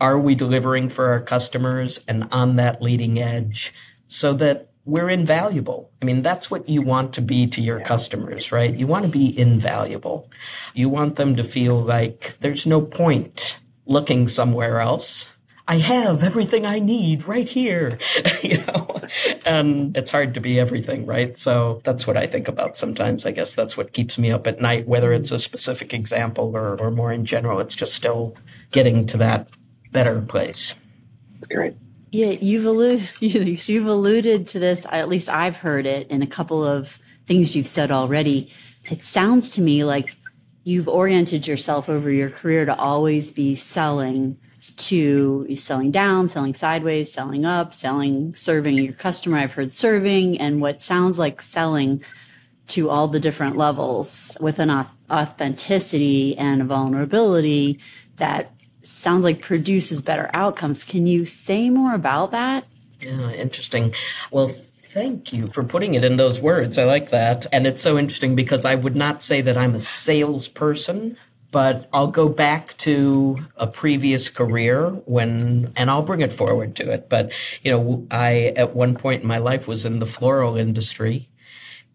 are 0.00 0.18
we 0.18 0.34
delivering 0.34 0.88
for 0.88 1.06
our 1.10 1.20
customers 1.20 2.00
and 2.06 2.28
on 2.32 2.56
that 2.56 2.82
leading 2.82 3.18
edge, 3.18 3.72
so 4.08 4.32
that 4.34 4.68
we're 4.88 5.10
invaluable. 5.10 5.90
I 6.00 6.06
mean, 6.06 6.22
that's 6.22 6.50
what 6.50 6.66
you 6.66 6.80
want 6.80 7.12
to 7.14 7.20
be 7.20 7.46
to 7.48 7.60
your 7.60 7.78
customers, 7.80 8.50
right? 8.50 8.74
You 8.74 8.86
want 8.86 9.04
to 9.04 9.10
be 9.10 9.38
invaluable. 9.38 10.30
You 10.72 10.88
want 10.88 11.16
them 11.16 11.36
to 11.36 11.44
feel 11.44 11.78
like 11.78 12.38
there's 12.40 12.64
no 12.64 12.80
point 12.80 13.58
looking 13.84 14.26
somewhere 14.28 14.80
else 14.80 15.30
I 15.70 15.76
have 15.76 16.22
everything 16.24 16.64
I 16.64 16.78
need 16.78 17.28
right 17.28 17.46
here, 17.48 17.98
you 18.42 18.64
know, 18.64 19.02
and 19.44 19.94
it's 19.98 20.10
hard 20.10 20.32
to 20.32 20.40
be 20.40 20.58
everything, 20.58 21.04
right? 21.04 21.36
So 21.36 21.82
that's 21.84 22.06
what 22.06 22.16
I 22.16 22.26
think 22.26 22.48
about 22.48 22.78
sometimes. 22.78 23.26
I 23.26 23.32
guess 23.32 23.54
that's 23.54 23.76
what 23.76 23.92
keeps 23.92 24.18
me 24.18 24.30
up 24.30 24.46
at 24.46 24.62
night, 24.62 24.88
whether 24.88 25.12
it's 25.12 25.30
a 25.30 25.38
specific 25.38 25.92
example 25.92 26.56
or, 26.56 26.80
or 26.80 26.90
more 26.90 27.12
in 27.12 27.26
general. 27.26 27.60
It's 27.60 27.76
just 27.76 27.92
still 27.92 28.34
getting 28.70 29.04
to 29.08 29.18
that 29.18 29.50
better 29.92 30.22
place. 30.22 30.74
That's 31.34 31.48
great. 31.48 31.74
Yeah, 32.12 32.30
you've 32.30 32.64
alluded, 32.64 33.06
you've 33.20 33.86
alluded 33.86 34.46
to 34.46 34.58
this. 34.58 34.86
At 34.90 35.10
least 35.10 35.28
I've 35.28 35.56
heard 35.56 35.84
it 35.84 36.10
in 36.10 36.22
a 36.22 36.26
couple 36.26 36.64
of 36.64 36.98
things 37.26 37.54
you've 37.54 37.66
said 37.66 37.90
already. 37.90 38.50
It 38.84 39.04
sounds 39.04 39.50
to 39.50 39.60
me 39.60 39.84
like 39.84 40.16
you've 40.64 40.88
oriented 40.88 41.46
yourself 41.46 41.90
over 41.90 42.10
your 42.10 42.30
career 42.30 42.64
to 42.64 42.74
always 42.74 43.30
be 43.30 43.54
selling 43.54 44.38
to 44.76 45.56
selling 45.56 45.90
down, 45.90 46.28
selling 46.28 46.54
sideways, 46.54 47.12
selling 47.12 47.44
up, 47.44 47.74
selling, 47.74 48.34
serving 48.34 48.76
your 48.76 48.92
customer. 48.92 49.38
I've 49.38 49.54
heard 49.54 49.72
serving 49.72 50.40
and 50.40 50.60
what 50.60 50.82
sounds 50.82 51.18
like 51.18 51.42
selling 51.42 52.02
to 52.68 52.90
all 52.90 53.08
the 53.08 53.20
different 53.20 53.56
levels 53.56 54.36
with 54.40 54.58
an 54.58 54.86
authenticity 55.10 56.36
and 56.36 56.62
a 56.62 56.64
vulnerability 56.64 57.78
that 58.16 58.52
sounds 58.82 59.24
like 59.24 59.40
produces 59.40 60.00
better 60.00 60.30
outcomes. 60.34 60.84
Can 60.84 61.06
you 61.06 61.24
say 61.24 61.70
more 61.70 61.94
about 61.94 62.30
that? 62.32 62.66
Yeah, 63.00 63.30
interesting. 63.32 63.94
Well, 64.30 64.54
Thank 64.90 65.34
you 65.34 65.48
for 65.48 65.62
putting 65.62 65.94
it 65.94 66.02
in 66.02 66.16
those 66.16 66.40
words. 66.40 66.78
I 66.78 66.84
like 66.84 67.10
that. 67.10 67.44
And 67.52 67.66
it's 67.66 67.82
so 67.82 67.98
interesting 67.98 68.34
because 68.34 68.64
I 68.64 68.74
would 68.74 68.96
not 68.96 69.22
say 69.22 69.42
that 69.42 69.58
I'm 69.58 69.74
a 69.74 69.80
salesperson 69.80 71.18
but 71.50 71.88
I'll 71.92 72.08
go 72.08 72.28
back 72.28 72.76
to 72.78 73.46
a 73.56 73.66
previous 73.66 74.28
career 74.28 74.90
when, 75.06 75.72
and 75.76 75.90
I'll 75.90 76.02
bring 76.02 76.20
it 76.20 76.32
forward 76.32 76.76
to 76.76 76.90
it. 76.92 77.08
But, 77.08 77.32
you 77.62 77.70
know, 77.70 78.06
I, 78.10 78.52
at 78.56 78.74
one 78.74 78.94
point 78.96 79.22
in 79.22 79.28
my 79.28 79.38
life 79.38 79.66
was 79.66 79.84
in 79.84 79.98
the 79.98 80.06
floral 80.06 80.56
industry. 80.56 81.28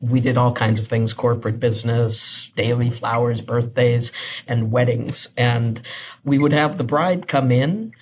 We 0.01 0.19
did 0.19 0.37
all 0.37 0.53
kinds 0.53 0.79
of 0.79 0.87
things, 0.87 1.13
corporate 1.13 1.59
business, 1.59 2.51
daily 2.55 2.89
flowers, 2.89 3.41
birthdays, 3.41 4.11
and 4.47 4.71
weddings. 4.71 5.29
And 5.37 5.81
we 6.23 6.39
would 6.39 6.51
have 6.51 6.77
the 6.77 6.83
bride 6.83 7.27
come 7.27 7.51
in 7.51 7.93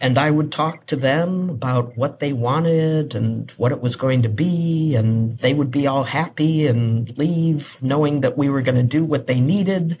and 0.00 0.16
I 0.16 0.30
would 0.30 0.52
talk 0.52 0.86
to 0.86 0.96
them 0.96 1.50
about 1.50 1.96
what 1.96 2.20
they 2.20 2.32
wanted 2.32 3.16
and 3.16 3.50
what 3.52 3.72
it 3.72 3.80
was 3.80 3.96
going 3.96 4.22
to 4.22 4.28
be, 4.28 4.94
and 4.94 5.36
they 5.38 5.54
would 5.54 5.72
be 5.72 5.88
all 5.88 6.04
happy 6.04 6.66
and 6.66 7.16
leave 7.18 7.82
knowing 7.82 8.20
that 8.20 8.38
we 8.38 8.48
were 8.48 8.62
going 8.62 8.76
to 8.76 8.84
do 8.84 9.04
what 9.04 9.26
they 9.26 9.40
needed. 9.40 9.98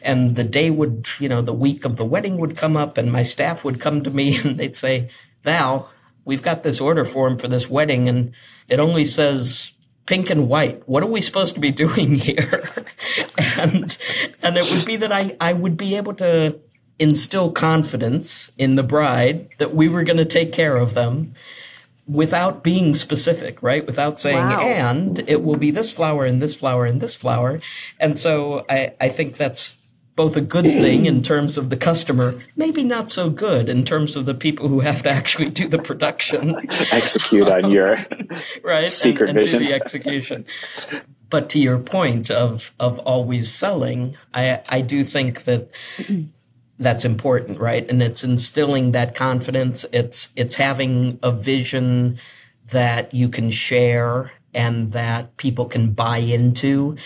And 0.00 0.36
the 0.36 0.44
day 0.44 0.70
would, 0.70 1.08
you 1.20 1.28
know, 1.28 1.42
the 1.42 1.52
week 1.52 1.84
of 1.84 1.96
the 1.96 2.06
wedding 2.06 2.38
would 2.38 2.56
come 2.56 2.76
up, 2.76 2.96
and 2.96 3.12
my 3.12 3.22
staff 3.22 3.64
would 3.64 3.80
come 3.80 4.02
to 4.02 4.10
me 4.10 4.38
and 4.44 4.58
they'd 4.58 4.76
say, 4.76 5.10
Val, 5.42 5.90
we've 6.24 6.42
got 6.42 6.62
this 6.62 6.80
order 6.80 7.04
form 7.04 7.36
for 7.36 7.48
this 7.48 7.68
wedding, 7.68 8.08
and 8.08 8.32
it 8.68 8.80
only 8.80 9.04
says 9.04 9.72
pink 10.06 10.30
and 10.30 10.48
white. 10.48 10.88
What 10.88 11.02
are 11.02 11.06
we 11.06 11.20
supposed 11.20 11.54
to 11.54 11.60
be 11.60 11.70
doing 11.84 12.14
here? 12.14 12.70
and 13.58 13.96
and 14.42 14.56
it 14.56 14.70
would 14.70 14.86
be 14.86 14.96
that 14.96 15.12
I, 15.12 15.36
I 15.38 15.52
would 15.52 15.76
be 15.76 15.96
able 15.96 16.14
to 16.14 16.60
instill 16.98 17.50
confidence 17.50 18.52
in 18.56 18.76
the 18.76 18.82
bride 18.82 19.48
that 19.58 19.74
we 19.74 19.88
were 19.88 20.04
going 20.04 20.16
to 20.16 20.24
take 20.24 20.52
care 20.52 20.76
of 20.76 20.94
them 20.94 21.34
without 22.06 22.62
being 22.62 22.94
specific, 22.94 23.62
right? 23.62 23.86
Without 23.86 24.20
saying, 24.20 24.36
wow. 24.36 24.60
and 24.60 25.24
it 25.28 25.42
will 25.42 25.56
be 25.56 25.70
this 25.70 25.92
flower 25.92 26.24
and 26.24 26.40
this 26.40 26.54
flower 26.54 26.84
and 26.84 27.00
this 27.00 27.14
flower. 27.14 27.60
And 27.98 28.18
so 28.18 28.64
I, 28.68 28.94
I 29.00 29.08
think 29.08 29.36
that's 29.36 29.76
both 30.16 30.36
a 30.36 30.40
good 30.40 30.64
thing 30.64 31.06
in 31.06 31.22
terms 31.22 31.58
of 31.58 31.70
the 31.70 31.76
customer, 31.76 32.40
maybe 32.54 32.84
not 32.84 33.10
so 33.10 33.30
good 33.30 33.68
in 33.68 33.84
terms 33.84 34.14
of 34.14 34.26
the 34.26 34.34
people 34.34 34.68
who 34.68 34.80
have 34.80 35.02
to 35.02 35.10
actually 35.10 35.50
do 35.50 35.66
the 35.66 35.78
production. 35.78 36.54
Execute 36.92 37.48
on 37.48 37.70
your 37.70 38.06
right 38.62 38.82
secret 38.82 39.30
and, 39.30 39.38
and 39.38 39.44
vision. 39.46 39.60
do 39.60 39.66
the 39.66 39.74
execution. 39.82 40.44
But 41.30 41.48
to 41.50 41.58
your 41.58 41.78
point 41.78 42.30
of 42.30 42.72
of 42.78 43.00
always 43.00 43.52
selling, 43.52 44.16
I 44.32 44.60
I 44.68 44.82
do 44.82 45.02
think 45.02 45.44
that 45.44 45.70
that's 46.78 47.04
important, 47.04 47.60
right? 47.60 47.88
And 47.88 48.02
it's 48.02 48.24
instilling 48.24 48.92
that 48.92 49.14
confidence. 49.14 49.84
It's 49.92 50.30
it's 50.36 50.56
having 50.56 51.18
a 51.22 51.30
vision 51.30 52.18
that 52.70 53.14
you 53.14 53.28
can 53.28 53.50
share 53.50 54.32
and 54.54 54.92
that 54.92 55.36
people 55.36 55.66
can 55.66 55.92
buy 55.92 56.18
into, 56.18 56.96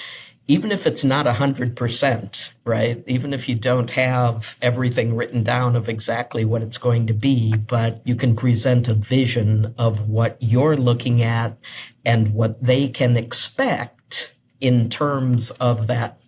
even 0.46 0.70
if 0.70 0.86
it's 0.86 1.04
not 1.04 1.26
a 1.26 1.34
hundred 1.34 1.76
percent, 1.76 2.52
right? 2.64 3.02
Even 3.06 3.34
if 3.34 3.48
you 3.48 3.54
don't 3.54 3.90
have 3.90 4.56
everything 4.62 5.14
written 5.16 5.42
down 5.42 5.76
of 5.76 5.88
exactly 5.88 6.44
what 6.44 6.62
it's 6.62 6.78
going 6.78 7.06
to 7.06 7.14
be, 7.14 7.54
but 7.56 8.00
you 8.04 8.14
can 8.14 8.36
present 8.36 8.88
a 8.88 8.94
vision 8.94 9.74
of 9.76 10.08
what 10.08 10.38
you're 10.40 10.76
looking 10.76 11.22
at 11.22 11.58
and 12.06 12.32
what 12.34 12.62
they 12.62 12.88
can 12.88 13.16
expect 13.16 14.34
in 14.60 14.88
terms 14.88 15.50
of 15.52 15.86
that 15.86 16.18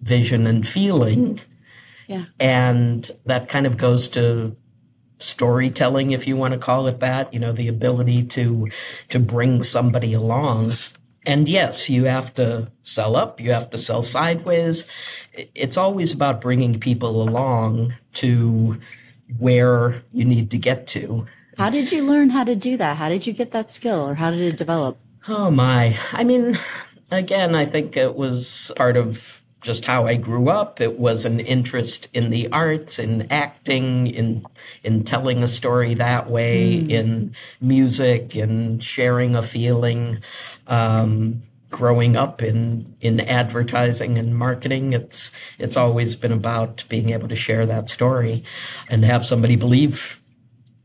vision 0.00 0.46
and 0.46 0.66
feeling 0.66 1.40
yeah. 2.06 2.26
And 2.38 3.10
that 3.24 3.48
kind 3.48 3.66
of 3.66 3.76
goes 3.76 4.08
to 4.10 4.56
storytelling, 5.18 6.10
if 6.10 6.26
you 6.26 6.36
want 6.36 6.52
to 6.52 6.58
call 6.58 6.86
it 6.86 7.00
that, 7.00 7.32
you 7.32 7.40
know, 7.40 7.52
the 7.52 7.68
ability 7.68 8.22
to, 8.24 8.68
to 9.08 9.18
bring 9.18 9.62
somebody 9.62 10.12
along 10.12 10.72
and 11.26 11.48
yes, 11.48 11.90
you 11.90 12.04
have 12.04 12.32
to 12.34 12.70
sell 12.84 13.16
up, 13.16 13.40
you 13.40 13.52
have 13.52 13.70
to 13.70 13.78
sell 13.78 14.02
sideways. 14.02 14.86
It's 15.54 15.76
always 15.76 16.12
about 16.12 16.40
bringing 16.40 16.78
people 16.78 17.20
along 17.20 17.94
to 18.14 18.80
where 19.38 20.02
you 20.12 20.24
need 20.24 20.52
to 20.52 20.58
get 20.58 20.86
to. 20.88 21.26
How 21.58 21.70
did 21.70 21.90
you 21.90 22.04
learn 22.04 22.30
how 22.30 22.44
to 22.44 22.54
do 22.54 22.76
that? 22.76 22.96
How 22.96 23.08
did 23.08 23.26
you 23.26 23.32
get 23.32 23.50
that 23.50 23.72
skill 23.72 24.08
or 24.08 24.14
how 24.14 24.30
did 24.30 24.40
it 24.40 24.56
develop? 24.56 24.98
Oh 25.26 25.50
my. 25.50 25.98
I 26.12 26.22
mean, 26.22 26.56
again, 27.10 27.56
I 27.56 27.64
think 27.64 27.96
it 27.96 28.14
was 28.14 28.70
part 28.76 28.96
of 28.96 29.42
just 29.66 29.84
how 29.84 30.06
I 30.06 30.14
grew 30.14 30.48
up. 30.48 30.80
It 30.80 30.98
was 30.98 31.24
an 31.24 31.40
interest 31.40 32.08
in 32.14 32.30
the 32.30 32.48
arts, 32.52 32.98
in 32.98 33.30
acting, 33.30 34.06
in 34.06 34.46
in 34.84 35.02
telling 35.02 35.42
a 35.42 35.48
story 35.48 35.94
that 35.94 36.30
way, 36.30 36.80
mm. 36.80 36.90
in 36.90 37.34
music, 37.60 38.36
in 38.36 38.78
sharing 38.78 39.34
a 39.34 39.42
feeling. 39.42 40.22
Um, 40.66 41.42
growing 41.68 42.16
up 42.16 42.42
in 42.42 42.94
in 43.00 43.20
advertising 43.20 44.16
and 44.16 44.38
marketing, 44.38 44.92
it's 44.92 45.32
it's 45.58 45.76
always 45.76 46.14
been 46.14 46.32
about 46.32 46.84
being 46.88 47.10
able 47.10 47.28
to 47.28 47.36
share 47.36 47.66
that 47.66 47.88
story 47.88 48.44
and 48.88 49.04
have 49.04 49.26
somebody 49.26 49.56
believe 49.56 50.22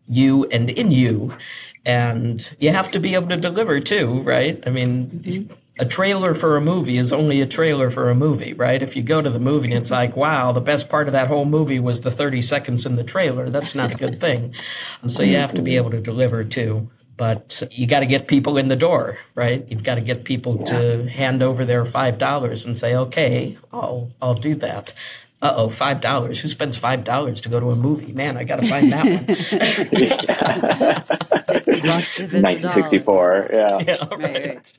you 0.08 0.46
and 0.46 0.70
in 0.72 0.92
you. 0.92 1.38
And 1.86 2.48
you 2.60 2.72
have 2.72 2.92
to 2.92 3.00
be 3.00 3.16
able 3.16 3.30
to 3.30 3.38
deliver 3.38 3.80
too, 3.80 4.22
right? 4.22 4.62
I 4.68 4.70
mean, 4.70 5.10
mm-hmm 5.10 5.54
a 5.80 5.86
trailer 5.86 6.36
for 6.36 6.58
a 6.58 6.62
movie 6.62 6.98
is 6.98 7.14
only 7.14 7.42
a 7.42 7.48
trailer 7.48 7.90
for 7.90 8.10
a 8.10 8.16
movie, 8.16 8.54
right? 8.54 8.82
If 8.82 8.96
you 8.96 9.04
go 9.04 9.22
to 9.22 9.30
the 9.30 9.40
movie 9.40 9.70
and 9.70 9.78
it's 9.78 9.92
like, 10.02 10.16
wow, 10.16 10.52
the 10.52 10.62
best 10.62 10.90
part 10.90 11.08
of 11.08 11.14
that 11.14 11.28
whole 11.28 11.46
movie 11.46 11.80
was 11.80 12.02
the 12.02 12.12
30 12.12 12.42
seconds 12.42 12.86
in 12.86 12.96
the 12.96 13.04
trailer, 13.04 13.50
that's 13.50 13.76
not 13.76 13.94
a 13.94 13.98
good 13.98 14.20
thing. 14.20 14.54
so 15.08 15.24
you 15.24 15.38
have 15.38 15.54
to 15.54 15.62
be 15.62 15.72
mm-hmm. 15.72 15.78
able 15.78 15.92
to 15.92 16.02
deliver 16.02 16.44
too. 16.44 16.90
But 17.18 17.62
you 17.72 17.86
got 17.86 18.00
to 18.00 18.08
get 18.08 18.28
people 18.28 18.58
in 18.58 18.68
the 18.68 18.76
door, 18.76 19.20
right? 19.36 19.64
You've 19.70 19.84
got 19.84 19.96
to 19.96 20.02
get 20.02 20.24
people 20.24 20.58
yeah. 20.60 20.66
to 20.66 21.10
hand 21.10 21.44
over 21.44 21.66
their 21.66 21.86
five 21.86 22.18
dollars 22.18 22.66
and 22.66 22.76
say, 22.76 22.96
"Okay, 22.96 23.60
I'll 23.72 24.12
I'll 24.20 24.34
do 24.34 24.56
that." 24.56 24.96
Uh 25.42 25.54
oh, 25.56 25.70
five 25.70 26.02
dollars. 26.02 26.40
Who 26.40 26.48
spends 26.48 26.78
five 26.78 27.04
dollars 27.04 27.42
to 27.42 27.50
go 27.50 27.60
to 27.60 27.72
a 27.72 27.76
movie? 27.76 28.14
Man, 28.14 28.38
I 28.38 28.44
got 28.44 28.60
to 28.60 28.68
find 28.68 28.92
that 28.92 29.06
one. 29.06 29.26
1964. 31.82 33.50
Yeah. 33.52 33.80
yeah 33.80 33.94
right. 34.12 34.22
right. 34.22 34.78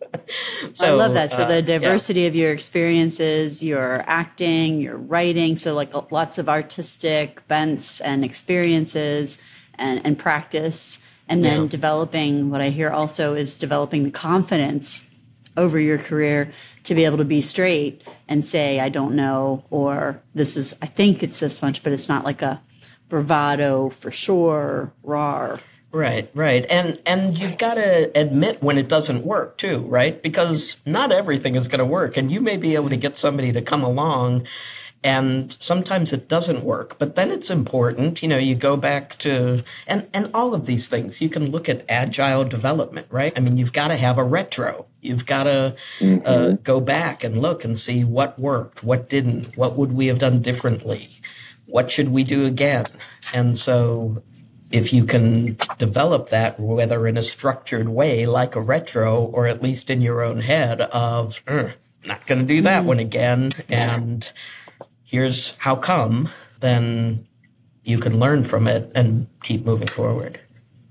So, 0.72 0.86
I 0.86 0.90
love 0.90 1.14
that. 1.14 1.30
So 1.30 1.42
uh, 1.42 1.48
the 1.48 1.62
diversity 1.62 2.22
yeah. 2.22 2.28
of 2.28 2.36
your 2.36 2.52
experiences, 2.52 3.64
your 3.64 4.04
acting, 4.06 4.80
your 4.80 4.96
writing, 4.96 5.56
so 5.56 5.74
like 5.74 5.92
lots 6.12 6.38
of 6.38 6.48
artistic 6.48 7.46
bents 7.48 8.00
and 8.00 8.24
experiences 8.24 9.38
and, 9.74 10.00
and 10.04 10.18
practice, 10.18 11.00
and 11.28 11.44
then 11.44 11.62
yeah. 11.62 11.68
developing. 11.68 12.50
What 12.50 12.60
I 12.60 12.68
hear 12.70 12.90
also 12.90 13.34
is 13.34 13.58
developing 13.58 14.04
the 14.04 14.10
confidence 14.10 15.08
over 15.56 15.78
your 15.78 15.98
career 15.98 16.50
to 16.84 16.94
be 16.94 17.04
able 17.04 17.18
to 17.18 17.24
be 17.24 17.40
straight 17.40 18.02
and 18.28 18.44
say, 18.44 18.80
I 18.80 18.88
don't 18.88 19.14
know, 19.14 19.64
or 19.70 20.20
this 20.34 20.56
is, 20.56 20.74
I 20.82 20.86
think 20.86 21.22
it's 21.22 21.40
this 21.40 21.62
much, 21.62 21.82
but 21.82 21.92
it's 21.92 22.08
not 22.08 22.24
like 22.24 22.42
a 22.42 22.62
bravado 23.08 23.90
for 23.90 24.10
sure, 24.10 24.92
raw. 25.02 25.58
Right, 25.92 26.30
right. 26.32 26.64
And 26.70 26.98
and 27.04 27.38
you've 27.38 27.58
got 27.58 27.74
to 27.74 28.10
admit 28.18 28.62
when 28.62 28.78
it 28.78 28.88
doesn't 28.88 29.26
work 29.26 29.58
too, 29.58 29.80
right? 29.80 30.22
Because 30.22 30.78
not 30.86 31.12
everything 31.12 31.54
is 31.54 31.68
going 31.68 31.80
to 31.80 31.84
work 31.84 32.16
and 32.16 32.32
you 32.32 32.40
may 32.40 32.56
be 32.56 32.74
able 32.74 32.88
to 32.88 32.96
get 32.96 33.18
somebody 33.18 33.52
to 33.52 33.60
come 33.60 33.84
along 33.84 34.46
and 35.04 35.56
sometimes 35.60 36.12
it 36.12 36.28
doesn't 36.28 36.64
work 36.64 36.98
but 36.98 37.14
then 37.14 37.30
it's 37.30 37.50
important 37.50 38.22
you 38.22 38.28
know 38.28 38.38
you 38.38 38.54
go 38.54 38.76
back 38.76 39.18
to 39.18 39.62
and 39.86 40.06
and 40.14 40.30
all 40.34 40.54
of 40.54 40.66
these 40.66 40.88
things. 40.88 41.20
You 41.20 41.28
can 41.28 41.50
look 41.50 41.68
at 41.68 41.84
agile 41.88 42.44
development 42.44 43.06
right? 43.10 43.32
I 43.36 43.40
mean 43.40 43.56
you've 43.56 43.72
got 43.72 43.88
to 43.88 43.96
have 43.96 44.18
a 44.18 44.24
retro. 44.24 44.86
You've 45.00 45.26
got 45.26 45.44
to 45.44 45.50
uh, 45.50 45.74
mm-hmm. 45.98 46.26
uh, 46.26 46.50
go 46.62 46.80
back 46.80 47.24
and 47.24 47.42
look 47.42 47.64
and 47.64 47.78
see 47.78 48.04
what 48.04 48.38
worked 48.38 48.84
what 48.84 49.08
didn't 49.08 49.56
what 49.56 49.76
would 49.76 49.92
we 49.92 50.06
have 50.06 50.18
done 50.18 50.42
differently 50.42 51.08
what 51.66 51.90
should 51.90 52.10
we 52.10 52.22
do 52.22 52.44
again? 52.44 52.84
And 53.32 53.56
so 53.56 54.22
if 54.70 54.92
you 54.92 55.04
can 55.04 55.56
develop 55.78 56.28
that 56.28 56.60
whether 56.60 57.06
in 57.06 57.16
a 57.16 57.22
structured 57.22 57.88
way 57.88 58.26
like 58.26 58.54
a 58.54 58.60
retro 58.60 59.24
or 59.24 59.46
at 59.46 59.62
least 59.62 59.90
in 59.90 60.00
your 60.00 60.22
own 60.22 60.40
head 60.40 60.80
of 60.80 61.42
mm, 61.46 61.72
not 62.04 62.26
going 62.26 62.40
to 62.40 62.46
do 62.46 62.62
that 62.62 62.80
mm-hmm. 62.80 62.88
one 62.88 62.98
again 62.98 63.50
and 63.68 64.32
here's 65.12 65.54
how 65.58 65.76
come, 65.76 66.30
then 66.60 67.28
you 67.84 67.98
can 67.98 68.18
learn 68.18 68.42
from 68.42 68.66
it 68.66 68.90
and 68.94 69.28
keep 69.42 69.64
moving 69.64 69.86
forward. 69.86 70.40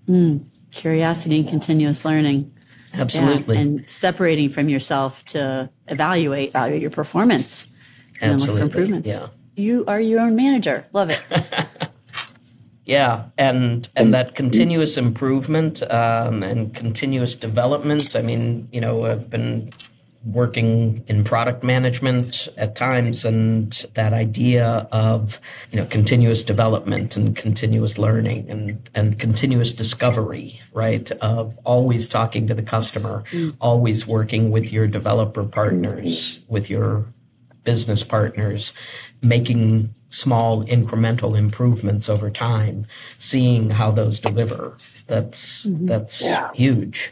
Mm, 0.08 0.46
curiosity 0.70 1.40
and 1.40 1.50
continuous 1.50 2.06
learning. 2.06 2.54
Absolutely. 2.94 3.56
Yeah, 3.56 3.62
and 3.62 3.90
separating 3.90 4.50
from 4.50 4.70
yourself 4.70 5.26
to 5.26 5.70
evaluate, 5.88 6.50
evaluate 6.50 6.82
your 6.82 6.92
performance 6.92 7.68
and 8.22 8.40
look 8.40 8.58
for 8.58 8.60
improvements. 8.60 9.10
Yeah. 9.10 9.28
You 9.56 9.86
are 9.88 10.00
your 10.00 10.20
own 10.20 10.36
manager. 10.36 10.86
Love 10.94 11.10
it. 11.10 11.22
yeah, 12.86 13.26
and 13.38 13.88
and 13.96 14.14
that 14.14 14.36
continuous 14.36 14.98
improvement 14.98 15.82
um, 15.92 16.44
and 16.44 16.74
continuous 16.74 17.36
development. 17.36 18.16
I 18.16 18.22
mean, 18.22 18.68
you 18.72 18.82
know, 18.82 19.06
I've 19.06 19.30
been 19.30 19.70
working 20.24 21.04
in 21.08 21.24
product 21.24 21.64
management 21.64 22.48
at 22.56 22.76
times 22.76 23.26
and 23.26 23.88
that 23.96 24.14
idea 24.14 24.88
of 24.92 25.40
you 25.72 25.80
know 25.80 25.86
continuous 25.88 26.44
development 26.44 27.18
and 27.18 27.36
continuous 27.36 27.98
learning 27.98 28.48
and 28.50 28.90
and 28.94 29.18
continuous 29.18 29.74
discovery 29.74 30.62
right 30.74 31.12
of 31.14 31.58
always 31.64 32.08
talking 32.08 32.46
to 32.46 32.54
the 32.54 32.62
customer 32.62 33.24
mm. 33.32 33.56
always 33.60 34.06
working 34.06 34.52
with 34.52 34.72
your 34.72 34.86
developer 34.86 35.44
partners 35.44 36.40
with 36.48 36.70
your 36.70 37.06
business 37.64 38.04
partners 38.04 38.74
making 39.24 39.92
small 40.10 40.64
incremental 40.66 41.36
improvements 41.36 42.10
over 42.10 42.30
time 42.30 42.86
seeing 43.18 43.72
how 43.72 43.90
those 43.90 44.20
deliver 44.20 44.78
that's 45.08 45.66
mm-hmm. 45.66 45.88
that's 45.88 46.22
yeah. 46.22 46.52
huge 46.54 47.12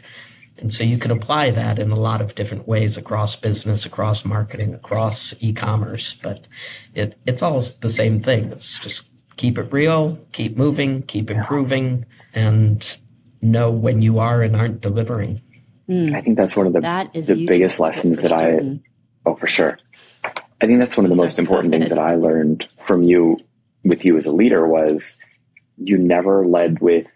and 0.60 0.72
so 0.72 0.84
you 0.84 0.98
can 0.98 1.10
apply 1.10 1.50
that 1.50 1.78
in 1.78 1.90
a 1.90 1.96
lot 1.96 2.20
of 2.20 2.34
different 2.34 2.68
ways 2.68 2.96
across 2.96 3.34
business, 3.36 3.86
across 3.86 4.24
marketing, 4.24 4.74
across 4.74 5.34
e-commerce, 5.40 6.14
but 6.14 6.46
it, 6.94 7.18
it's 7.26 7.42
all 7.42 7.60
the 7.80 7.88
same 7.88 8.20
thing. 8.20 8.52
It's 8.52 8.78
just 8.78 9.08
keep 9.36 9.58
it 9.58 9.72
real, 9.72 10.18
keep 10.32 10.56
moving, 10.56 11.02
keep 11.02 11.30
improving, 11.30 12.04
and 12.34 12.98
know 13.40 13.70
when 13.70 14.02
you 14.02 14.18
are 14.18 14.42
and 14.42 14.54
aren't 14.54 14.80
delivering. 14.82 15.40
Mm. 15.88 16.14
I 16.14 16.20
think 16.20 16.36
that's 16.36 16.56
one 16.56 16.66
of 16.66 16.72
the, 16.74 16.80
the 17.14 17.46
biggest 17.46 17.80
lessons 17.80 18.22
that 18.22 18.32
I, 18.32 18.80
oh, 19.24 19.34
for 19.34 19.46
sure. 19.46 19.78
I 20.24 20.66
think 20.66 20.78
that's 20.78 20.96
one 20.96 21.06
of 21.06 21.10
the 21.10 21.16
most 21.16 21.38
important 21.38 21.72
things 21.72 21.88
that 21.88 21.98
I 21.98 22.16
learned 22.16 22.68
from 22.84 23.02
you 23.02 23.38
with 23.82 24.04
you 24.04 24.18
as 24.18 24.26
a 24.26 24.32
leader 24.32 24.68
was 24.68 25.16
you 25.78 25.96
never 25.96 26.46
led 26.46 26.80
with 26.80 27.06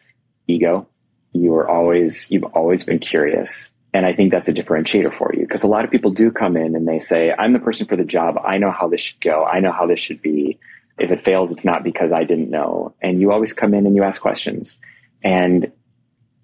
ego 0.47 0.89
you 1.35 1.51
were 1.51 1.69
always 1.69 2.31
you've 2.31 2.45
always 2.45 2.85
been 2.85 3.01
curious. 3.01 3.69
And 3.93 4.07
i 4.07 4.13
think 4.13 4.33
that's 4.33 4.49
a 4.49 4.53
differentiator 4.53 5.15
for 5.15 5.33
you 5.35 5.43
because 5.43 5.63
a 5.63 5.69
lot 5.69 5.85
of 5.85 5.91
people 5.91 6.11
do 6.11 6.31
come 6.31 6.57
in 6.57 6.75
and 6.75 6.89
they 6.89 6.99
say 6.99 7.33
i'm 7.33 7.53
the 7.53 7.59
person 7.59 7.87
for 7.87 7.97
the 7.97 8.05
job. 8.05 8.37
I 8.43 8.57
know 8.59 8.71
how 8.71 8.89
this 8.89 9.03
should 9.03 9.21
go. 9.21 9.45
I 9.45 9.61
know 9.61 9.73
how 9.73 9.87
this 9.87 10.01
should 10.01 10.23
be. 10.23 10.59
If 10.99 11.11
it 11.11 11.25
fails 11.25 11.53
it's 11.53 11.65
not 11.65 11.85
because 11.85 12.13
i 12.13 12.25
didn't 12.25 12.51
know. 12.51 12.95
And 13.03 13.21
you 13.21 13.33
always 13.33 13.53
come 13.53 13.75
in 13.75 13.87
and 13.87 13.95
you 13.95 14.03
ask 14.03 14.23
questions. 14.23 14.79
And 15.23 15.73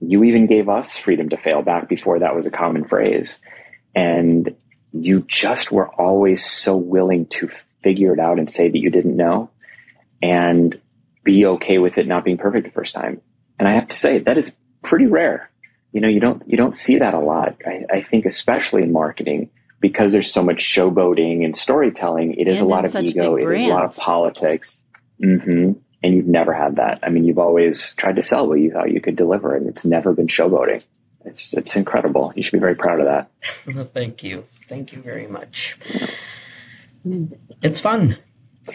you 0.00 0.24
even 0.24 0.46
gave 0.46 0.68
us 0.68 0.96
freedom 0.96 1.28
to 1.30 1.36
fail 1.36 1.62
back 1.62 1.88
before 1.88 2.20
that 2.20 2.34
was 2.34 2.46
a 2.46 2.50
common 2.50 2.84
phrase. 2.84 3.40
And 3.94 4.56
you 4.92 5.24
just 5.28 5.70
were 5.70 5.88
always 5.88 6.44
so 6.44 6.76
willing 6.76 7.26
to 7.26 7.48
figure 7.82 8.12
it 8.12 8.18
out 8.18 8.38
and 8.38 8.50
say 8.50 8.68
that 8.68 8.78
you 8.78 8.90
didn't 8.90 9.16
know 9.16 9.50
and 10.22 10.80
be 11.22 11.46
okay 11.46 11.78
with 11.78 11.98
it 11.98 12.06
not 12.06 12.24
being 12.24 12.38
perfect 12.38 12.66
the 12.66 12.72
first 12.72 12.94
time. 12.94 13.20
And 13.58 13.68
i 13.68 13.72
have 13.72 13.88
to 13.88 13.96
say 13.96 14.18
that 14.18 14.38
is 14.38 14.54
pretty 14.82 15.06
rare. 15.06 15.50
You 15.92 16.00
know, 16.00 16.08
you 16.08 16.20
don't 16.20 16.42
you 16.46 16.56
don't 16.56 16.76
see 16.76 16.98
that 16.98 17.14
a 17.14 17.18
lot. 17.18 17.56
I, 17.66 17.84
I 17.90 18.02
think 18.02 18.24
especially 18.24 18.82
in 18.82 18.92
marketing 18.92 19.50
because 19.80 20.12
there's 20.12 20.32
so 20.32 20.42
much 20.42 20.58
showboating 20.58 21.44
and 21.44 21.56
storytelling. 21.56 22.34
It 22.34 22.46
is 22.46 22.60
and 22.60 22.66
a 22.66 22.70
lot 22.70 22.84
of 22.84 22.94
ego. 22.94 23.36
It 23.36 23.50
is 23.50 23.64
a 23.64 23.68
lot 23.68 23.84
of 23.84 23.96
politics. 23.96 24.78
Mm-hmm. 25.22 25.72
And 26.02 26.14
you've 26.14 26.26
never 26.26 26.54
had 26.54 26.76
that. 26.76 27.00
I 27.02 27.10
mean, 27.10 27.24
you've 27.24 27.38
always 27.38 27.92
tried 27.94 28.16
to 28.16 28.22
sell 28.22 28.46
what 28.46 28.60
you 28.60 28.70
thought 28.70 28.90
you 28.90 29.02
could 29.02 29.16
deliver, 29.16 29.54
and 29.54 29.66
it's 29.66 29.84
never 29.84 30.14
been 30.14 30.28
showboating. 30.28 30.84
It's 31.26 31.52
it's 31.52 31.76
incredible. 31.76 32.32
You 32.34 32.42
should 32.42 32.52
be 32.52 32.58
very 32.58 32.74
proud 32.74 33.00
of 33.00 33.06
that. 33.06 33.30
well, 33.66 33.84
thank 33.92 34.22
you, 34.22 34.46
thank 34.66 34.92
you 34.92 35.02
very 35.02 35.26
much. 35.26 35.76
It's 37.62 37.80
fun 37.80 38.16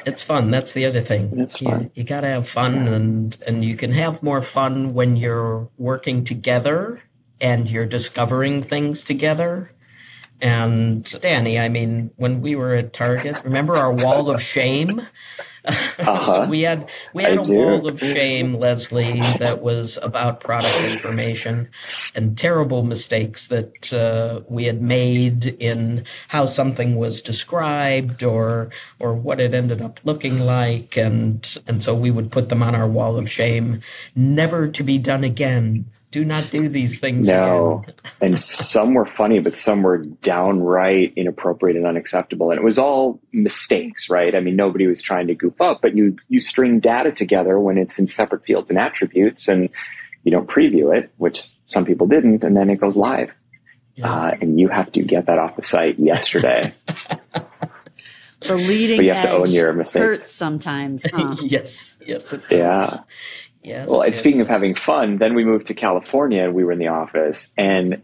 it's 0.05 0.21
fun. 0.21 0.51
That's 0.51 0.73
the 0.73 0.85
other 0.85 1.01
thing. 1.01 1.39
It's 1.39 1.57
fun. 1.57 1.83
You, 1.83 1.91
you 1.95 2.03
got 2.03 2.21
to 2.21 2.27
have 2.27 2.47
fun, 2.47 2.87
and 2.87 3.37
and 3.45 3.63
you 3.63 3.75
can 3.75 3.91
have 3.91 4.23
more 4.23 4.41
fun 4.41 4.93
when 4.93 5.15
you're 5.15 5.69
working 5.77 6.23
together 6.23 7.01
and 7.41 7.69
you're 7.69 7.85
discovering 7.85 8.63
things 8.63 9.03
together. 9.03 9.71
And 10.45 11.03
Danny, 11.21 11.57
I 11.57 11.69
mean, 11.69 12.11
when 12.17 12.39
we 12.39 12.55
were 12.55 12.75
at 12.75 12.93
Target, 12.93 13.43
remember 13.43 13.75
our 13.77 13.91
wall 13.91 14.29
of 14.29 14.41
shame? 14.41 15.01
Uh-huh. 15.67 16.21
so 16.21 16.45
we 16.45 16.61
had 16.61 16.87
we 17.15 17.23
had 17.23 17.39
I 17.39 17.41
a 17.41 17.45
do. 17.45 17.55
wall 17.55 17.87
of 17.87 17.99
shame, 17.99 18.53
Leslie, 18.53 19.19
that 19.39 19.63
was 19.63 19.97
about 20.03 20.39
product 20.39 20.77
information 20.83 21.69
and 22.13 22.37
terrible 22.37 22.83
mistakes 22.83 23.47
that 23.47 23.91
uh, 23.91 24.41
we 24.47 24.65
had 24.65 24.79
made 24.83 25.47
in 25.59 26.05
how 26.27 26.45
something 26.45 26.97
was 26.97 27.19
described 27.23 28.21
or 28.21 28.69
or 28.99 29.15
what 29.15 29.39
it 29.39 29.55
ended 29.55 29.81
up 29.81 29.99
looking 30.03 30.39
like, 30.39 30.95
and 30.97 31.57
and 31.65 31.81
so 31.81 31.95
we 31.95 32.11
would 32.11 32.31
put 32.31 32.49
them 32.49 32.61
on 32.61 32.75
our 32.75 32.87
wall 32.87 33.17
of 33.17 33.27
shame, 33.27 33.81
never 34.15 34.67
to 34.67 34.83
be 34.83 34.99
done 34.99 35.23
again 35.23 35.85
do 36.11 36.23
not 36.23 36.49
do 36.49 36.69
these 36.69 36.99
things. 36.99 37.27
No. 37.27 37.83
and 38.21 38.39
some 38.39 38.93
were 38.93 39.05
funny, 39.05 39.39
but 39.39 39.57
some 39.57 39.83
were 39.83 39.97
downright 39.97 41.13
inappropriate 41.15 41.75
and 41.77 41.85
unacceptable. 41.85 42.51
And 42.51 42.59
it 42.59 42.63
was 42.63 42.79
all 42.79 43.19
mistakes, 43.31 44.09
right? 44.09 44.33
I 44.33 44.39
mean, 44.39 44.55
nobody 44.55 44.87
was 44.87 45.01
trying 45.01 45.27
to 45.27 45.35
goof 45.35 45.59
up, 45.59 45.81
but 45.81 45.95
you, 45.95 46.17
you 46.29 46.39
string 46.39 46.79
data 46.79 47.11
together 47.11 47.59
when 47.59 47.77
it's 47.77 47.99
in 47.99 48.07
separate 48.07 48.45
fields 48.45 48.71
and 48.71 48.79
attributes 48.79 49.47
and 49.47 49.69
you 50.23 50.31
don't 50.31 50.47
preview 50.47 50.95
it, 50.97 51.11
which 51.17 51.53
some 51.67 51.85
people 51.85 52.07
didn't, 52.07 52.43
and 52.43 52.57
then 52.57 52.69
it 52.69 52.77
goes 52.77 52.97
live. 52.97 53.31
Yeah. 53.95 54.11
Uh, 54.11 54.35
and 54.41 54.59
you 54.59 54.67
have 54.67 54.91
to 54.93 55.01
get 55.01 55.27
that 55.27 55.39
off 55.39 55.55
the 55.55 55.63
site 55.63 55.99
yesterday. 55.99 56.73
the 58.41 58.55
leading 58.55 58.97
but 58.97 59.05
you 59.05 59.13
have 59.13 59.29
to 59.29 59.37
own 59.37 59.51
your 59.51 59.73
mistakes. 59.73 60.03
hurts 60.03 60.33
sometimes. 60.33 61.05
Huh? 61.09 61.35
yes, 61.43 61.97
yes, 62.05 62.33
yeah. 62.49 62.99
Yes. 63.65 63.89
Well, 63.89 64.01
and 64.01 64.15
speaking 64.15 64.41
of 64.41 64.47
having 64.47 64.75
fun, 64.75 65.17
then 65.17 65.33
we 65.33 65.43
moved 65.43 65.67
to 65.67 65.73
California 65.73 66.43
and 66.43 66.53
we 66.53 66.63
were 66.63 66.71
in 66.71 66.77
the 66.77 66.89
office 66.89 67.51
and 67.57 68.03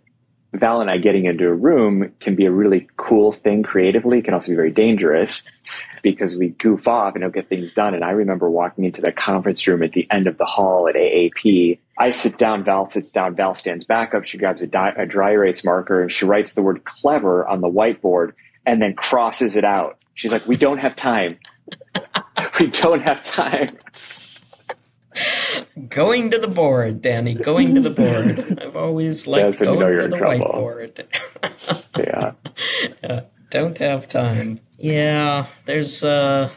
Val 0.53 0.82
and 0.82 0.89
I 0.89 0.97
getting 0.97 1.26
into 1.26 1.47
a 1.47 1.53
room 1.53 2.12
can 2.20 2.36
be 2.36 2.45
a 2.45 2.51
really 2.51 2.89
cool 2.97 3.32
thing 3.32 3.62
creatively. 3.64 4.20
It 4.20 4.26
can 4.26 4.34
also 4.34 4.51
be 4.51 4.55
very 4.55 4.72
dangerous 4.72 5.47
because 6.01 6.36
we 6.36 6.49
goof 6.49 6.88
off 6.88 7.14
and 7.14 7.22
don't 7.22 7.34
get 7.34 7.47
things 7.47 7.74
done. 7.74 7.93
And 7.93 8.03
I 8.03 8.09
remember 8.09 8.49
walking 8.49 8.84
into 8.84 9.01
the 9.01 9.12
conference 9.12 9.66
room 9.68 9.84
at 9.84 9.93
the 9.93 10.07
end 10.12 10.28
of 10.28 10.38
the 10.39 10.45
hall 10.45 10.89
at 10.89 10.95
AAP. 10.95 11.78
I 11.97 12.12
sit 12.12 12.38
down, 12.39 12.64
Val 12.64 12.88
sits 12.88 13.12
down, 13.12 13.36
Val 13.36 13.53
stands 13.53 13.86
back 13.86 14.14
up. 14.16 14.26
She 14.26 14.39
grabs 14.39 14.64
a, 14.64 14.68
di- 14.68 14.95
a 14.97 15.05
dry 15.05 15.32
erase 15.32 15.64
marker 15.64 16.01
and 16.01 16.12
she 16.12 16.26
writes 16.26 16.55
the 16.55 16.64
word 16.64 16.84
clever 16.86 17.47
on 17.47 17.62
the 17.62 17.70
whiteboard 17.70 18.34
and 18.66 18.82
then 18.82 18.95
crosses 18.95 19.55
it 19.55 19.64
out. 19.64 19.99
She's 20.16 20.34
like, 20.34 20.47
we 20.47 20.57
don't 20.57 20.80
have 20.80 20.95
time. 20.95 21.38
we 22.59 22.68
don't 22.68 23.01
have 23.01 23.24
time 23.24 23.78
going 25.88 26.32
to 26.32 26.39
the 26.39 26.47
board, 26.47 27.01
Danny. 27.01 27.34
Going 27.34 27.76
to 27.76 27.82
the 27.82 27.89
board. 27.89 28.59
I've 28.61 28.76
always 28.76 29.28
liked 29.28 29.59
going 29.59 29.80
you 29.80 29.86
know 29.86 30.01
to 30.01 30.07
the 30.07 30.17
whiteboard. 30.17 31.05
yeah. 31.97 32.34
yeah. 33.03 33.22
Don't 33.49 33.78
have 33.80 34.07
time. 34.07 34.61
Yeah, 34.78 35.47
there's 35.65 36.03
uh 36.03 36.49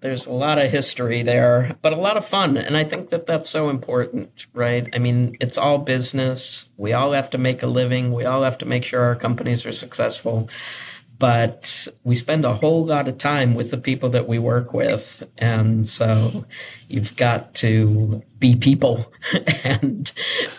there's 0.00 0.26
a 0.26 0.32
lot 0.32 0.58
of 0.58 0.70
history 0.70 1.22
there, 1.22 1.76
but 1.80 1.94
a 1.94 2.00
lot 2.00 2.16
of 2.16 2.26
fun. 2.26 2.58
And 2.58 2.76
I 2.76 2.84
think 2.84 3.08
that 3.08 3.26
that's 3.26 3.48
so 3.48 3.70
important, 3.70 4.46
right? 4.52 4.88
I 4.94 4.98
mean, 4.98 5.34
it's 5.40 5.56
all 5.56 5.78
business. 5.78 6.66
We 6.76 6.92
all 6.92 7.12
have 7.12 7.30
to 7.30 7.38
make 7.38 7.62
a 7.62 7.66
living. 7.66 8.12
We 8.12 8.26
all 8.26 8.42
have 8.42 8.58
to 8.58 8.66
make 8.66 8.84
sure 8.84 9.00
our 9.00 9.16
companies 9.16 9.64
are 9.64 9.72
successful 9.72 10.50
but 11.18 11.86
we 12.02 12.14
spend 12.16 12.44
a 12.44 12.54
whole 12.54 12.84
lot 12.84 13.08
of 13.08 13.18
time 13.18 13.54
with 13.54 13.70
the 13.70 13.78
people 13.78 14.08
that 14.10 14.26
we 14.26 14.38
work 14.38 14.74
with. 14.74 15.22
And 15.38 15.86
so 15.86 16.44
you've 16.88 17.16
got 17.16 17.54
to 17.56 18.22
be 18.38 18.56
people 18.56 19.12
and, 19.64 20.12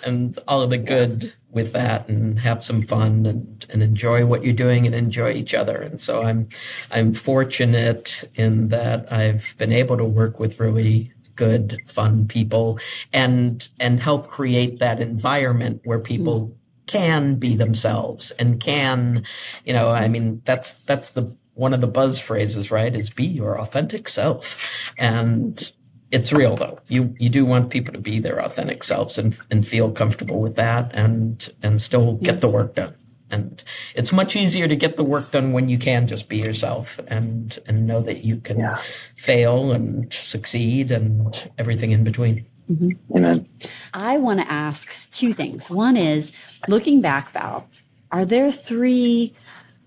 and 0.06 0.38
all 0.48 0.62
of 0.62 0.70
the 0.70 0.78
good 0.78 1.34
with 1.52 1.72
that 1.74 2.08
and 2.08 2.40
have 2.40 2.64
some 2.64 2.82
fun 2.82 3.26
and, 3.26 3.66
and 3.70 3.84
enjoy 3.84 4.26
what 4.26 4.44
you're 4.44 4.54
doing 4.54 4.86
and 4.86 4.96
enjoy 4.96 5.32
each 5.32 5.54
other. 5.54 5.78
And 5.78 6.00
so 6.00 6.24
I'm, 6.24 6.48
I'm 6.92 7.14
fortunate 7.14 8.24
in 8.36 8.70
that 8.70 9.12
I've 9.12 9.56
been 9.58 9.72
able 9.72 9.98
to 9.98 10.06
work 10.06 10.40
with 10.40 10.60
really 10.60 11.14
good, 11.36 11.78
fun 11.86 12.28
people 12.28 12.80
and, 13.12 13.68
and 13.80 14.00
help 14.00 14.28
create 14.28 14.80
that 14.80 15.02
environment 15.02 15.82
where 15.84 16.00
people 16.00 16.48
mm 16.48 16.56
can 16.88 17.36
be 17.36 17.56
themselves 17.56 18.32
and 18.32 18.60
can, 18.60 19.24
you 19.66 19.74
know, 19.74 19.90
I 19.90 20.08
mean, 20.08 20.42
that's, 20.46 20.74
that's 20.86 21.12
the, 21.12 21.36
one 21.54 21.74
of 21.74 21.82
the 21.82 21.88
buzz 21.88 22.20
phrases, 22.20 22.72
right? 22.72 22.96
Is 22.96 23.10
be 23.10 23.26
your 23.26 23.60
authentic 23.60 24.10
self. 24.10 24.92
And 24.98 25.72
it's 26.12 26.32
real 26.32 26.56
though. 26.56 26.80
You, 26.88 27.16
you 27.18 27.30
do 27.30 27.46
want 27.46 27.70
people 27.70 27.94
to 27.94 28.00
be 28.00 28.20
their 28.20 28.40
authentic 28.40 28.84
selves 28.84 29.18
and, 29.18 29.38
and 29.50 29.66
feel 29.66 29.92
comfortable 29.92 30.42
with 30.42 30.56
that 30.56 30.92
and, 30.94 31.50
and 31.64 31.82
still 31.82 32.14
get 32.16 32.42
the 32.42 32.50
work 32.50 32.76
done. 32.76 32.96
And 33.32 33.64
it's 33.96 34.14
much 34.14 34.36
easier 34.36 34.68
to 34.68 34.76
get 34.76 34.98
the 34.98 35.04
work 35.04 35.32
done 35.32 35.52
when 35.52 35.68
you 35.68 35.78
can 35.78 36.08
just 36.08 36.30
be 36.30 36.38
yourself 36.38 37.00
and, 37.08 37.58
and 37.66 37.88
know 37.88 38.02
that 38.02 38.24
you 38.24 38.38
can 38.38 38.60
yeah. 38.60 38.80
fail 39.16 39.72
and 39.72 40.14
succeed 40.14 40.92
and 40.92 41.52
everything 41.58 41.92
in 41.92 42.04
between. 42.04 42.46
Mm-hmm. 42.72 43.16
Amen. 43.16 43.48
I 43.94 44.18
want 44.18 44.40
to 44.40 44.52
ask 44.52 44.96
two 45.12 45.34
things. 45.34 45.70
One 45.70 45.98
is 45.98 46.32
looking 46.68 47.02
back, 47.02 47.32
Val, 47.32 47.68
are 48.12 48.26
there 48.26 48.52
three 48.52 49.36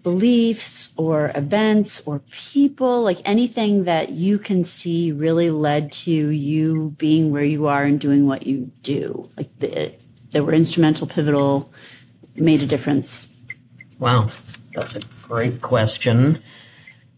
beliefs 0.03 0.95
or 0.97 1.33
events 1.35 2.01
or 2.07 2.21
people, 2.31 3.03
like 3.03 3.19
anything 3.25 3.85
that 3.85 4.11
you 4.11 4.39
can 4.39 4.65
see 4.65 5.13
really 5.13 5.51
led 5.51 5.91
to 5.91 6.11
you 6.11 6.95
being 6.99 7.33
where 7.33 7.45
you 7.45 7.67
are 7.67 7.85
and 7.85 7.99
doing 7.99 8.27
what 8.27 8.47
you 8.47 8.71
do? 8.83 9.29
Like 9.37 9.51
the, 9.59 9.93
that 10.33 10.45
were 10.45 10.53
instrumental, 10.53 11.07
pivotal, 11.07 11.73
made 12.37 12.63
a 12.63 12.67
difference? 12.67 13.29
Wow, 13.99 14.29
that's 14.75 14.97
a 14.97 15.01
great 15.23 15.61
question. 15.61 16.41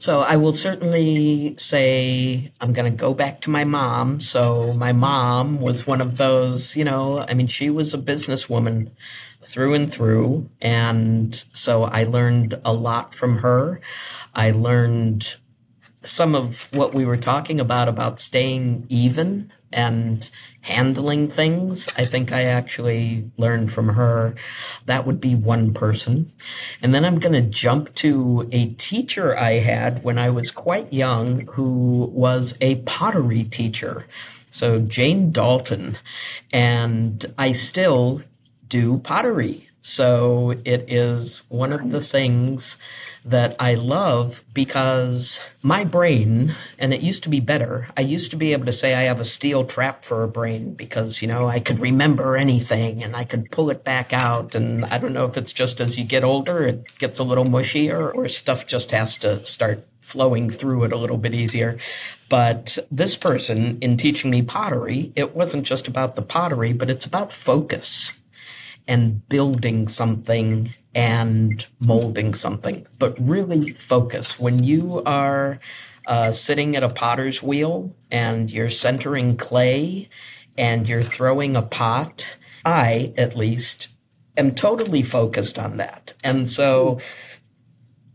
So 0.01 0.21
I 0.21 0.37
will 0.37 0.55
certainly 0.55 1.55
say 1.59 2.51
I'm 2.59 2.73
going 2.73 2.91
to 2.91 2.97
go 2.97 3.13
back 3.13 3.43
to 3.43 3.51
my 3.51 3.65
mom. 3.65 4.21
So 4.21 4.73
my 4.73 4.93
mom 4.93 5.61
was 5.61 5.87
one 5.87 6.01
of 6.01 6.17
those, 6.17 6.75
you 6.75 6.85
know, 6.85 7.19
I 7.29 7.35
mean, 7.35 7.47
she 7.47 7.69
was 7.69 7.93
a 7.93 7.99
businesswoman 7.99 8.93
through 9.43 9.75
and 9.75 9.93
through. 9.93 10.49
And 10.63 11.35
so 11.53 11.85
I 11.85 12.05
learned 12.05 12.59
a 12.65 12.73
lot 12.73 13.15
from 13.15 13.39
her. 13.39 13.83
I 14.35 14.53
learned 14.53 15.37
some 16.03 16.35
of 16.35 16.75
what 16.75 16.95
we 16.95 17.05
were 17.05 17.19
talking 17.19 17.61
about, 17.61 17.87
about 17.87 18.19
staying 18.19 18.87
even 18.89 19.53
and 19.73 20.31
handling 20.63 21.29
things. 21.29 21.89
I 21.97 22.05
think 22.05 22.33
I 22.33 22.43
actually 22.43 23.31
learned 23.37 23.73
from 23.73 23.91
her. 23.91 24.35
That 24.87 25.07
would 25.07 25.21
be 25.21 25.35
one 25.35 25.73
person. 25.73 26.33
And 26.83 26.95
then 26.95 27.05
I'm 27.05 27.19
going 27.19 27.33
to 27.33 27.41
jump 27.41 27.95
to 27.97 28.49
a 28.53 28.67
teacher 28.75 29.37
I 29.37 29.55
had 29.55 30.05
when 30.05 30.19
I 30.19 30.31
was 30.31 30.51
quite 30.51 30.93
young 30.93 31.47
who 31.49 32.11
was 32.13 32.57
a 32.61 32.77
pottery 32.77 33.45
teacher. 33.45 34.07
So 34.51 34.81
Jane 34.81 35.31
Dalton. 35.31 35.99
And 36.53 37.25
I 37.39 37.53
still 37.53 38.23
do 38.69 38.99
pottery. 38.99 39.70
So 39.83 40.51
it 40.65 40.85
is 40.89 41.43
one 41.49 41.73
of 41.73 41.91
the 41.91 42.03
things 42.03 42.77
that 43.25 43.57
I 43.59 43.75
love 43.75 44.45
because 44.53 45.43
my 45.63 45.85
brain, 45.85 46.55
and 46.79 46.93
it 46.93 47.01
used 47.01 47.23
to 47.23 47.29
be 47.31 47.41
better, 47.41 47.89
I 47.97 48.03
used 48.03 48.31
to 48.33 48.37
be 48.37 48.53
able 48.53 48.67
to 48.67 48.73
say 48.73 48.95
I 48.95 49.03
have 49.03 49.21
a 49.21 49.25
steel 49.25 49.65
trap 49.65 50.05
for 50.05 50.23
a 50.23 50.29
brain 50.29 50.75
because, 50.75 51.23
you 51.23 51.29
know, 51.29 51.49
I 51.49 51.61
could 51.61 51.79
remember 51.79 52.37
anything 52.37 53.03
and 53.03 53.17
I 53.17 53.25
could 53.25 53.51
pull 53.51 53.71
it 53.71 53.83
back 53.83 54.13
out. 54.13 54.55
And 54.55 54.85
I 54.85 54.99
don't 54.99 55.15
know 55.15 55.25
if 55.25 55.37
it's 55.37 55.53
just 55.53 55.81
as 55.81 55.99
you 55.99 56.05
get 56.05 56.25
older, 56.25 56.63
it 56.63 56.99
gets 56.99 57.19
a 57.19 57.25
little 57.25 57.47
mushier 57.47 58.15
or 58.15 58.29
stuff 58.29 58.67
just 58.67 58.91
has 58.91 59.17
to 59.19 59.45
start 59.47 59.87
flowing 60.01 60.51
through 60.51 60.85
it 60.85 60.93
a 60.93 60.97
little 60.97 61.19
bit 61.19 61.35
easier. 61.35 61.79
But 62.29 62.79
this 62.91 63.17
person, 63.17 63.79
in 63.81 63.97
teaching 63.97 64.31
me 64.31 64.43
pottery, 64.43 65.13
it 65.17 65.35
wasn't 65.35 65.65
just 65.65 65.89
about 65.89 66.17
the 66.17 66.23
pottery, 66.23 66.73
but 66.73 66.91
it's 66.91 67.07
about 67.07 67.33
focus 67.33 68.15
and 68.87 69.27
building 69.29 69.89
something 69.89 70.75
and 70.95 71.67
molding 71.79 72.35
something, 72.35 72.87
but 72.99 73.17
really 73.19 73.71
focus. 73.73 74.39
When 74.39 74.65
you 74.65 75.03
are 75.05 75.61
uh, 76.07 76.33
sitting 76.33 76.75
at 76.77 76.83
a 76.83 76.89
potter's 76.89 77.43
wheel 77.43 77.95
and 78.11 78.51
you're 78.51 78.71
centering 78.71 79.37
clay 79.37 80.09
and 80.59 80.89
you're 80.89 81.03
throwing 81.03 81.57
a 81.57 81.63
pot, 81.63 82.37
I, 82.65 83.13
at 83.17 83.37
least, 83.37 83.89
am 84.37 84.55
totally 84.55 85.03
focused 85.03 85.59
on 85.59 85.77
that. 85.77 86.15
And 86.25 86.49
so 86.49 86.99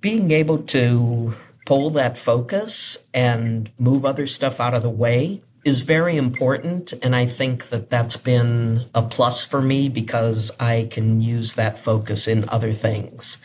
being 0.02 0.32
able 0.32 0.60
to 0.60 1.36
pull 1.66 1.90
that 1.92 2.18
focus 2.18 2.98
and 3.14 3.72
move 3.80 4.06
other 4.06 4.28
stuff 4.28 4.60
out 4.60 4.74
of 4.74 4.84
the 4.84 4.90
way 4.90 5.42
is 5.66 5.82
very 5.82 6.16
important. 6.16 6.94
And 7.02 7.16
I 7.16 7.26
think 7.26 7.70
that 7.70 7.90
that's 7.90 8.16
been 8.16 8.86
a 8.94 9.02
plus 9.02 9.46
for 9.46 9.62
me 9.62 9.90
because 9.90 10.52
I 10.60 10.88
can 10.92 11.22
use 11.22 11.56
that 11.56 11.78
focus 11.78 12.28
in 12.28 12.48
other 12.50 12.72
things. 12.72 13.40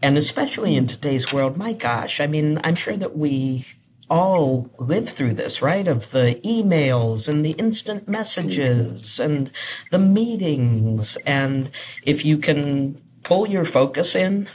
And 0.00 0.16
especially 0.16 0.76
in 0.76 0.86
today's 0.86 1.32
world, 1.32 1.56
my 1.56 1.72
gosh, 1.72 2.20
I 2.20 2.28
mean, 2.28 2.60
I'm 2.62 2.76
sure 2.76 2.96
that 2.96 3.16
we 3.16 3.66
all 4.08 4.70
live 4.78 5.08
through 5.08 5.34
this, 5.34 5.60
right? 5.60 5.88
Of 5.88 6.12
the 6.12 6.40
emails 6.44 7.28
and 7.28 7.44
the 7.44 7.52
instant 7.52 8.06
messages 8.06 9.18
and 9.18 9.50
the 9.90 9.98
meetings. 9.98 11.16
And 11.26 11.70
if 12.04 12.24
you 12.24 12.38
can 12.38 13.02
pull 13.24 13.48
your 13.48 13.64
focus 13.64 14.14
in 14.14 14.48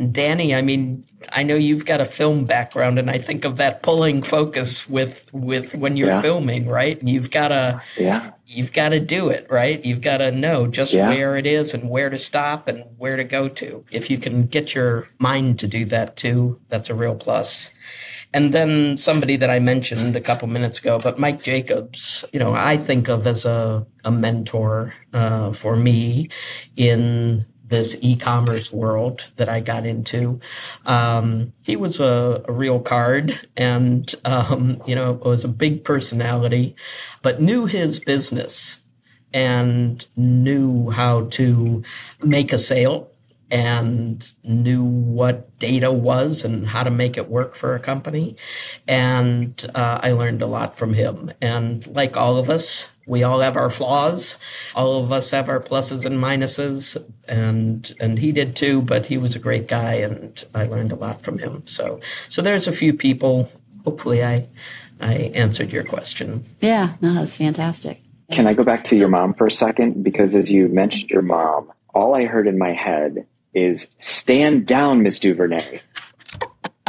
Danny, 0.00 0.54
I 0.54 0.62
mean, 0.62 1.04
I 1.30 1.42
know 1.42 1.54
you've 1.54 1.84
got 1.84 2.00
a 2.00 2.06
film 2.06 2.46
background, 2.46 2.98
and 2.98 3.10
I 3.10 3.18
think 3.18 3.44
of 3.44 3.58
that 3.58 3.82
pulling 3.82 4.22
focus 4.22 4.88
with 4.88 5.26
with 5.32 5.74
when 5.74 5.96
you're 5.96 6.08
yeah. 6.08 6.22
filming, 6.22 6.68
right? 6.68 7.02
You've 7.02 7.30
got 7.30 7.48
to 7.48 7.82
yeah, 7.98 8.30
you've 8.46 8.72
got 8.72 8.90
to 8.90 9.00
do 9.00 9.28
it, 9.28 9.46
right? 9.50 9.84
You've 9.84 10.00
got 10.00 10.18
to 10.18 10.32
know 10.32 10.66
just 10.66 10.94
yeah. 10.94 11.08
where 11.08 11.36
it 11.36 11.46
is 11.46 11.74
and 11.74 11.90
where 11.90 12.08
to 12.08 12.16
stop 12.16 12.66
and 12.66 12.84
where 12.96 13.16
to 13.16 13.24
go 13.24 13.48
to. 13.48 13.84
If 13.90 14.10
you 14.10 14.16
can 14.16 14.46
get 14.46 14.74
your 14.74 15.08
mind 15.18 15.58
to 15.58 15.66
do 15.66 15.84
that 15.86 16.16
too, 16.16 16.60
that's 16.68 16.88
a 16.88 16.94
real 16.94 17.14
plus. 17.14 17.70
And 18.32 18.54
then 18.54 18.96
somebody 18.96 19.36
that 19.36 19.50
I 19.50 19.58
mentioned 19.58 20.14
a 20.14 20.20
couple 20.20 20.46
minutes 20.46 20.78
ago, 20.78 21.00
but 21.00 21.18
Mike 21.18 21.42
Jacobs, 21.42 22.24
you 22.32 22.38
know, 22.38 22.54
I 22.54 22.76
think 22.76 23.08
of 23.08 23.26
as 23.26 23.44
a, 23.44 23.84
a 24.04 24.12
mentor 24.12 24.94
uh, 25.12 25.52
for 25.52 25.74
me 25.74 26.28
in 26.76 27.44
this 27.70 27.96
e-commerce 28.00 28.72
world 28.72 29.28
that 29.36 29.48
I 29.48 29.60
got 29.60 29.86
into. 29.86 30.40
Um, 30.84 31.52
he 31.62 31.76
was 31.76 32.00
a, 32.00 32.42
a, 32.46 32.52
real 32.52 32.80
card 32.80 33.48
and, 33.56 34.12
um, 34.24 34.82
you 34.86 34.94
know, 34.94 35.12
was 35.12 35.44
a 35.44 35.48
big 35.48 35.84
personality, 35.84 36.76
but 37.22 37.40
knew 37.40 37.66
his 37.66 38.00
business 38.00 38.80
and 39.32 40.06
knew 40.16 40.90
how 40.90 41.26
to 41.26 41.82
make 42.22 42.52
a 42.52 42.58
sale 42.58 43.09
and 43.50 44.32
knew 44.44 44.84
what 44.84 45.58
data 45.58 45.90
was 45.90 46.44
and 46.44 46.66
how 46.68 46.82
to 46.82 46.90
make 46.90 47.16
it 47.16 47.28
work 47.28 47.54
for 47.54 47.74
a 47.74 47.80
company. 47.80 48.36
And 48.86 49.64
uh, 49.74 50.00
I 50.02 50.12
learned 50.12 50.42
a 50.42 50.46
lot 50.46 50.76
from 50.76 50.94
him. 50.94 51.32
And 51.40 51.86
like 51.88 52.16
all 52.16 52.36
of 52.36 52.48
us, 52.48 52.88
we 53.06 53.24
all 53.24 53.40
have 53.40 53.56
our 53.56 53.70
flaws. 53.70 54.36
All 54.74 55.02
of 55.02 55.10
us 55.10 55.32
have 55.32 55.48
our 55.48 55.60
pluses 55.60 56.06
and 56.06 56.18
minuses, 56.22 56.96
and 57.26 57.92
and 57.98 58.20
he 58.20 58.30
did 58.30 58.54
too. 58.54 58.82
But 58.82 59.06
he 59.06 59.18
was 59.18 59.34
a 59.34 59.40
great 59.40 59.66
guy, 59.66 59.94
and 59.94 60.44
I 60.54 60.66
learned 60.66 60.92
a 60.92 60.96
lot 60.96 61.20
from 61.20 61.38
him. 61.38 61.66
So 61.66 62.00
so 62.28 62.40
there's 62.40 62.68
a 62.68 62.72
few 62.72 62.94
people. 62.94 63.50
Hopefully, 63.84 64.24
I 64.24 64.46
I 65.00 65.14
answered 65.34 65.72
your 65.72 65.82
question. 65.82 66.44
Yeah, 66.60 66.94
no, 67.00 67.20
was 67.20 67.36
fantastic. 67.36 68.00
Can 68.30 68.46
I 68.46 68.54
go 68.54 68.62
back 68.62 68.84
to 68.84 68.96
your 68.96 69.08
mom 69.08 69.34
for 69.34 69.46
a 69.46 69.50
second? 69.50 70.04
Because 70.04 70.36
as 70.36 70.52
you 70.52 70.68
mentioned 70.68 71.10
your 71.10 71.22
mom, 71.22 71.72
all 71.92 72.14
I 72.14 72.26
heard 72.26 72.46
in 72.46 72.58
my 72.58 72.72
head 72.72 73.26
is 73.54 73.90
stand 73.98 74.66
down, 74.66 75.02
Miss 75.02 75.18
DuVernet. 75.18 75.82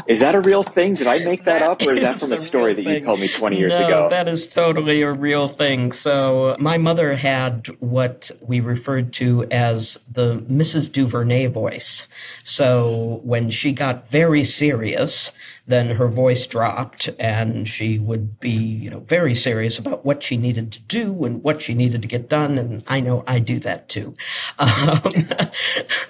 Is 0.08 0.20
that 0.20 0.36
a 0.36 0.42
real 0.42 0.64
thing? 0.64 0.96
Did 0.96 1.08
I 1.08 1.20
make 1.20 1.44
that, 1.44 1.60
that 1.60 1.70
up, 1.70 1.82
or 1.84 1.94
is, 1.94 2.02
that 2.02 2.20
from 2.20 2.32
a, 2.32 2.36
a 2.36 2.38
story 2.38 2.74
that 2.74 2.84
you 2.84 3.02
told 3.02 3.20
me 3.20 3.28
20 3.28 3.58
years 3.58 3.80
no, 3.80 3.86
ago? 3.86 4.10
That 4.10 4.28
is 4.28 4.48
totally 4.48 5.02
a 5.02 5.12
real 5.12 5.48
thing. 5.48 5.92
So, 5.92 6.56
my 6.60 6.78
mother 6.78 7.16
had 7.16 7.68
what 7.80 8.32
we 8.42 8.60
referred 8.60 9.14
to 9.14 9.46
as 9.52 10.00
the 10.12 10.40
Mrs. 10.40 10.90
DuVernet 10.90 11.52
voice. 11.52 12.08
So, 12.44 13.22
when 13.24 13.50
she 13.50 13.74
got 13.74 14.08
very 14.10 14.44
serious, 14.44 15.32
then 15.72 15.96
her 15.96 16.08
voice 16.08 16.46
dropped 16.48 17.10
and 17.20 17.68
she 17.68 18.00
would 18.00 18.40
be, 18.40 18.52
you 18.52 18.90
know, 18.90 19.02
very 19.02 19.34
serious 19.34 19.80
about 19.80 20.06
what 20.06 20.24
she 20.24 20.38
needed 20.38 20.72
to 20.72 20.80
do 20.82 21.24
and 21.24 21.44
what 21.44 21.62
she 21.62 21.74
needed 21.74 22.02
to 22.02 22.08
get 22.08 22.30
done. 22.30 22.58
And 22.58 22.84
I 22.88 23.00
know 23.00 23.24
I 23.28 23.40
do 23.40 23.60
that 23.60 23.90
too. 23.90 24.16
Um, 24.60 25.02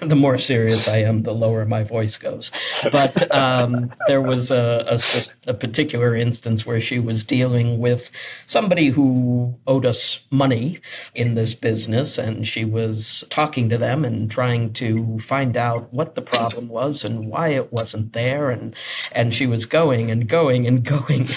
the 0.00 0.16
more 0.16 0.38
serious 0.38 0.88
I 0.88 0.98
am, 0.98 1.22
the 1.22 1.34
lower 1.34 1.64
my 1.64 1.82
voice 1.84 2.16
goes. 2.16 2.50
But 2.90 3.32
um, 3.34 3.92
there 4.06 4.22
was 4.22 4.50
a, 4.50 4.98
a, 5.46 5.50
a 5.50 5.54
particular 5.54 6.14
instance 6.14 6.66
where 6.66 6.80
she 6.80 6.98
was 6.98 7.24
dealing 7.24 7.78
with 7.78 8.10
somebody 8.46 8.88
who 8.88 9.58
owed 9.66 9.86
us 9.86 10.20
money 10.30 10.80
in 11.14 11.34
this 11.34 11.54
business 11.54 12.18
and 12.18 12.46
she 12.46 12.64
was 12.64 13.24
talking 13.30 13.68
to 13.68 13.78
them 13.78 14.04
and 14.04 14.30
trying 14.30 14.72
to 14.74 15.18
find 15.18 15.56
out 15.56 15.92
what 15.92 16.14
the 16.14 16.22
problem 16.22 16.68
was 16.68 17.04
and 17.04 17.28
why 17.28 17.48
it 17.48 17.72
wasn't 17.72 18.12
there. 18.12 18.50
And, 18.50 18.74
and 19.12 19.34
she 19.34 19.46
was 19.52 19.66
going 19.66 20.10
and 20.10 20.28
going 20.28 20.66
and 20.66 20.82
going. 20.82 21.28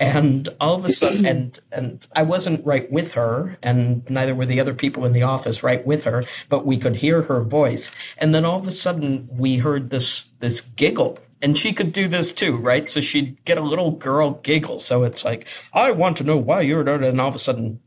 And 0.00 0.48
all 0.58 0.76
of 0.76 0.84
a 0.86 0.88
sudden, 0.88 1.26
and, 1.32 1.60
and 1.70 2.06
I 2.16 2.22
wasn't 2.22 2.64
right 2.64 2.90
with 2.90 3.12
her, 3.12 3.58
and 3.62 4.08
neither 4.08 4.34
were 4.34 4.46
the 4.46 4.60
other 4.60 4.72
people 4.72 5.04
in 5.04 5.12
the 5.12 5.22
office 5.22 5.62
right 5.62 5.84
with 5.86 6.04
her, 6.04 6.24
but 6.48 6.64
we 6.64 6.78
could 6.78 6.96
hear 6.96 7.22
her 7.22 7.42
voice. 7.42 7.90
And 8.16 8.34
then 8.34 8.46
all 8.46 8.58
of 8.58 8.66
a 8.66 8.70
sudden, 8.70 9.28
we 9.30 9.58
heard 9.58 9.90
this, 9.90 10.26
this 10.40 10.62
giggle 10.62 11.18
and 11.42 11.58
she 11.58 11.74
could 11.74 11.92
do 11.92 12.08
this 12.08 12.32
too, 12.32 12.56
right? 12.56 12.88
So 12.88 13.02
she'd 13.02 13.44
get 13.44 13.58
a 13.58 13.60
little 13.60 13.90
girl 13.90 14.40
giggle. 14.42 14.78
So 14.78 15.04
it's 15.04 15.26
like, 15.26 15.46
I 15.74 15.90
want 15.90 16.16
to 16.16 16.24
know 16.24 16.38
why 16.38 16.62
you're, 16.62 16.82
there. 16.82 17.02
and 17.02 17.20
all 17.20 17.28
of 17.28 17.34
a 17.34 17.38
sudden, 17.38 17.80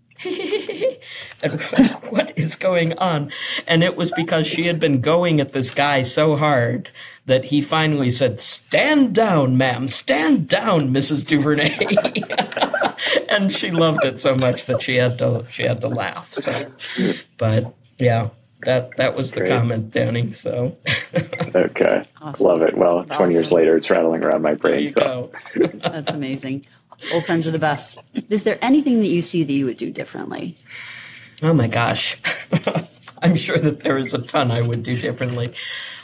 what 2.09 2.33
is 2.37 2.55
going 2.55 2.97
on? 2.97 3.31
And 3.67 3.83
it 3.83 3.95
was 3.95 4.11
because 4.11 4.47
she 4.47 4.67
had 4.67 4.79
been 4.79 5.01
going 5.01 5.39
at 5.39 5.53
this 5.53 5.69
guy 5.69 6.03
so 6.03 6.35
hard 6.35 6.89
that 7.25 7.45
he 7.45 7.61
finally 7.61 8.09
said, 8.09 8.39
Stand 8.39 9.13
down, 9.13 9.57
ma'am, 9.57 9.87
stand 9.87 10.47
down, 10.47 10.93
Mrs. 10.93 11.25
DuVernet. 11.25 13.25
and 13.29 13.51
she 13.51 13.71
loved 13.71 14.03
it 14.05 14.19
so 14.19 14.35
much 14.35 14.65
that 14.65 14.81
she 14.81 14.95
had 14.95 15.17
to 15.19 15.45
she 15.49 15.63
had 15.63 15.81
to 15.81 15.87
laugh. 15.87 16.33
So 16.33 16.71
but 17.37 17.73
yeah, 17.99 18.29
that 18.63 18.95
that 18.97 19.15
was 19.15 19.31
the 19.31 19.41
Great. 19.41 19.51
comment, 19.51 19.91
Danny. 19.91 20.31
So 20.31 20.77
Okay. 21.55 22.03
Awesome. 22.21 22.47
Love 22.47 22.61
it. 22.61 22.77
Well, 22.77 23.03
That's 23.03 23.17
20 23.17 23.17
awesome. 23.17 23.31
years 23.31 23.51
later 23.51 23.77
it's 23.77 23.89
rattling 23.89 24.23
around 24.23 24.41
my 24.41 24.55
brain. 24.55 24.87
So 24.87 25.31
That's 25.55 26.13
amazing. 26.13 26.65
Old 27.13 27.25
friends 27.25 27.47
are 27.47 27.51
the 27.51 27.59
best. 27.59 27.99
Is 28.29 28.43
there 28.43 28.57
anything 28.61 28.99
that 29.01 29.07
you 29.07 29.21
see 29.21 29.43
that 29.43 29.53
you 29.53 29.65
would 29.65 29.77
do 29.77 29.91
differently? 29.91 30.57
Oh 31.41 31.53
my 31.53 31.67
gosh. 31.67 32.17
I'm 33.21 33.35
sure 33.35 33.57
that 33.57 33.81
there 33.81 33.97
is 33.97 34.13
a 34.13 34.21
ton 34.21 34.51
I 34.51 34.61
would 34.61 34.83
do 34.83 34.95
differently. 34.99 35.53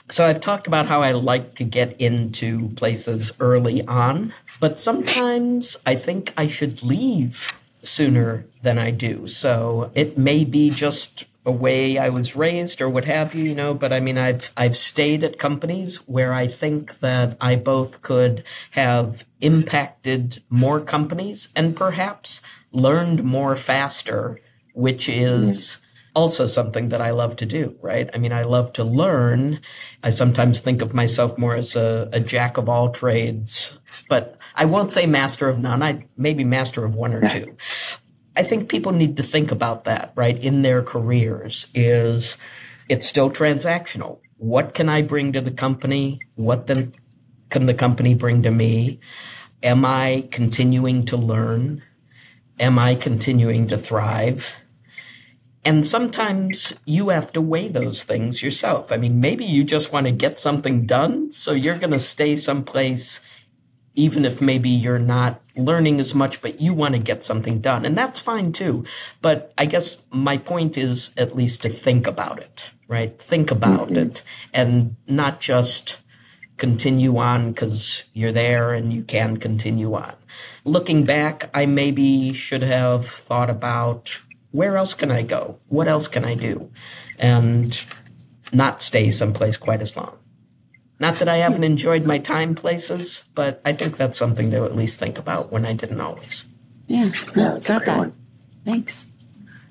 So 0.09 0.25
I've 0.27 0.41
talked 0.41 0.67
about 0.67 0.87
how 0.87 1.01
I 1.01 1.11
like 1.11 1.55
to 1.55 1.63
get 1.63 1.99
into 1.99 2.69
places 2.69 3.31
early 3.39 3.85
on, 3.87 4.33
but 4.59 4.79
sometimes 4.79 5.77
I 5.85 5.95
think 5.95 6.33
I 6.37 6.47
should 6.47 6.83
leave 6.83 7.59
sooner 7.81 8.45
than 8.61 8.77
I 8.77 8.91
do. 8.91 9.27
So 9.27 9.91
it 9.95 10.17
may 10.17 10.43
be 10.43 10.69
just 10.69 11.25
a 11.45 11.51
way 11.51 11.97
I 11.97 12.09
was 12.09 12.35
raised 12.35 12.81
or 12.81 12.89
what 12.89 13.05
have 13.05 13.35
you, 13.35 13.43
you 13.43 13.55
know, 13.55 13.73
but 13.73 13.91
I 13.91 13.99
mean 13.99 14.17
I've 14.17 14.51
I've 14.55 14.77
stayed 14.77 15.23
at 15.23 15.37
companies 15.37 15.97
where 16.07 16.33
I 16.33 16.47
think 16.47 16.99
that 16.99 17.37
I 17.41 17.55
both 17.57 18.01
could 18.01 18.43
have 18.71 19.25
impacted 19.41 20.41
more 20.49 20.79
companies 20.79 21.49
and 21.55 21.75
perhaps 21.75 22.41
learned 22.71 23.23
more 23.23 23.55
faster, 23.55 24.39
which 24.73 25.07
mm-hmm. 25.07 25.43
is 25.43 25.79
also 26.15 26.45
something 26.45 26.89
that 26.89 27.01
I 27.01 27.09
love 27.09 27.35
to 27.37 27.45
do, 27.45 27.77
right? 27.81 28.09
I 28.13 28.17
mean, 28.17 28.31
I 28.31 28.43
love 28.43 28.73
to 28.73 28.83
learn. 28.83 29.61
I 30.03 30.09
sometimes 30.09 30.59
think 30.59 30.81
of 30.81 30.93
myself 30.93 31.37
more 31.37 31.55
as 31.55 31.75
a, 31.75 32.09
a 32.13 32.19
jack 32.19 32.57
of 32.57 32.69
all 32.69 32.89
trades, 32.89 33.79
but 34.09 34.37
I 34.55 34.65
won't 34.65 34.91
say 34.91 35.05
master 35.05 35.49
of 35.49 35.59
none. 35.59 35.81
I 35.81 36.05
maybe 36.17 36.43
master 36.43 36.85
of 36.85 36.95
one 36.95 37.13
or 37.13 37.27
two. 37.27 37.57
I 38.35 38.43
think 38.43 38.69
people 38.69 38.91
need 38.91 39.17
to 39.17 39.23
think 39.23 39.51
about 39.51 39.83
that, 39.85 40.11
right? 40.15 40.41
In 40.43 40.61
their 40.61 40.81
careers 40.81 41.67
is 41.73 42.37
it's 42.89 43.07
still 43.07 43.29
transactional. 43.29 44.19
What 44.37 44.73
can 44.73 44.89
I 44.89 45.01
bring 45.01 45.33
to 45.33 45.41
the 45.41 45.51
company? 45.51 46.19
What 46.35 46.67
then 46.67 46.93
can 47.49 47.65
the 47.65 47.73
company 47.73 48.15
bring 48.15 48.43
to 48.43 48.51
me? 48.51 48.99
Am 49.61 49.85
I 49.85 50.27
continuing 50.31 51.05
to 51.05 51.17
learn? 51.17 51.83
Am 52.59 52.77
I 52.77 52.95
continuing 52.95 53.67
to 53.67 53.77
thrive? 53.77 54.53
And 55.65 55.85
sometimes 55.85 56.73
you 56.85 57.09
have 57.09 57.31
to 57.33 57.41
weigh 57.41 57.69
those 57.69 58.03
things 58.03 58.43
yourself. 58.43 58.91
I 58.91 58.97
mean, 58.97 59.21
maybe 59.21 59.45
you 59.45 59.63
just 59.63 59.93
want 59.93 60.07
to 60.07 60.11
get 60.11 60.37
something 60.37 60.85
done, 60.85 61.31
so 61.31 61.53
you're 61.53 61.77
going 61.77 61.93
to 61.93 61.99
stay 61.99 62.35
someplace 62.35 63.21
even 63.95 64.25
if 64.25 64.41
maybe 64.41 64.69
you're 64.69 64.99
not 64.99 65.41
learning 65.55 65.99
as 65.99 66.15
much, 66.15 66.41
but 66.41 66.59
you 66.59 66.73
want 66.73 66.95
to 66.95 66.99
get 66.99 67.23
something 67.23 67.59
done. 67.59 67.85
And 67.85 67.97
that's 67.97 68.19
fine 68.19 68.51
too. 68.51 68.83
But 69.21 69.53
I 69.57 69.65
guess 69.65 70.01
my 70.09 70.37
point 70.37 70.77
is 70.77 71.13
at 71.15 71.35
least 71.35 71.61
to 71.61 71.69
think 71.69 72.07
about 72.07 72.39
it, 72.39 72.71
right? 72.87 73.17
Think 73.19 73.51
about 73.51 73.89
mm-hmm. 73.89 74.07
it 74.09 74.23
and 74.53 74.95
not 75.07 75.39
just 75.39 75.97
continue 76.57 77.17
on 77.17 77.51
because 77.51 78.03
you're 78.13 78.31
there 78.31 78.73
and 78.73 78.91
you 78.91 79.03
can 79.03 79.37
continue 79.37 79.93
on. 79.93 80.15
Looking 80.65 81.03
back, 81.03 81.49
I 81.53 81.65
maybe 81.65 82.33
should 82.33 82.63
have 82.63 83.07
thought 83.07 83.49
about 83.49 84.17
where 84.53 84.77
else 84.77 84.93
can 84.93 85.11
I 85.11 85.23
go? 85.23 85.59
What 85.67 85.87
else 85.87 86.07
can 86.07 86.23
I 86.23 86.35
do? 86.35 86.71
And 87.17 87.83
not 88.53 88.81
stay 88.81 89.09
someplace 89.11 89.57
quite 89.57 89.81
as 89.81 89.97
long. 89.97 90.17
Not 90.99 91.17
that 91.19 91.27
I 91.27 91.37
haven't 91.37 91.63
enjoyed 91.63 92.05
my 92.05 92.19
time 92.19 92.53
places, 92.53 93.23
but 93.33 93.61
I 93.65 93.73
think 93.73 93.97
that's 93.97 94.17
something 94.17 94.51
to 94.51 94.63
at 94.63 94.75
least 94.75 94.99
think 94.99 95.17
about 95.17 95.51
when 95.51 95.65
I 95.65 95.73
didn't 95.73 95.99
always. 95.99 96.45
Yeah, 96.87 97.11
no, 97.35 97.59
got 97.59 97.85
that. 97.85 97.97
One. 97.97 98.13
Thanks. 98.63 99.05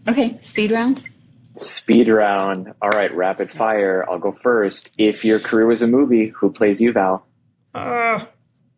Okay, 0.09 0.39
speed 0.43 0.73
round. 0.73 1.09
Speed 1.57 2.09
round. 2.09 2.75
All 2.83 2.91
right, 2.91 3.15
rapid 3.15 3.51
fire. 3.51 4.05
I'll 4.11 4.19
go 4.19 4.33
first. 4.33 4.93
If 4.99 5.25
your 5.25 5.39
career 5.39 5.67
was 5.67 5.81
a 5.83 5.87
movie, 5.87 6.29
who 6.29 6.51
plays 6.51 6.81
you, 6.81 6.93
Val? 6.93 7.25
Uh, 7.73 8.25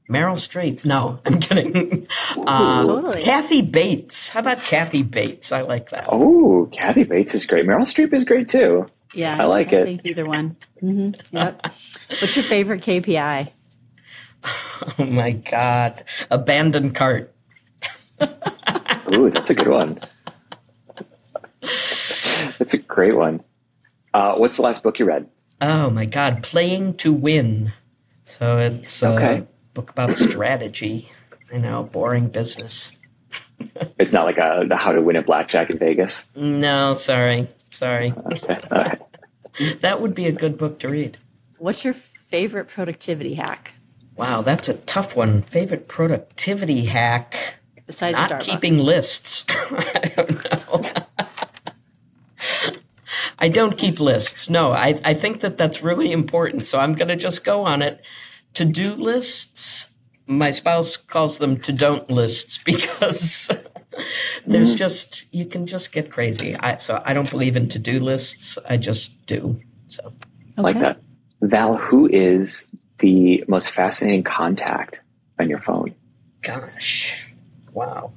Meryl 0.09 0.35
Streep. 0.37 0.85
No, 0.85 1.19
I'm 1.27 1.41
kidding. 1.41 2.07
Um, 2.47 2.87
totally. 2.87 3.23
Kathy 3.23 3.63
Bates. 3.63 4.29
How 4.29 4.41
about 4.41 4.63
Kathy 4.63 5.03
Bates? 5.03 5.51
I 5.53 5.63
like 5.63 5.91
that. 5.91 6.07
Oh, 6.11 6.69
Kathy 6.73 7.05
Bates 7.05 7.35
is 7.35 7.47
great. 7.47 7.67
Meryl 7.67 7.83
Streep 7.83 8.13
is 8.13 8.25
great 8.25 8.49
too. 8.49 8.87
Yeah, 9.15 9.37
I 9.41 9.45
like 9.47 9.73
I 9.73 9.77
it. 9.79 9.85
think 9.87 10.01
either 10.05 10.27
one. 10.27 10.57
hmm 10.81 11.11
Yep. 11.33 11.67
What's 12.21 12.37
your 12.37 12.45
favorite 12.45 12.83
KPI? 12.83 13.51
Oh 14.99 15.05
my 15.07 15.31
God. 15.33 16.05
Abandoned 16.31 16.95
cart. 16.95 17.33
Ooh, 19.15 19.31
that's 19.31 19.49
a 19.49 19.55
good 19.55 19.69
one. 19.69 19.99
That's 22.59 22.75
a 22.75 22.79
great 22.79 23.17
one. 23.17 23.43
Uh, 24.13 24.35
what's 24.35 24.57
the 24.57 24.63
last 24.63 24.83
book 24.83 24.99
you 24.99 25.07
read? 25.07 25.29
Oh 25.63 25.89
my 25.89 26.05
God. 26.05 26.43
Playing 26.43 26.95
to 26.99 27.15
win. 27.15 27.73
So 28.27 28.59
it's 28.59 29.03
a 29.03 29.15
Okay. 29.15 29.47
Book 29.75 29.91
about 29.91 30.17
strategy. 30.17 31.11
I 31.53 31.59
know, 31.59 31.85
boring 31.85 32.29
business. 32.29 32.93
It's 33.99 34.13
not 34.13 34.27
like 34.27 34.37
a, 34.39 34.65
the 34.69 34.77
How 34.77 34.93
to 34.93 35.01
Win 35.01 35.17
at 35.17 35.27
Blackjack 35.27 35.71
in 35.71 35.79
Vegas. 35.79 36.27
No, 36.35 36.93
sorry. 36.95 37.49
Sorry. 37.71 38.13
Okay. 38.27 38.59
All 38.71 38.79
right. 38.79 39.01
That 39.81 40.01
would 40.01 40.15
be 40.17 40.27
a 40.27 40.33
good 40.33 40.59
book 40.59 40.81
to 40.81 40.89
read. 40.89 41.17
What's 41.59 41.85
your 41.85 41.95
favorite 41.95 42.67
productivity 42.69 43.35
hack 43.35 43.73
Wow, 44.17 44.43
that's 44.43 44.69
a 44.69 44.75
tough 44.75 45.17
one. 45.17 45.43
Favorite 45.43 45.87
productivity 45.89 46.85
hack? 46.87 47.57
besides 47.87 48.17
Not 48.19 48.31
Starbucks? 48.31 48.41
keeping 48.43 48.79
lists. 48.79 49.45
I 49.51 50.13
don't 50.17 50.53
know. 50.53 50.91
I 53.39 53.49
don't 53.49 53.77
keep 53.79 54.01
lists. 54.01 54.49
No, 54.51 54.73
I, 54.73 55.01
I 55.05 55.15
think 55.15 55.41
that 55.41 55.59
that's 55.59 55.83
really 55.83 56.13
important. 56.13 56.67
So 56.67 56.79
I'm 56.79 56.95
going 56.95 57.09
to 57.09 57.17
just 57.17 57.45
go 57.45 57.63
on 57.63 57.83
it. 57.83 58.05
To 58.55 58.65
do 58.65 58.95
lists, 58.95 59.89
my 60.27 60.51
spouse 60.51 60.97
calls 60.97 61.39
them 61.39 61.59
to 61.61 61.73
don't 61.73 62.09
lists 62.11 62.59
because 62.65 63.51
there's 64.47 64.75
just, 64.75 65.27
you 65.33 65.45
can 65.45 65.67
just 65.67 65.93
get 65.93 66.11
crazy. 66.11 66.57
I, 66.57 66.77
so 66.79 67.03
I 67.05 67.15
don't 67.15 67.31
believe 67.31 67.57
in 67.57 67.69
to 67.71 67.79
do 67.79 67.99
lists. 67.99 68.59
I 68.69 68.77
just 68.77 69.27
do. 69.27 69.61
So 69.89 70.13
like 70.57 70.79
that. 70.79 71.01
Val, 71.41 71.77
who 71.77 72.09
is 72.09 72.67
the 73.01 73.45
most 73.49 73.71
fascinating 73.71 74.23
contact 74.23 75.01
on 75.39 75.49
your 75.49 75.61
phone? 75.61 75.95
Gosh. 76.43 77.17
Wow. 77.73 78.13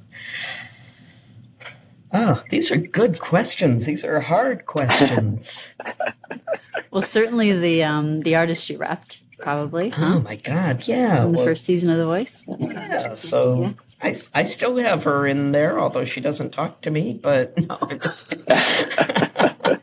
Oh, 2.12 2.42
these 2.50 2.70
are 2.70 2.76
good 2.76 3.20
questions. 3.20 3.84
These 3.84 4.04
are 4.04 4.20
hard 4.20 4.66
questions. 4.66 5.74
Well, 6.90 7.02
certainly 7.02 7.52
the 7.52 7.84
um, 7.84 8.20
the 8.20 8.36
artist 8.36 8.70
you 8.70 8.78
repped, 8.78 9.20
probably 9.38 9.92
oh 9.96 10.20
my 10.20 10.36
God. 10.36 10.86
Yeah. 10.86 11.24
in 11.26 11.32
the 11.32 11.38
well, 11.38 11.46
first 11.46 11.64
season 11.64 11.90
of 11.90 11.98
The 11.98 12.04
Voice. 12.06 12.44
yeah. 12.58 13.14
So 13.14 13.62
Yeah. 13.62 13.72
I, 14.00 14.14
I 14.32 14.42
still 14.44 14.76
have 14.76 15.04
her 15.04 15.26
in 15.26 15.50
there, 15.52 15.80
although 15.80 16.04
she 16.04 16.20
doesn't 16.20 16.50
talk 16.50 16.82
to 16.82 16.90
me, 16.90 17.14
but 17.14 17.58
no, 17.68 17.78
I'm 17.82 17.98
just 18.00 18.34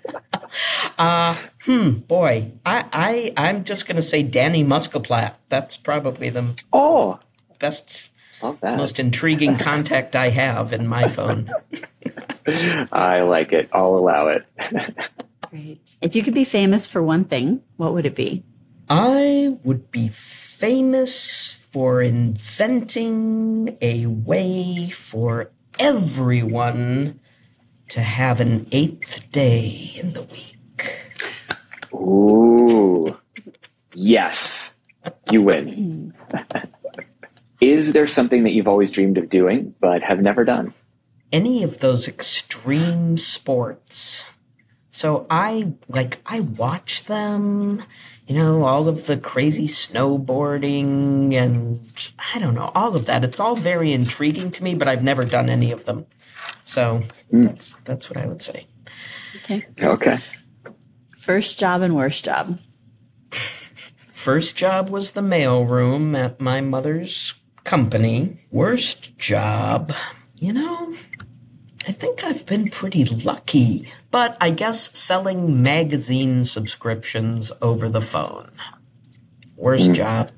uh, 0.97 1.37
hmm, 1.63 1.89
boy. 1.91 2.51
I, 2.65 2.85
I, 2.93 3.33
I'm 3.37 3.63
just 3.63 3.87
going 3.87 3.95
to 3.97 4.01
say 4.01 4.23
Danny 4.23 4.63
Muscaplat. 4.63 5.33
That's 5.49 5.75
probably 5.77 6.29
the 6.29 6.55
Oh, 6.71 7.19
best, 7.59 8.09
that. 8.41 8.77
most 8.77 8.99
intriguing 8.99 9.57
contact 9.57 10.15
I 10.15 10.29
have 10.29 10.71
in 10.73 10.87
my 10.87 11.07
phone. 11.09 11.51
I 12.91 13.21
like 13.21 13.51
it. 13.51 13.69
I'll 13.73 13.95
allow 13.97 14.27
it. 14.27 14.45
Great. 15.49 15.95
If 16.01 16.15
you 16.15 16.23
could 16.23 16.33
be 16.33 16.43
famous 16.45 16.85
for 16.87 17.01
one 17.03 17.25
thing, 17.25 17.61
what 17.77 17.93
would 17.93 18.05
it 18.05 18.15
be? 18.15 18.43
I 18.87 19.57
would 19.63 19.89
be 19.91 20.09
famous 20.09 21.53
for 21.71 22.01
inventing 22.01 23.77
a 23.81 24.05
way 24.05 24.89
for 24.89 25.51
everyone 25.79 27.19
to 27.89 28.01
have 28.01 28.39
an 28.39 28.67
eighth 28.71 29.31
day 29.31 29.91
in 29.95 30.13
the 30.13 30.23
week. 30.23 30.55
Ooh. 31.93 33.17
Yes. 33.93 34.75
You 35.31 35.41
win. 35.41 36.13
is 37.61 37.93
there 37.93 38.07
something 38.07 38.43
that 38.43 38.51
you've 38.51 38.67
always 38.67 38.91
dreamed 38.91 39.17
of 39.17 39.29
doing 39.29 39.73
but 39.79 40.03
have 40.03 40.21
never 40.21 40.43
done? 40.43 40.73
Any 41.31 41.63
of 41.63 41.79
those 41.79 42.07
extreme 42.07 43.17
sports. 43.17 44.25
So 44.91 45.27
I 45.29 45.73
like 45.89 46.21
I 46.25 46.39
watch 46.39 47.03
them, 47.03 47.83
you 48.27 48.35
know, 48.35 48.63
all 48.63 48.87
of 48.87 49.05
the 49.05 49.17
crazy 49.17 49.67
snowboarding 49.67 51.33
and 51.33 51.87
I 52.33 52.39
don't 52.39 52.55
know, 52.55 52.71
all 52.73 52.95
of 52.95 53.05
that. 53.05 53.23
It's 53.23 53.39
all 53.39 53.55
very 53.55 53.93
intriguing 53.93 54.51
to 54.51 54.63
me, 54.63 54.73
but 54.73 54.87
I've 54.87 55.03
never 55.03 55.23
done 55.23 55.49
any 55.49 55.71
of 55.71 55.85
them. 55.85 56.07
So 56.63 57.03
mm. 57.31 57.43
that's 57.43 57.75
that's 57.83 58.09
what 58.09 58.17
I 58.17 58.25
would 58.25 58.41
say. 58.41 58.67
Okay. 59.37 59.65
Okay. 59.79 60.19
First 61.17 61.59
job 61.59 61.81
and 61.81 61.95
worst 61.95 62.25
job. 62.25 62.59
First 63.31 64.55
job 64.55 64.89
was 64.89 65.11
the 65.11 65.21
mailroom 65.21 66.17
at 66.17 66.41
my 66.41 66.61
mother's 66.61 67.35
company. 67.63 68.39
Worst 68.49 69.17
job, 69.19 69.93
you 70.35 70.53
know, 70.53 70.93
I 71.87 71.91
think 71.91 72.23
I've 72.23 72.45
been 72.45 72.69
pretty 72.69 73.05
lucky. 73.05 73.91
But 74.11 74.37
I 74.41 74.51
guess 74.51 74.97
selling 74.97 75.61
magazine 75.61 76.45
subscriptions 76.45 77.51
over 77.61 77.89
the 77.89 78.01
phone. 78.01 78.51
Worst 79.55 79.91
mm. 79.91 79.95
job, 79.95 80.31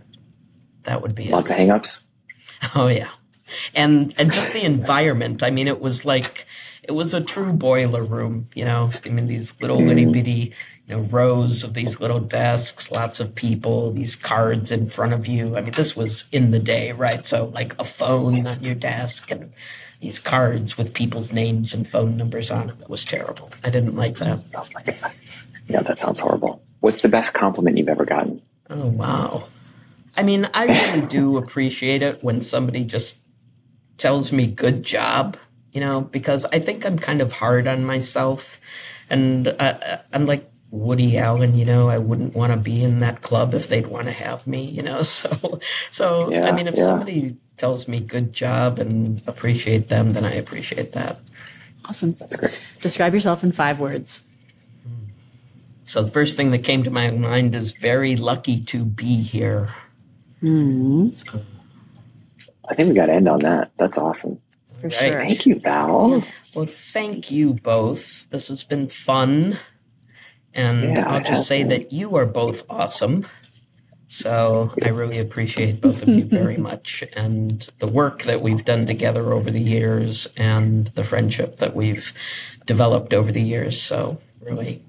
that 0.83 1.01
would 1.01 1.15
be 1.15 1.25
it. 1.29 1.31
Lots 1.31 1.51
of 1.51 1.57
hangups. 1.57 2.01
Oh 2.73 2.87
yeah, 2.87 3.11
and 3.75 4.15
and 4.17 4.33
just 4.33 4.51
the 4.51 4.63
environment. 4.63 5.43
I 5.43 5.51
mean, 5.51 5.67
it 5.67 5.79
was 5.79 6.05
like 6.05 6.47
it 6.81 6.93
was 6.93 7.13
a 7.13 7.21
true 7.21 7.53
boiler 7.53 8.03
room. 8.03 8.47
You 8.55 8.65
know, 8.65 8.91
I 9.05 9.09
mean 9.09 9.27
these 9.27 9.61
little 9.61 9.77
mm. 9.77 9.91
itty 9.91 10.05
bitty, 10.05 10.53
you 10.87 10.95
know, 10.95 11.01
rows 11.01 11.63
of 11.63 11.75
these 11.75 11.99
little 11.99 12.19
desks, 12.19 12.89
lots 12.89 13.19
of 13.19 13.35
people, 13.35 13.91
these 13.91 14.15
cards 14.15 14.71
in 14.71 14.87
front 14.87 15.13
of 15.13 15.27
you. 15.27 15.55
I 15.55 15.61
mean, 15.61 15.73
this 15.73 15.95
was 15.95 16.25
in 16.31 16.49
the 16.49 16.59
day, 16.59 16.93
right? 16.93 17.23
So 17.23 17.45
like 17.45 17.79
a 17.79 17.85
phone 17.85 18.47
on 18.47 18.63
your 18.63 18.75
desk 18.75 19.29
and 19.29 19.53
these 19.99 20.19
cards 20.19 20.77
with 20.77 20.93
people's 20.93 21.31
names 21.33 21.73
and 21.73 21.87
phone 21.87 22.17
numbers 22.17 22.51
on 22.51 22.67
them. 22.67 22.77
It 22.81 22.89
was 22.89 23.03
terrible. 23.05 23.49
I 23.63 23.69
didn't 23.69 23.95
like 23.95 24.17
that. 24.17 24.39
Oh 24.55 24.67
my 24.73 24.83
god. 24.83 25.11
Yeah, 25.67 25.81
that 25.81 25.99
sounds 25.99 26.19
horrible. 26.19 26.61
What's 26.79 27.01
the 27.01 27.09
best 27.09 27.33
compliment 27.33 27.77
you've 27.77 27.89
ever 27.89 28.05
gotten? 28.05 28.41
Oh 28.69 28.87
wow. 28.87 29.45
I 30.17 30.23
mean, 30.23 30.49
I 30.53 30.65
really 30.65 31.05
do 31.07 31.37
appreciate 31.43 32.01
it 32.01 32.23
when 32.23 32.41
somebody 32.41 32.83
just 32.83 33.17
tells 33.97 34.31
me 34.31 34.47
good 34.47 34.83
job, 34.83 35.37
you 35.71 35.81
know, 35.81 36.01
because 36.01 36.45
I 36.45 36.59
think 36.59 36.85
I'm 36.85 36.99
kind 36.99 37.21
of 37.21 37.33
hard 37.33 37.67
on 37.67 37.83
myself 37.83 38.59
and 39.09 39.47
I, 39.59 39.99
I'm 40.13 40.25
like 40.25 40.49
Woody 40.69 41.17
Allen, 41.17 41.55
you 41.55 41.65
know, 41.65 41.89
I 41.89 41.97
wouldn't 41.97 42.35
want 42.35 42.51
to 42.51 42.57
be 42.57 42.83
in 42.83 42.99
that 42.99 43.21
club 43.21 43.53
if 43.53 43.67
they'd 43.69 43.87
want 43.87 44.05
to 44.07 44.11
have 44.11 44.45
me, 44.45 44.63
you 44.63 44.81
know. 44.83 45.01
So 45.03 45.59
so 45.91 46.29
Yeah, 46.31 46.47
I 46.47 46.51
mean, 46.51 46.67
if 46.67 46.75
yeah. 46.75 46.83
somebody 46.83 47.37
tells 47.57 47.87
me 47.87 47.99
good 47.99 48.33
job 48.33 48.79
and 48.79 49.21
appreciate 49.27 49.89
them, 49.89 50.13
then 50.13 50.23
I 50.23 50.33
appreciate 50.33 50.93
that. 50.93 51.19
Awesome. 51.85 52.15
Describe 52.81 53.13
yourself 53.13 53.43
in 53.43 53.51
five 53.51 53.79
words. 53.79 54.23
So 55.85 56.01
the 56.03 56.11
first 56.11 56.35
thing 56.35 56.51
that 56.51 56.59
came 56.63 56.83
to 56.83 56.91
my 56.91 57.11
mind 57.11 57.55
is 57.55 57.71
very 57.71 58.15
lucky 58.17 58.61
to 58.61 58.83
be 58.85 59.21
here. 59.21 59.69
Hmm. 60.41 61.07
I 62.69 62.75
think 62.75 62.89
we 62.89 62.95
got 62.95 63.05
to 63.07 63.13
end 63.13 63.29
on 63.29 63.39
that. 63.39 63.71
That's 63.77 63.97
awesome. 63.97 64.39
For 64.81 64.87
Right. 64.87 64.93
sure. 64.93 65.19
Thank 65.21 65.45
you, 65.45 65.59
Val. 65.59 66.21
Well, 66.55 66.65
thank 66.67 67.31
you 67.31 67.53
both. 67.53 68.29
This 68.29 68.49
has 68.49 68.63
been 68.63 68.89
fun. 68.89 69.57
And 70.53 70.97
Yeah, 70.97 71.09
I'll 71.09 71.23
just 71.23 71.47
say 71.47 71.61
been. 71.63 71.69
that 71.69 71.93
you 71.93 72.15
are 72.17 72.25
both 72.25 72.63
awesome. 72.69 73.25
So 74.09 74.73
I 74.81 74.89
really 74.89 75.19
appreciate 75.19 75.81
both 75.81 76.01
of 76.01 76.07
you 76.07 76.23
very 76.25 76.57
much 76.57 77.03
and 77.13 77.69
the 77.79 77.87
work 77.87 78.23
that 78.23 78.41
we've 78.41 78.63
done 78.63 78.85
together 78.85 79.33
over 79.33 79.51
the 79.51 79.61
years 79.61 80.27
and 80.37 80.87
the 80.87 81.03
friendship 81.03 81.57
that 81.57 81.75
we've 81.75 82.13
developed 82.65 83.13
over 83.13 83.31
the 83.31 83.41
years. 83.41 83.81
So 83.81 84.19
really, 84.39 84.81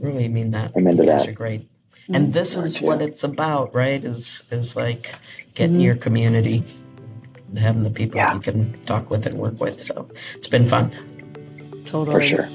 really 0.00 0.28
mean 0.28 0.50
that. 0.50 0.72
Amen 0.76 0.96
to 0.96 1.04
you 1.04 1.08
guys 1.08 1.22
that. 1.22 1.28
are 1.28 1.32
great. 1.32 1.68
And 2.08 2.24
mm-hmm. 2.24 2.32
this 2.32 2.56
is 2.56 2.82
what 2.82 3.02
it's 3.02 3.22
about, 3.24 3.74
right? 3.74 4.04
Is 4.04 4.42
is 4.50 4.76
like 4.76 5.14
getting 5.54 5.76
mm-hmm. 5.76 5.82
your 5.82 5.96
community, 5.96 6.64
having 7.56 7.84
the 7.84 7.90
people 7.90 8.18
Yeah. 8.18 8.34
you 8.34 8.40
can 8.40 8.80
talk 8.84 9.10
with 9.10 9.26
and 9.26 9.38
work 9.38 9.60
with. 9.60 9.80
So 9.80 10.08
it's 10.34 10.48
been 10.48 10.66
fun. 10.66 10.92
Totally. 11.84 12.14
For 12.14 12.26
sure. 12.26 12.46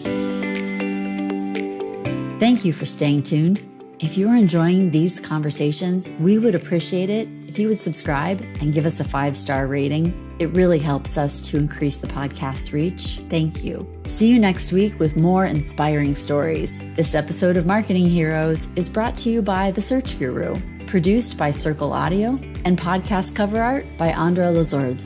Thank 2.39 2.65
you 2.65 2.73
for 2.73 2.85
staying 2.85 3.23
tuned. 3.23 3.70
If 4.01 4.17
you're 4.17 4.35
enjoying 4.35 4.89
these 4.89 5.19
conversations, 5.19 6.09
we 6.19 6.39
would 6.39 6.55
appreciate 6.55 7.11
it 7.11 7.27
if 7.47 7.59
you 7.59 7.67
would 7.67 7.79
subscribe 7.79 8.41
and 8.59 8.73
give 8.73 8.87
us 8.87 8.99
a 8.99 9.03
five 9.03 9.37
star 9.37 9.67
rating. 9.67 10.35
It 10.39 10.47
really 10.47 10.79
helps 10.79 11.19
us 11.19 11.39
to 11.49 11.57
increase 11.57 11.97
the 11.97 12.07
podcast's 12.07 12.73
reach. 12.73 13.19
Thank 13.29 13.63
you. 13.63 13.87
See 14.07 14.27
you 14.27 14.39
next 14.39 14.71
week 14.71 14.97
with 14.99 15.17
more 15.17 15.45
inspiring 15.45 16.15
stories. 16.15 16.91
This 16.95 17.13
episode 17.13 17.57
of 17.57 17.67
Marketing 17.67 18.09
Heroes 18.09 18.67
is 18.75 18.89
brought 18.89 19.15
to 19.17 19.29
you 19.29 19.43
by 19.43 19.69
The 19.69 19.83
Search 19.83 20.17
Guru, 20.17 20.55
produced 20.87 21.37
by 21.37 21.51
Circle 21.51 21.93
Audio, 21.93 22.39
and 22.65 22.79
podcast 22.79 23.35
cover 23.35 23.61
art 23.61 23.85
by 23.99 24.07
Andra 24.07 24.49
Lazar. 24.49 24.97